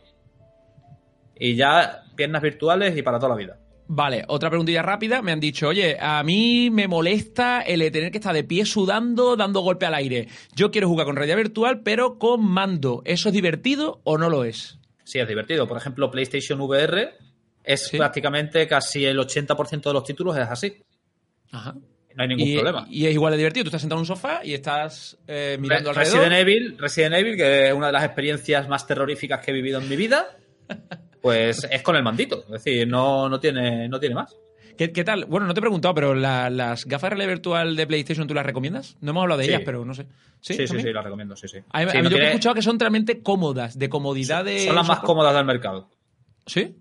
[1.36, 3.58] y ya piernas virtuales y para toda la vida.
[3.90, 5.22] Vale, otra preguntilla rápida.
[5.22, 9.36] Me han dicho, oye, a mí me molesta el tener que estar de pie sudando,
[9.36, 10.28] dando golpe al aire.
[10.56, 13.02] Yo quiero jugar con realidad virtual, pero con mando.
[13.06, 14.78] ¿Eso es divertido o no lo es?
[15.06, 15.68] Sí, es divertido.
[15.68, 17.14] Por ejemplo, PlayStation VR
[17.64, 17.98] es Sí.
[17.98, 20.74] prácticamente casi el 80% de los títulos es así.
[21.52, 21.74] Ajá.
[22.16, 22.88] No hay ningún y, problema.
[22.90, 23.64] y es igual de divertido.
[23.66, 26.20] Tú estás sentado en un sofá y estás eh, mirando Re- alrededor.
[26.30, 29.80] Resident Evil, Resident Evil, que es una de las experiencias más terroríficas que he vivido
[29.80, 30.36] en mi vida,
[31.22, 32.44] pues es con el mandito.
[32.46, 34.36] Es decir, no, no, tiene, no tiene más.
[34.78, 35.26] ¿Qué, qué tal?
[35.26, 38.34] Bueno, no te he preguntado, pero la- las gafas de realidad virtual de PlayStation, ¿tú
[38.36, 38.96] las recomiendas?
[39.02, 39.50] No hemos hablado de Sí.
[39.52, 40.04] ellas, pero no sé.
[40.40, 40.94] Sí, Sí, sí, sí, ¿También?
[40.94, 41.58] la recomiendo, sí, sí.
[41.72, 44.46] A mí, Sí, a mí no yo he escuchado que son realmente cómodas, de comodidad
[44.46, 44.66] de.
[44.68, 45.90] son las más cómodas del mercado.
[46.46, 46.76] ¿Sí?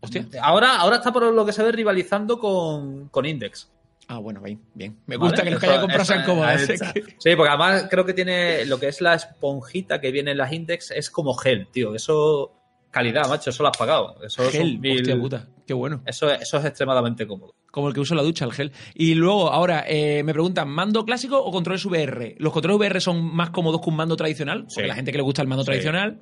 [0.00, 0.26] Hostia.
[0.42, 3.70] Ahora, ahora está por lo que se ve rivalizando con, con Index.
[4.08, 4.98] Ah, bueno, bien, bien.
[5.06, 5.30] Me ¿Vale?
[5.30, 6.66] gusta que los que haya comprado sean cómodas.
[6.66, 6.76] que-
[7.18, 10.52] Sí, porque además creo que tiene lo que es la esponjita que viene en las
[10.52, 11.94] Index, es como gel, tío.
[11.94, 12.52] Eso,
[12.94, 14.16] calidad, macho, eso lo has pagado.
[14.24, 16.02] Eso, Gel, mil- hostia puta, qué bueno.
[16.06, 17.52] eso, eso es extremadamente cómodo.
[17.70, 18.70] Como el que uso en la ducha, el gel.
[18.94, 22.36] Y luego, ahora, eh, me preguntan, ¿mando clásico o controles VR?
[22.38, 24.60] ¿Los controles VR son más cómodos que un mando tradicional?
[24.64, 24.86] Porque Sí.
[24.86, 25.66] la gente que le gusta el mando Sí.
[25.66, 26.20] tradicional.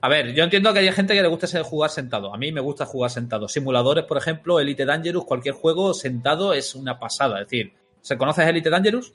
[0.00, 2.32] A ver, yo entiendo que hay gente que le gusta jugar sentado.
[2.32, 3.48] A mí me gusta jugar sentado.
[3.48, 7.40] Simuladores, por ejemplo, Elite Dangerous, cualquier juego sentado es una pasada.
[7.42, 9.12] Es decir, ¿se conoces Elite Dangerous?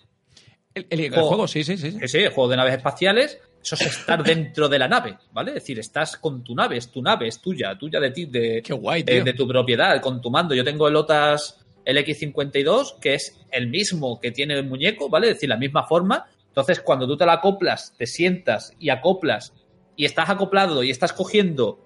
[0.76, 1.92] El, el- juego, sí, sí, sí.
[1.92, 3.40] Sí, sí, el juego de naves espaciales.
[3.64, 5.52] Eso es estar dentro de la nave, ¿vale?
[5.52, 8.62] Es decir, estás con tu nave, es tu nave, es tuya, tuya de ti, de,
[8.62, 9.24] Qué guay, de, tío.
[9.24, 10.54] de tu propiedad, con tu mando.
[10.54, 15.30] Yo tengo el OTAS LX52, que es el mismo que tiene el muñeco, ¿vale?
[15.30, 16.26] Es decir, la misma forma.
[16.48, 19.54] Entonces, cuando tú te la acoplas, te sientas y acoplas
[19.96, 21.80] y estás acoplado y estás cogiendo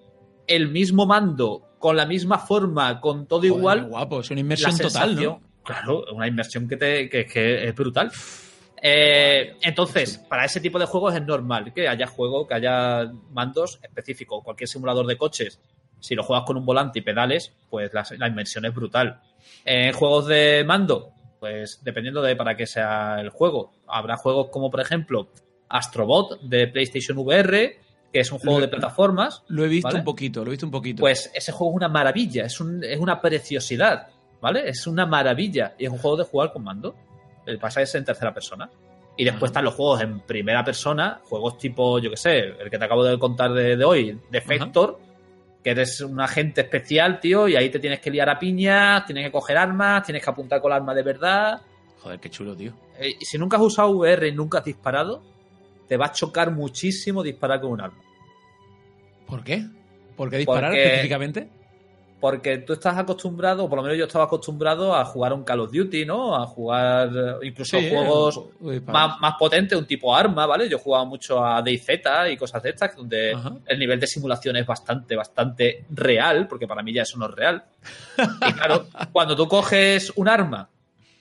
[0.48, 4.76] el mismo mando con la misma forma, con todo Joder, igual, guapo, es una inmersión
[4.78, 5.41] total, ¿no?
[5.64, 8.12] Claro, una inversión que, te, que, que es brutal.
[8.82, 13.80] Eh, entonces, para ese tipo de juegos es normal que haya juego, que haya mandos
[13.82, 14.44] específicos.
[14.44, 15.60] Cualquier simulador de coches,
[15.99, 19.20] si lo juegas con un volante y pedales, pues la, la inversión es brutal.
[19.66, 23.74] En juegos de mando, pues dependiendo de para qué sea el juego.
[23.88, 25.30] Habrá juegos como, por ejemplo,
[25.70, 27.80] Astrobot de PlayStation VR,
[28.14, 29.44] que es un juego Lo- de plataformas.
[29.48, 29.99] Lo he visto ¿vale?
[29.99, 31.02] un poquito, lo he visto un poquito.
[31.02, 34.08] Pues ese juego es una maravilla, es, un- es una preciosidad,
[34.40, 34.70] ¿vale?
[34.70, 36.95] Es una maravilla y es un juego de jugar con mando.
[37.48, 38.69] El que pasa es en tercera persona.
[39.15, 42.78] Y después están los juegos en primera persona, juegos tipo, yo que sé, el que
[42.78, 44.99] te acabo de contar de, de hoy, Defector,
[45.64, 49.26] que eres un agente especial, tío, y ahí te tienes que liar a piñas, tienes
[49.26, 51.60] que coger armas, tienes que apuntar con el arma de verdad.
[51.99, 52.74] Joder, qué chulo, tío.
[52.99, 55.24] Eh, y si nunca has usado VR y nunca has disparado,
[55.88, 57.98] te va a chocar muchísimo disparar con un arma.
[59.26, 59.65] ¿Por qué?
[60.15, 61.49] ¿Por qué disparar Porque- específicamente?
[62.19, 65.60] Porque tú estás acostumbrado, o por lo menos yo estaba acostumbrado a jugar un Call
[65.60, 66.35] of Duty, ¿no?
[66.35, 70.68] A jugar eh, incluso Sí, juegos eh, más, más potentes, un tipo arma, ¿vale?
[70.68, 71.89] Yo jugaba mucho a DayZ
[72.31, 73.53] y cosas de estas, donde Ajá.
[73.68, 77.35] el nivel de simulación es bastante, bastante real, porque para mí ya eso no es
[77.35, 77.64] real.
[78.18, 80.69] Y claro, cuando tú coges un arma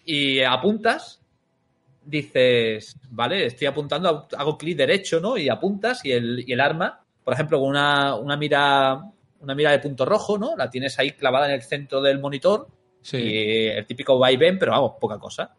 [0.06, 1.20] y apuntas,
[2.06, 5.36] dices, vale, estoy apuntando, hago clic derecho, ¿no?
[5.36, 9.02] Y apuntas y el, y el arma, por ejemplo, con una, una mira
[9.46, 10.56] una mira de punto rojo, ¿no?
[10.56, 12.68] La tienes ahí clavada en el centro del monitor
[13.02, 13.16] Sí.
[13.18, 15.54] y el típico va y ven, pero vamos, poca cosa.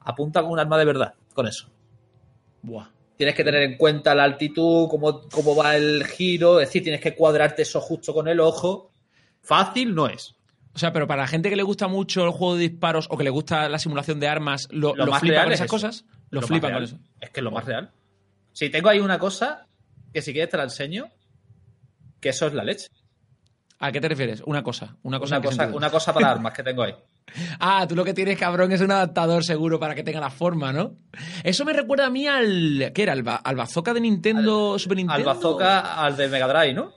[0.00, 1.68] Apunta con un arma de verdad, con eso.
[2.62, 2.88] Buah.
[3.16, 7.00] Tienes que tener en cuenta la altitud, cómo, cómo va el giro, es decir, tienes
[7.00, 8.90] que cuadrarte eso justo con el ojo.
[9.42, 10.34] Fácil no es.
[10.74, 13.16] O sea, pero para la gente que le gusta mucho el juego de disparos o
[13.16, 15.60] que le gusta la simulación de armas, lo, Lo lo más flipa real con es
[15.60, 16.04] esas cosas.
[16.30, 16.74] Lo, flipan real.
[16.74, 16.98] con eso.
[17.20, 17.90] Es que es lo más real.
[18.52, 19.66] Si tengo ahí una cosa,
[20.12, 21.10] que si quieres te la enseño,
[22.20, 22.88] que eso es la leche.
[23.80, 24.42] ¿A qué te refieres?
[24.46, 24.96] Una cosa.
[25.02, 25.32] Una cosa.
[25.34, 25.76] Una ¿en qué cosa, sentido?
[25.78, 26.94] una cosa para armas que tengo ahí.
[27.58, 30.72] Ah, tú lo que tienes, cabrón, es un adaptador seguro para que tenga la forma,
[30.72, 30.94] ¿no?
[31.42, 32.92] Eso me recuerda a mí al.
[32.94, 33.12] ¿Qué era?
[33.12, 35.30] ¿Al, ba- al bazooka de Nintendo, Super Nintendo?
[35.30, 36.92] Al bazooka, al de Mega Drive, ¿no?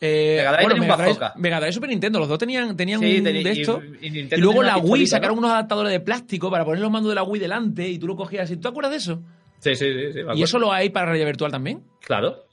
[0.00, 1.18] Eh, Mega Drive bueno, Mega Drive.
[1.36, 3.80] Mega Drive y Super Nintendo, los dos tenían, tenían Sí, un de esto.
[4.00, 5.40] y luego la Wii sacaron ¿no?
[5.42, 8.16] unos adaptadores de plástico para poner los mandos de la Wii delante y tú lo
[8.16, 8.56] cogías así.
[8.56, 9.22] ¿Tú te acuerdas de eso?
[9.60, 10.12] Sí, sí, sí.
[10.12, 11.84] sí, ¿Y eso lo hay para realidad virtual también?
[12.00, 12.46] Claro.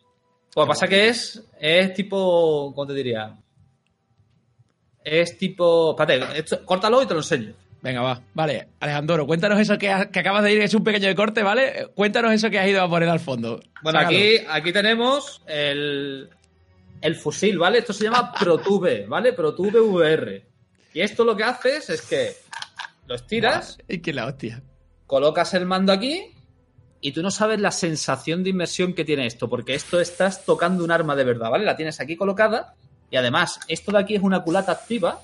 [0.56, 3.36] Lo que pasa que es, es tipo, ¿cómo te diría?
[5.04, 7.54] Es tipo, espérate, esto- córtalo y te lo enseño.
[7.82, 8.22] Venga, va.
[8.34, 11.42] Vale, Alejandro, cuéntanos eso que, ha- que acabas de ir, es un pequeño de corte,
[11.44, 11.88] ¿vale?
[11.96, 13.62] Cuéntanos eso que has ido a poner al fondo.
[13.82, 14.18] Bueno, Sácalo.
[14.18, 16.30] aquí, aquí tenemos el,
[17.02, 17.78] el fusil, ¿vale?
[17.80, 19.32] Esto se llama ProTube, ¿vale?
[19.34, 20.46] ProTube VR.
[20.94, 22.34] Y esto lo que haces es que
[23.08, 24.62] lo estiras, Es que la hostia.
[25.08, 26.32] colocas el mando aquí
[27.00, 30.84] y tú no sabes la sensación de inmersión que tiene esto, porque esto estás tocando
[30.84, 31.64] un arma de verdad, ¿vale?
[31.64, 32.74] La tienes aquí colocada
[33.12, 35.20] y además esto de aquí es una culata activa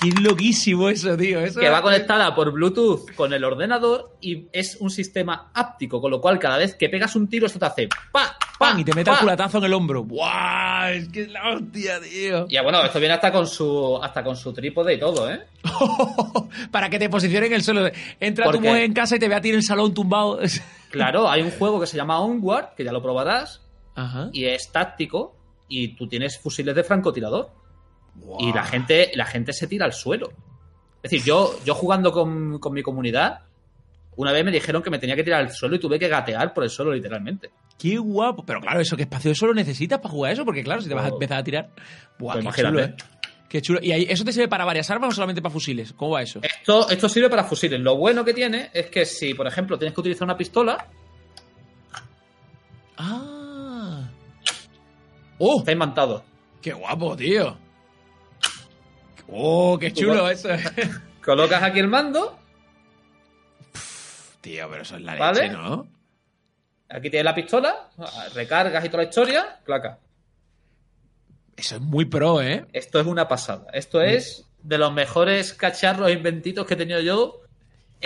[0.00, 1.40] Qué loquísimo eso, tío.
[1.40, 6.12] Eso que va conectada por Bluetooth con el ordenador y es un sistema áptico, con
[6.12, 8.78] lo cual cada vez que pegas un tiro esto te hace pa, pa, ¡Pam!
[8.78, 10.04] Y te mete el culatazo en el hombro.
[10.04, 10.92] ¡Buah!
[10.92, 12.46] Es que es la hostia, tío.
[12.48, 15.40] Y bueno, esto viene hasta con su hasta con su trípode y todo, ¿eh?
[16.70, 17.90] Para que te posicionen en el suelo.
[18.20, 20.38] Entra tu Porque- mujer en casa y te ve a ti en el salón tumbado.
[20.90, 23.60] Claro, hay un juego que se llama Onward, que ya lo probarás,
[23.96, 24.28] Ajá.
[24.32, 25.34] y es táctico,
[25.68, 27.50] y tú tienes fusiles de francotirador.
[28.38, 30.30] Y la gente, la gente se tira al suelo.
[31.02, 33.40] Es decir, yo, yo jugando con, con mi comunidad,
[34.16, 36.54] una vez me dijeron que me tenía que tirar al suelo y tuve que gatear
[36.54, 37.50] por el suelo, literalmente.
[37.78, 38.44] Qué guapo.
[38.46, 40.44] Pero claro, eso, ¿qué espacio de suelo necesitas para jugar eso?
[40.44, 41.70] Porque claro, si te vas a empezar a tirar.
[42.18, 42.72] Buah, pues qué imagínate.
[42.72, 42.96] chulo, ¿eh?
[43.48, 43.80] Qué chulo.
[43.82, 45.92] ¿Y ahí, eso te sirve para varias armas o solamente para fusiles?
[45.92, 46.40] ¿Cómo va eso?
[46.42, 47.80] Esto, esto sirve para fusiles.
[47.80, 50.86] Lo bueno que tiene es que si, por ejemplo, tienes que utilizar una pistola,
[52.96, 53.33] Ah.
[55.46, 55.58] ¡Oh!
[55.58, 56.24] está imantado.
[56.62, 57.58] ¡Qué guapo, tío!
[59.28, 60.48] ¡Oh, qué chulo eso!
[61.22, 62.38] Colocas aquí el mando,
[64.40, 65.42] tío, pero eso es la ¿Vale?
[65.42, 65.86] leche, ¿no?
[66.88, 67.90] aquí tienes la pistola,
[68.34, 69.98] recargas y toda la historia, placa.
[71.56, 72.66] Eso es muy pro, ¿eh?
[72.72, 73.66] Esto es una pasada.
[73.72, 77.40] Esto es de los mejores cacharros inventitos que he tenido yo.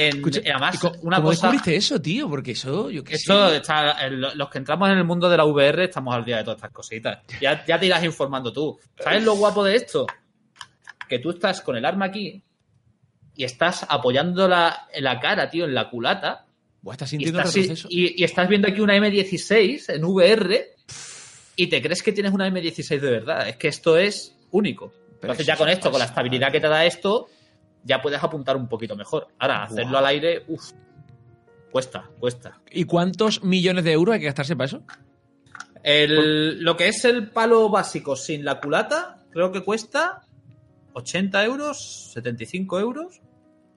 [0.00, 1.48] En, Escucha, y además, ¿y co- una ¿Cómo cosa.
[1.48, 2.28] descubriste eso, tío?
[2.28, 3.56] Porque eso, yo qué Esto sé.
[3.56, 6.58] está, los que entramos en el mundo de la VR estamos al día de todas
[6.58, 7.18] estas cositas.
[7.40, 8.78] Ya, ya te irás informando tú.
[9.00, 10.06] ¿Sabes lo guapo de esto?
[11.08, 12.42] Que tú estás con el arma aquí
[13.34, 16.46] y estás apoyándola en la cara, tío, en la culata.
[16.80, 17.88] Buah, estás Y sintiendo el estás, retroceso.
[17.90, 20.64] y- y estás viendo aquí una M16 en VR
[21.56, 23.48] y te crees que tienes una M16 de verdad.
[23.48, 24.92] Es que esto es único.
[25.20, 27.28] Pero Entonces eso ya con es esto, con la estabilidad que te da esto,
[27.88, 29.28] ya puedes apuntar un poquito mejor.
[29.38, 30.72] Ahora, hacerlo al aire, uff,
[31.72, 32.60] cuesta, cuesta.
[32.70, 34.82] ¿Y cuántos millones de euros hay que gastarse para eso?
[35.82, 40.20] El, lo que es el palo básico sin la culata, creo que cuesta
[40.92, 43.22] 80 euros, 75 euros.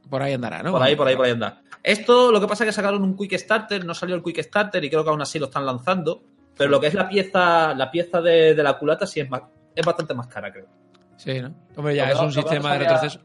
[0.09, 0.73] Por ahí andará, ¿no?
[0.73, 1.61] Por ahí, por ahí, por ahí anda.
[1.81, 4.83] Esto, lo que pasa es que sacaron un Quick Starter, no salió el Quick Starter
[4.83, 6.21] y creo que aún así lo están lanzando.
[6.57, 9.43] Pero lo que es la pieza, la pieza de, de la culata sí es más,
[9.73, 10.67] es bastante más cara, creo.
[11.15, 11.53] Sí, ¿no?
[11.75, 13.21] Hombre, ya Lo es un lo sistema de retroceso.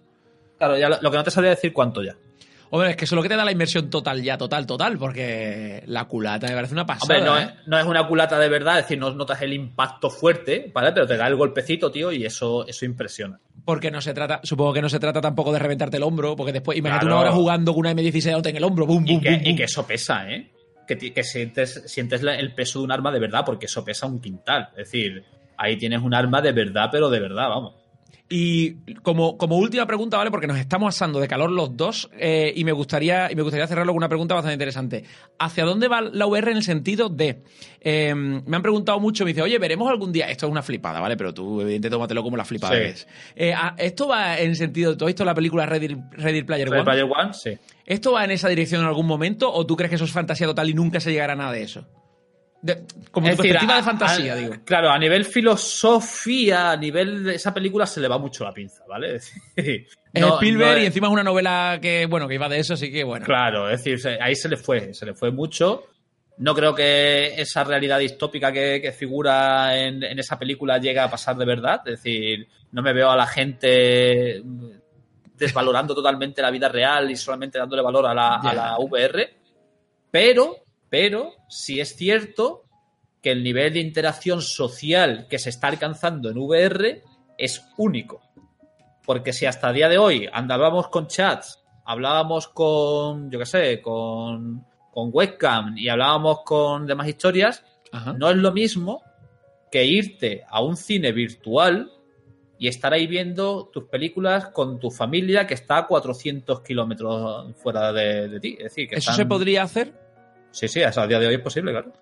[0.58, 2.14] Claro, ya lo, lo que no te sabría decir cuánto ya.
[2.68, 4.98] Hombre, es que eso es lo que te da la inversión total, ya total, total,
[4.98, 7.14] porque la culata me parece una pasada.
[7.14, 7.42] Hombre, no, ¿eh?
[7.60, 10.90] es, no es una culata de verdad, es decir, no notas el impacto fuerte, ¿vale?
[10.92, 13.38] Pero te da el golpecito, tío, y eso, eso impresiona.
[13.64, 16.52] Porque no se trata, supongo que no se trata tampoco de reventarte el hombro, porque
[16.52, 17.16] después, imagínate Claro.
[17.20, 19.42] una hora jugando con una M16 auto en el hombro, boom, Y boom, que, boom,
[19.46, 20.50] y que eso pesa, ¿eh?
[20.88, 24.20] Que, que sientes, sientes el peso de un arma de verdad, porque eso pesa un
[24.20, 24.70] quintal.
[24.76, 25.24] Es decir,
[25.56, 27.74] ahí tienes un arma de verdad, pero de verdad, vamos.
[28.28, 30.32] Y como, como última pregunta, ¿vale?
[30.32, 33.68] Porque nos estamos asando de calor los dos eh, y, me gustaría, y me gustaría
[33.68, 35.04] cerrarlo con una pregunta bastante interesante.
[35.38, 37.44] ¿Hacia dónde va la VR en el sentido de...
[37.80, 40.28] eh, me han preguntado mucho, me dice, oye, veremos algún día...
[40.28, 41.16] Esto es una flipada, ¿vale?
[41.16, 42.80] Pero tú, evidentemente, tómatelo como la flipada Sí.
[42.80, 43.08] que es.
[43.36, 44.96] Eh, a- ¿Esto va en el sentido...
[44.96, 46.84] ¿Tú has visto la película Ready, Ready Player Ready One?
[46.90, 47.50] Player One, sí.
[47.86, 50.48] ¿Esto va en esa dirección en algún momento o tú crees que eso es fantasía
[50.48, 51.86] total y nunca se llegará a nada de eso?
[52.62, 54.54] De- como tu decir, perspectiva a- de fantasía, a- digo.
[54.64, 58.84] Claro, a nivel filosofía, a nivel de esa película se le va mucho la pinza,
[58.88, 59.16] ¿vale?
[59.16, 62.34] Es decir, Es no- Spielberg no es- y encima es una novela que, bueno, que
[62.34, 63.24] iba de eso, así que bueno.
[63.24, 65.84] Claro, es decir, ahí se le fue, se le fue mucho.
[66.38, 71.10] No creo que esa realidad distópica que, que figura en, en esa película llegue a
[71.10, 71.80] pasar de verdad.
[71.86, 74.42] Es decir, no me veo a la gente
[75.34, 78.50] desvalorando totalmente la vida real y solamente dándole valor a la, Ya.
[78.50, 79.30] a la VR.
[80.10, 80.56] Pero,
[80.88, 82.64] pero, sí es cierto
[83.22, 87.02] que el nivel de interacción social que se está alcanzando en VR
[87.38, 88.22] es único.
[89.04, 93.80] Porque si hasta el día de hoy andábamos con chats, hablábamos con, yo qué sé,
[93.82, 98.12] con, con webcam y hablábamos con demás historias, Ajá.
[98.14, 99.02] no es lo mismo
[99.70, 101.90] que irte a un cine virtual
[102.58, 107.92] y estar ahí viendo tus películas con tu familia que está a 400 kilómetros fuera
[107.92, 108.52] de, de ti.
[108.58, 110.05] Es decir, que ¿Eso están- se podría hacer?
[110.56, 111.92] Sí, sí, hasta el día de hoy es posible, claro.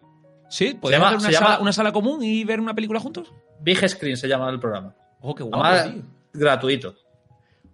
[0.48, 3.32] Sí, podríamos hacer una, se llama- sala, una sala común y ver una película juntos.
[3.60, 4.94] Big Screen se llama el programa.
[5.20, 6.02] Oh, qué guapo, Además, tío.
[6.34, 6.94] gratuito.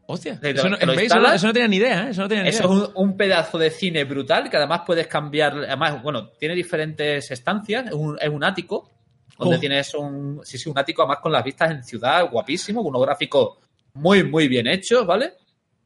[0.07, 1.07] Hostia, te- eso no, te lo ¿veis?
[1.07, 1.35] Eso no- instalas.
[1.37, 2.11] eso no tenía ni idea, ¿eh?
[2.11, 2.83] Eso no tenía ni Eso idea.
[2.85, 5.53] es un, un pedazo de cine brutal que además puedes cambiar.
[5.57, 7.87] Además, bueno, tiene diferentes estancias.
[7.89, 8.91] Es un, es un ático
[9.39, 9.61] donde Oh.
[9.61, 10.41] tienes un.
[10.45, 13.59] Sí, sí, un ático además con las vistas en ciudad, guapísimo, con unos gráficos
[13.95, 15.35] muy, muy bien hechos, ¿vale?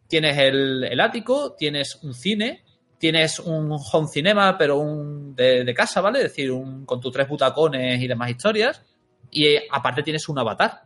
[0.09, 2.64] Tienes el, el ático, tienes un cine,
[3.05, 6.21] tienes un home cinema, pero un de, de casa, ¿vale?
[6.21, 8.81] Es decir, un, con tus tres butacones y demás historias.
[9.31, 10.85] Y eh, aparte tienes un avatar.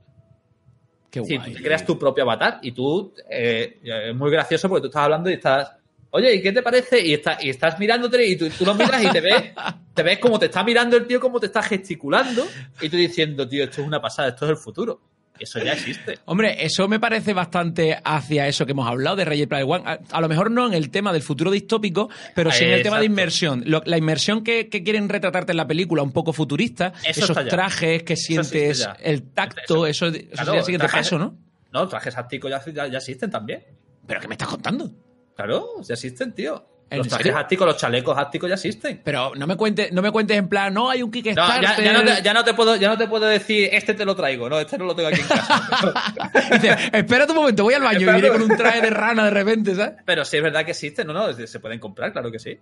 [1.08, 1.52] Qué Sí, guay.
[1.52, 5.04] tú te creas tu propio avatar y tú eh, es muy gracioso porque tú estás
[5.04, 5.70] hablando y estás,
[6.10, 7.00] oye, ¿y qué te parece?
[7.06, 9.52] Y, está, y estás mirándote y tú, tú lo miras y te ves,
[9.94, 12.44] te ves como te está mirando el tío, como te está gesticulando
[12.80, 15.00] y tú diciendo, tío, esto es una pasada, esto es el futuro.
[15.40, 16.18] Eso ya existe.
[16.24, 19.84] Hombre, eso me parece bastante hacia eso que hemos hablado de Ready Player One.
[19.86, 22.82] A, a lo mejor no en el tema del futuro distópico, pero sí en el
[22.82, 23.62] tema de inmersión.
[23.66, 27.36] Lo- la inmersión que, que quieren retratarte en la película, un poco futurista, Eso esos
[27.36, 27.48] ya.
[27.48, 28.96] trajes que sientes, ya.
[29.00, 31.38] el tacto, eso, eso Claro, sería el siguiente paso, ¿no?
[31.72, 32.14] No, trajes
[32.48, 33.62] ya, ya, ya existen también.
[34.06, 34.90] ¿Pero qué me estás contando?
[35.36, 36.66] Claro, ya existen, tío.
[36.90, 37.38] ¿En Los trajes serio?
[37.38, 39.00] ápticos, los chalecos ápticos ya existen.
[39.04, 41.62] Pero no me cuentes, no me cuentes en plan, no, hay un No, Kickstarter.
[41.62, 44.06] ya, ya no te, ya no te puedo, ya no te puedo decir, este te
[44.06, 46.02] lo traigo, no, este no lo tengo aquí en casa.
[46.52, 49.30] Dice, espérate un momento, voy al baño y viene con un traje de rana de
[49.30, 49.96] repente, ¿sabes?
[50.06, 52.58] Pero sí es verdad que existen, no, no, se pueden comprar, claro que sí.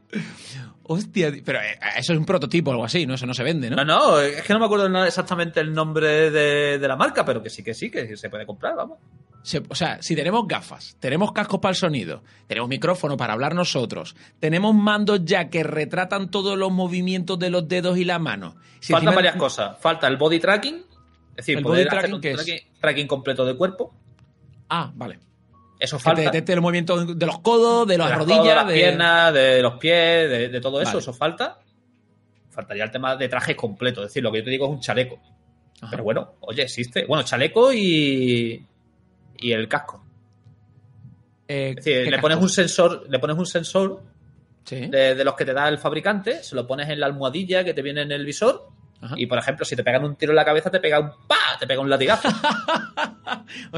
[0.82, 3.15] Hostia, pero eh, eso es un prototipo o algo así, ¿no?
[3.15, 3.77] Eso no se vende, ¿no?
[3.77, 7.43] No, no, es que no me acuerdo exactamente el nombre de, de la marca, pero
[7.43, 8.98] que sí, que sí, que se puede comprar, vamos.
[9.47, 13.55] Se- o sea, si tenemos gafas, tenemos cascos para el sonido, tenemos micrófono para hablar
[13.55, 18.56] nosotros, tenemos mandos ya que retratan todos los movimientos de los dedos y la mano.
[18.81, 19.78] Si Faltan encima- varias cosas.
[19.78, 20.74] Falta el body tracking,
[21.31, 23.94] es decir, ¿El poder body hacer tracking un tracking, tracking completo de cuerpo.
[24.68, 25.20] Ah, vale.
[25.78, 26.23] Eso Que te falta.
[26.23, 28.74] detecte el movimiento de los codos, de las, de las rodillas, codos, de las de...
[28.74, 30.98] piernas, de los pies, de, de todo eso, Vale.
[30.98, 31.60] eso falta.
[32.51, 34.81] Faltaría el tema de traje completo, es decir, lo que yo te digo es un
[34.81, 35.20] chaleco.
[35.82, 35.90] Ajá.
[35.90, 37.05] Pero bueno, oye, existe.
[37.06, 38.64] Bueno, chaleco y.
[39.39, 40.05] y el casco.
[41.49, 44.03] Eh, Es decir, ¿qué le pones un sensor, le pones un sensor
[44.65, 44.87] Sí.
[44.89, 47.73] de, de los que te da el fabricante, se lo pones en la almohadilla que
[47.73, 48.69] te viene en el visor.
[49.01, 49.15] Ajá.
[49.17, 51.37] Y por ejemplo, si te pegan un tiro en la cabeza, te pega un pa,
[51.61, 52.29] te pega un latigazo.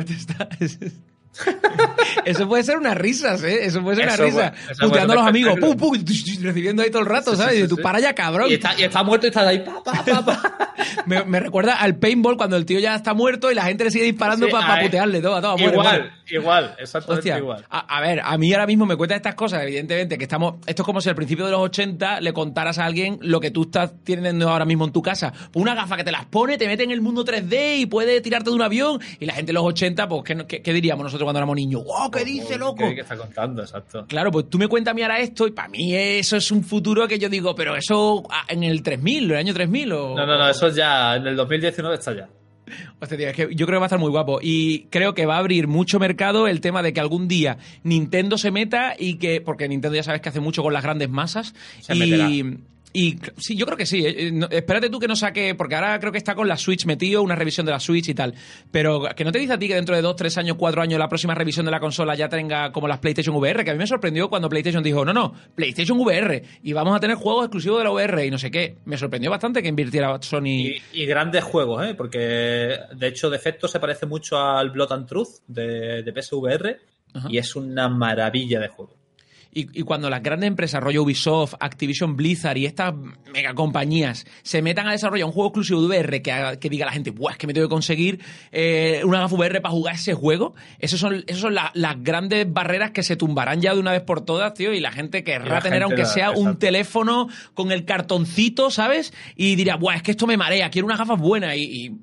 [2.25, 3.65] Eso puede ser unas risas, ¿eh?
[3.65, 4.53] Eso puede ser una risa.
[4.71, 5.95] eso Puteando a los amigos, pum, pum,
[6.43, 7.59] recibiendo ahí todo el rato, Sí, ¿sabes?
[7.59, 7.83] y sí, sí.
[7.83, 8.51] para ya, cabrón.
[8.51, 10.65] y, está, y está muerto y está ahí, pa, pa, pa, pa.
[11.07, 13.91] Me, me recuerda al paintball cuando el tío ya está muerto y la gente le
[13.91, 16.13] sigue disparando para putearle todo, todo, muere, igual, muere.
[16.29, 17.65] igual, exactamente Hostia, igual.
[17.69, 20.57] a, a ver, a mí ahora mismo me cuentas estas cosas, evidentemente, que estamos.
[20.67, 23.51] Esto es como si al principio de los 80 le contaras a alguien lo que
[23.51, 25.33] tú estás teniendo ahora mismo en tu casa.
[25.53, 28.21] Pues una gafa que te las pone, te mete en el mundo 3D y puede
[28.21, 29.01] tirarte de un avión.
[29.19, 31.18] Y la gente de los 80, pues, ¿qué, qué- qué diríamos nosotros?
[31.19, 31.85] Nosotros cuando éramos niños.
[31.85, 32.77] ¡Wow, qué dice, loco!
[32.95, 33.63] ¿Qué, está contando?
[33.63, 34.07] Exacto.
[34.07, 36.63] Claro, pues tú me cuentas a mí ahora esto y para mí eso es un
[36.63, 40.17] futuro que yo digo, pero eso ah, en el 3000, el año 3000 o...
[40.17, 42.29] No, no, no, eso ya, en el 2019 está ya.
[43.01, 44.41] Hostia, tío, es que yo creo que va a estar muy guapo.
[44.43, 48.37] Y creo que va a abrir mucho mercado el tema de que algún día Nintendo
[48.37, 49.41] se meta y que.
[49.41, 51.55] Porque Nintendo ya sabes que hace mucho con las grandes masas.
[51.81, 52.29] Se y, meterá.
[52.93, 54.05] Y sí, yo creo que sí.
[54.07, 55.55] Eh, no, espérate tú que no saque.
[55.55, 58.15] Porque ahora creo que está con la Switch metido, una revisión de la Switch y
[58.15, 58.35] tal.
[58.71, 60.99] Pero que no te dice a ti que dentro de dos, tres años, cuatro años,
[60.99, 63.65] la próxima revisión de la consola ya tenga como las PlayStation VR.
[63.65, 66.43] Que a mí me sorprendió cuando PlayStation dijo, no, no, PlayStation VR.
[66.63, 68.77] Y vamos a tener juegos exclusivos de la VR y no sé qué.
[68.85, 70.47] Me sorprendió bastante que invirtiera Sony.
[70.47, 71.95] Y, y grandes juegos, ¿eh?
[71.95, 76.81] Porque de hecho, de efecto se parece mucho al Blood and Truth de, de PSVR.
[77.15, 77.29] Ajá.
[77.31, 78.98] Y es una maravilla de juego.
[79.59, 82.95] Y, y cuando las grandes empresas, rollo Ubisoft, Activision Blizzard y estas
[83.33, 86.87] mega compañías se metan a desarrollar un juego exclusivo de VR que, haga- que diga
[86.87, 88.21] la gente, Buah, es que me tengo que conseguir
[88.53, 92.47] eh, una gafa VR para jugar ese juego, esas son, esas son la- las grandes
[92.53, 95.55] barreras que se tumbarán ya de una vez por todas, tío, y la gente querrá
[95.57, 99.13] la tener, gente aunque la- sea un teléfono con el cartoncito, ¿sabes?
[99.35, 101.97] Y dirá, Buah, es que esto me marea, quiero unas gafas buenas y, y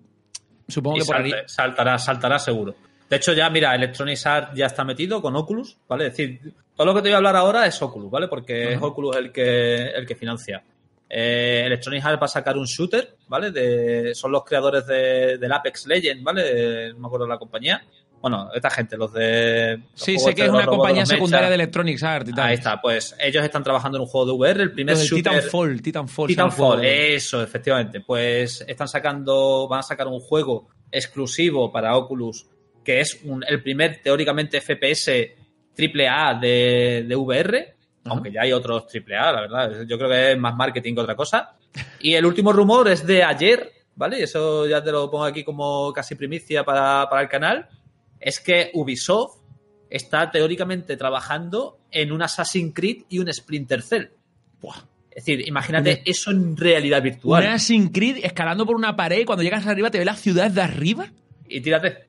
[0.67, 1.31] supongo Y que por ahí...
[1.47, 2.75] saltará, saltará seguro.
[3.09, 6.07] De hecho, ya, mira, Electronic Arts ya está metido con Oculus, ¿vale?
[6.07, 8.27] Es decir, todo lo que te voy a hablar ahora es Oculus, ¿vale?
[8.27, 8.81] Porque es.
[8.81, 10.63] Oculus el que, el que financia.
[11.07, 13.51] Eh, Electronic Arts va a sacar un shooter, ¿vale?
[13.51, 16.93] De, son los creadores de, del Apex Legend, ¿vale?
[16.93, 17.83] No me acuerdo la compañía.
[18.19, 19.77] Bueno, esta gente, los de...
[19.77, 21.13] los Sí, sé que es una robots, compañía mecha.
[21.13, 22.47] secundaria de Electronics Arts y tal.
[22.47, 25.31] Ahí está, pues ellos están trabajando en un juego de VR, el primer Los shooter...
[25.31, 26.27] Titanfall, Titanfall.
[26.29, 28.01] Titanfall, eso, efectivamente.
[28.01, 32.47] Pues están sacando, van a sacar un juego exclusivo para Oculus,
[32.85, 35.35] que es un- el primer, teóricamente, FPS
[35.73, 37.73] triple A de, de VR,
[38.05, 39.81] aunque ya hay otros triple A, la verdad.
[39.87, 41.57] Yo creo que es más marketing que otra cosa.
[41.99, 44.23] Y el último rumor es de ayer, ¿vale?
[44.23, 47.67] Eso ya te lo pongo aquí como casi primicia para, para el canal.
[48.19, 49.41] Es que Ubisoft
[49.89, 54.07] está teóricamente trabajando en un Assassin's Creed y un Splinter Cell.
[54.61, 54.77] Buah.
[55.11, 57.43] Es decir, imagínate eso en realidad virtual.
[57.43, 60.51] Una Assassin's Creed escalando por una pared y cuando llegas arriba te ve la ciudad
[60.51, 61.07] de arriba.
[61.47, 62.05] Y tírate.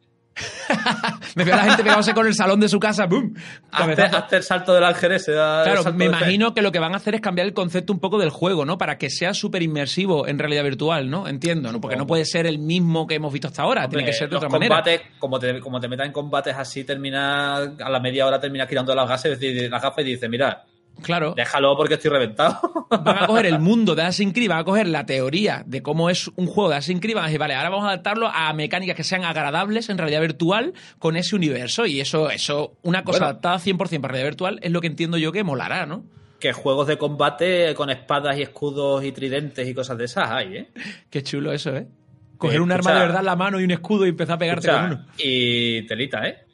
[1.35, 3.07] Me veo a la gente pegándose con el salón de su casa.
[3.07, 3.33] ¡Bum!
[3.71, 5.33] Hazte, el salto del ángel ese.
[5.33, 7.93] da- el Claro, me imagino que lo que van a hacer es cambiar el concepto
[7.93, 8.79] un poco del juego, ¿no?
[8.79, 11.29] Para que sea súper inmersivo en realidad virtual, ¿no?
[11.29, 11.81] Entiendo, ¿no?
[11.81, 14.29] Porque no puede ser el mismo que hemos visto hasta ahora, Hombre, tiene que ser
[14.29, 14.83] de los otra manera.
[15.19, 18.95] como te, como te metas en combates así, termina a la media hora terminas quitando
[18.95, 20.65] las es decir, las gafas y dices, mira,
[21.03, 21.35] Claro.
[21.37, 22.87] déjalo porque estoy reventado.
[22.91, 26.09] Van a coger el mundo de Assassin's Creed, van a coger la teoría de cómo
[26.11, 28.53] es un juego de Assassin's Creed, van a decir, vale, ahora vamos a adaptarlo a
[28.55, 31.85] mecánicas que sean agradables en realidad virtual con ese universo.
[31.87, 33.27] Y eso, eso una cosa Bueno.
[33.31, 36.05] adaptada 100% para realidad virtual es lo que entiendo yo que molará, ¿no?
[36.41, 40.57] que juegos de combate con espadas y escudos y tridentes y cosas de esas hay,
[40.57, 40.69] ¿eh?
[41.11, 41.87] Qué chulo eso, ¿eh?
[42.37, 44.39] Coger Eh, un arma de verdad en la mano y un escudo y empezar a
[44.39, 45.07] pegarte Escucha, con uno.
[45.19, 46.45] y telita, ¿eh?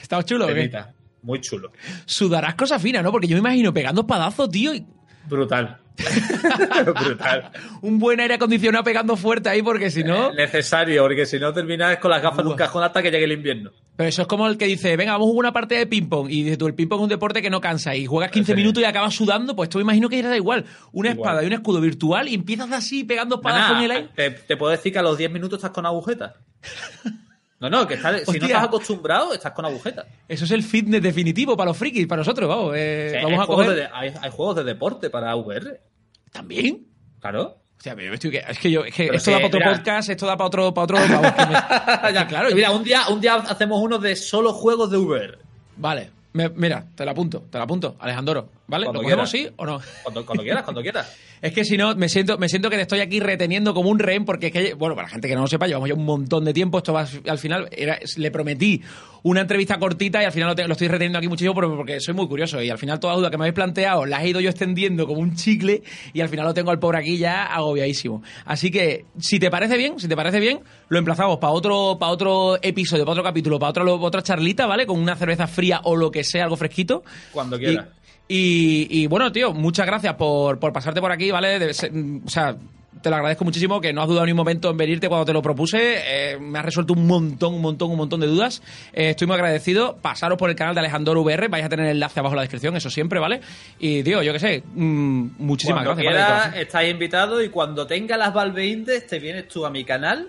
[0.00, 0.46] ¿Está chulo?
[0.46, 0.94] Telita.
[1.26, 1.72] Muy chulo.
[2.06, 3.10] Sudarás cosas finas, ¿no?
[3.10, 4.86] Porque yo me imagino pegando espadazos, tío, y
[5.28, 5.78] Brutal.
[6.94, 7.50] Brutal.
[7.82, 10.30] un buen aire acondicionado pegando fuerte ahí, porque si no...
[10.32, 13.32] Necesario, porque si no terminas con las gafas en un cajón hasta que llegue el
[13.32, 13.72] invierno.
[13.96, 16.30] Pero eso es como el que dice, venga, vamos a jugar una partida de ping-pong.
[16.30, 17.96] Y dices tú, el ping-pong es un deporte que no cansa.
[17.96, 18.56] Y juegas 15 Sí.
[18.56, 20.64] minutos y acabas sudando, pues esto me imagino que era igual.
[20.92, 21.18] Una Igual.
[21.28, 24.08] espada y un escudo virtual y empiezas así pegando en el aire.
[24.14, 26.34] te, te puedo decir que a los 10 minutos estás con agujetas.
[27.58, 28.46] No, no, que estás- si no Hostia.
[28.48, 30.06] estás acostumbrado, estás con agujetas.
[30.28, 32.74] Eso es el fitness definitivo para los frikis, para nosotros, vamos.
[32.76, 33.78] eh, vamos hay, a juegos coger...
[33.80, 35.80] de, hay, hay juegos de deporte para VR.
[36.32, 36.86] ¿También?
[37.20, 37.56] Claro.
[37.78, 38.36] O sea, yo estoy...
[38.36, 38.84] Es que yo...
[38.84, 39.72] Es que Pero esto da para otro mira.
[39.76, 40.74] podcast, esto da para otro...
[40.74, 44.16] Para otro vamos, que me- Ya, claro, Mira, un día, un día hacemos uno de
[44.16, 45.38] solo juegos de VR.
[45.76, 46.10] Vale.
[46.34, 48.50] Me- mira, te lo apunto, te lo apunto, Alejandro.
[48.68, 48.86] ¿Vale?
[48.86, 49.48] Cuando ¿Lo cogemos quieras.
[49.50, 49.80] sí o no?
[50.02, 51.16] Cuando, cuando quieras, cuando quieras.
[51.42, 53.98] Es que si no, me siento, me siento que te estoy aquí reteniendo como un
[53.98, 56.04] rehén, porque es que, bueno, para la gente que no lo sepa, llevamos ya un
[56.06, 56.78] montón de tiempo.
[56.78, 58.80] Esto va al final, era- le prometí
[59.22, 62.14] una entrevista cortita y al final lo, te- lo estoy reteniendo aquí muchísimo porque, soy
[62.14, 62.62] muy curioso.
[62.62, 65.20] Y al final, toda duda que me habéis planteado las he ido yo extendiendo como
[65.20, 65.82] un chicle
[66.14, 68.22] y al final lo tengo al pobre aquí ya agobiadísimo.
[68.46, 72.12] Así que, si te parece bien, si te parece bien, lo emplazamos para otro, para
[72.12, 74.86] otro episodio, para otro capítulo, para otro, otra charlita, ¿vale?
[74.86, 77.04] Con una cerveza fría o lo que sea, algo fresquito.
[77.30, 77.88] Cuando quieras.
[78.28, 81.70] Y, y, bueno, tío, muchas gracias por, por pasarte por aquí, ¿vale?
[81.92, 82.56] Mm, o sea,
[83.02, 85.32] te lo agradezco muchísimo que no has dudado ni un momento en venirte cuando te
[85.32, 85.98] lo propuse.
[86.32, 88.62] Eh, me has resuelto un montón, un montón, un montón de dudas.
[88.92, 89.96] Eh, estoy muy agradecido.
[90.02, 92.42] Pasaros por el canal de Alejandro VR, vais a tener el enlace abajo en la
[92.42, 93.40] descripción, eso siempre, ¿vale?
[93.78, 96.06] Y, tío, yo qué sé, mm, muchísimas Cuando gracias.
[96.06, 96.18] ¿vale?
[96.18, 96.60] De quieras, corazón.
[96.62, 100.28] estás invitado y cuando tenga las Valve Index, te vienes tú a mi canal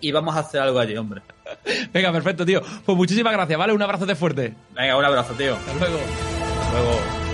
[0.00, 1.20] y vamos a hacer algo allí, hombre.
[1.92, 2.62] Venga, perfecto, tío.
[2.84, 3.74] Pues muchísimas gracias, ¿vale?
[3.74, 4.54] Un abrazo de fuerte.
[4.74, 5.56] Venga, un abrazo, tío.
[5.56, 5.98] Hasta luego.
[6.62, 7.25] Hasta luego.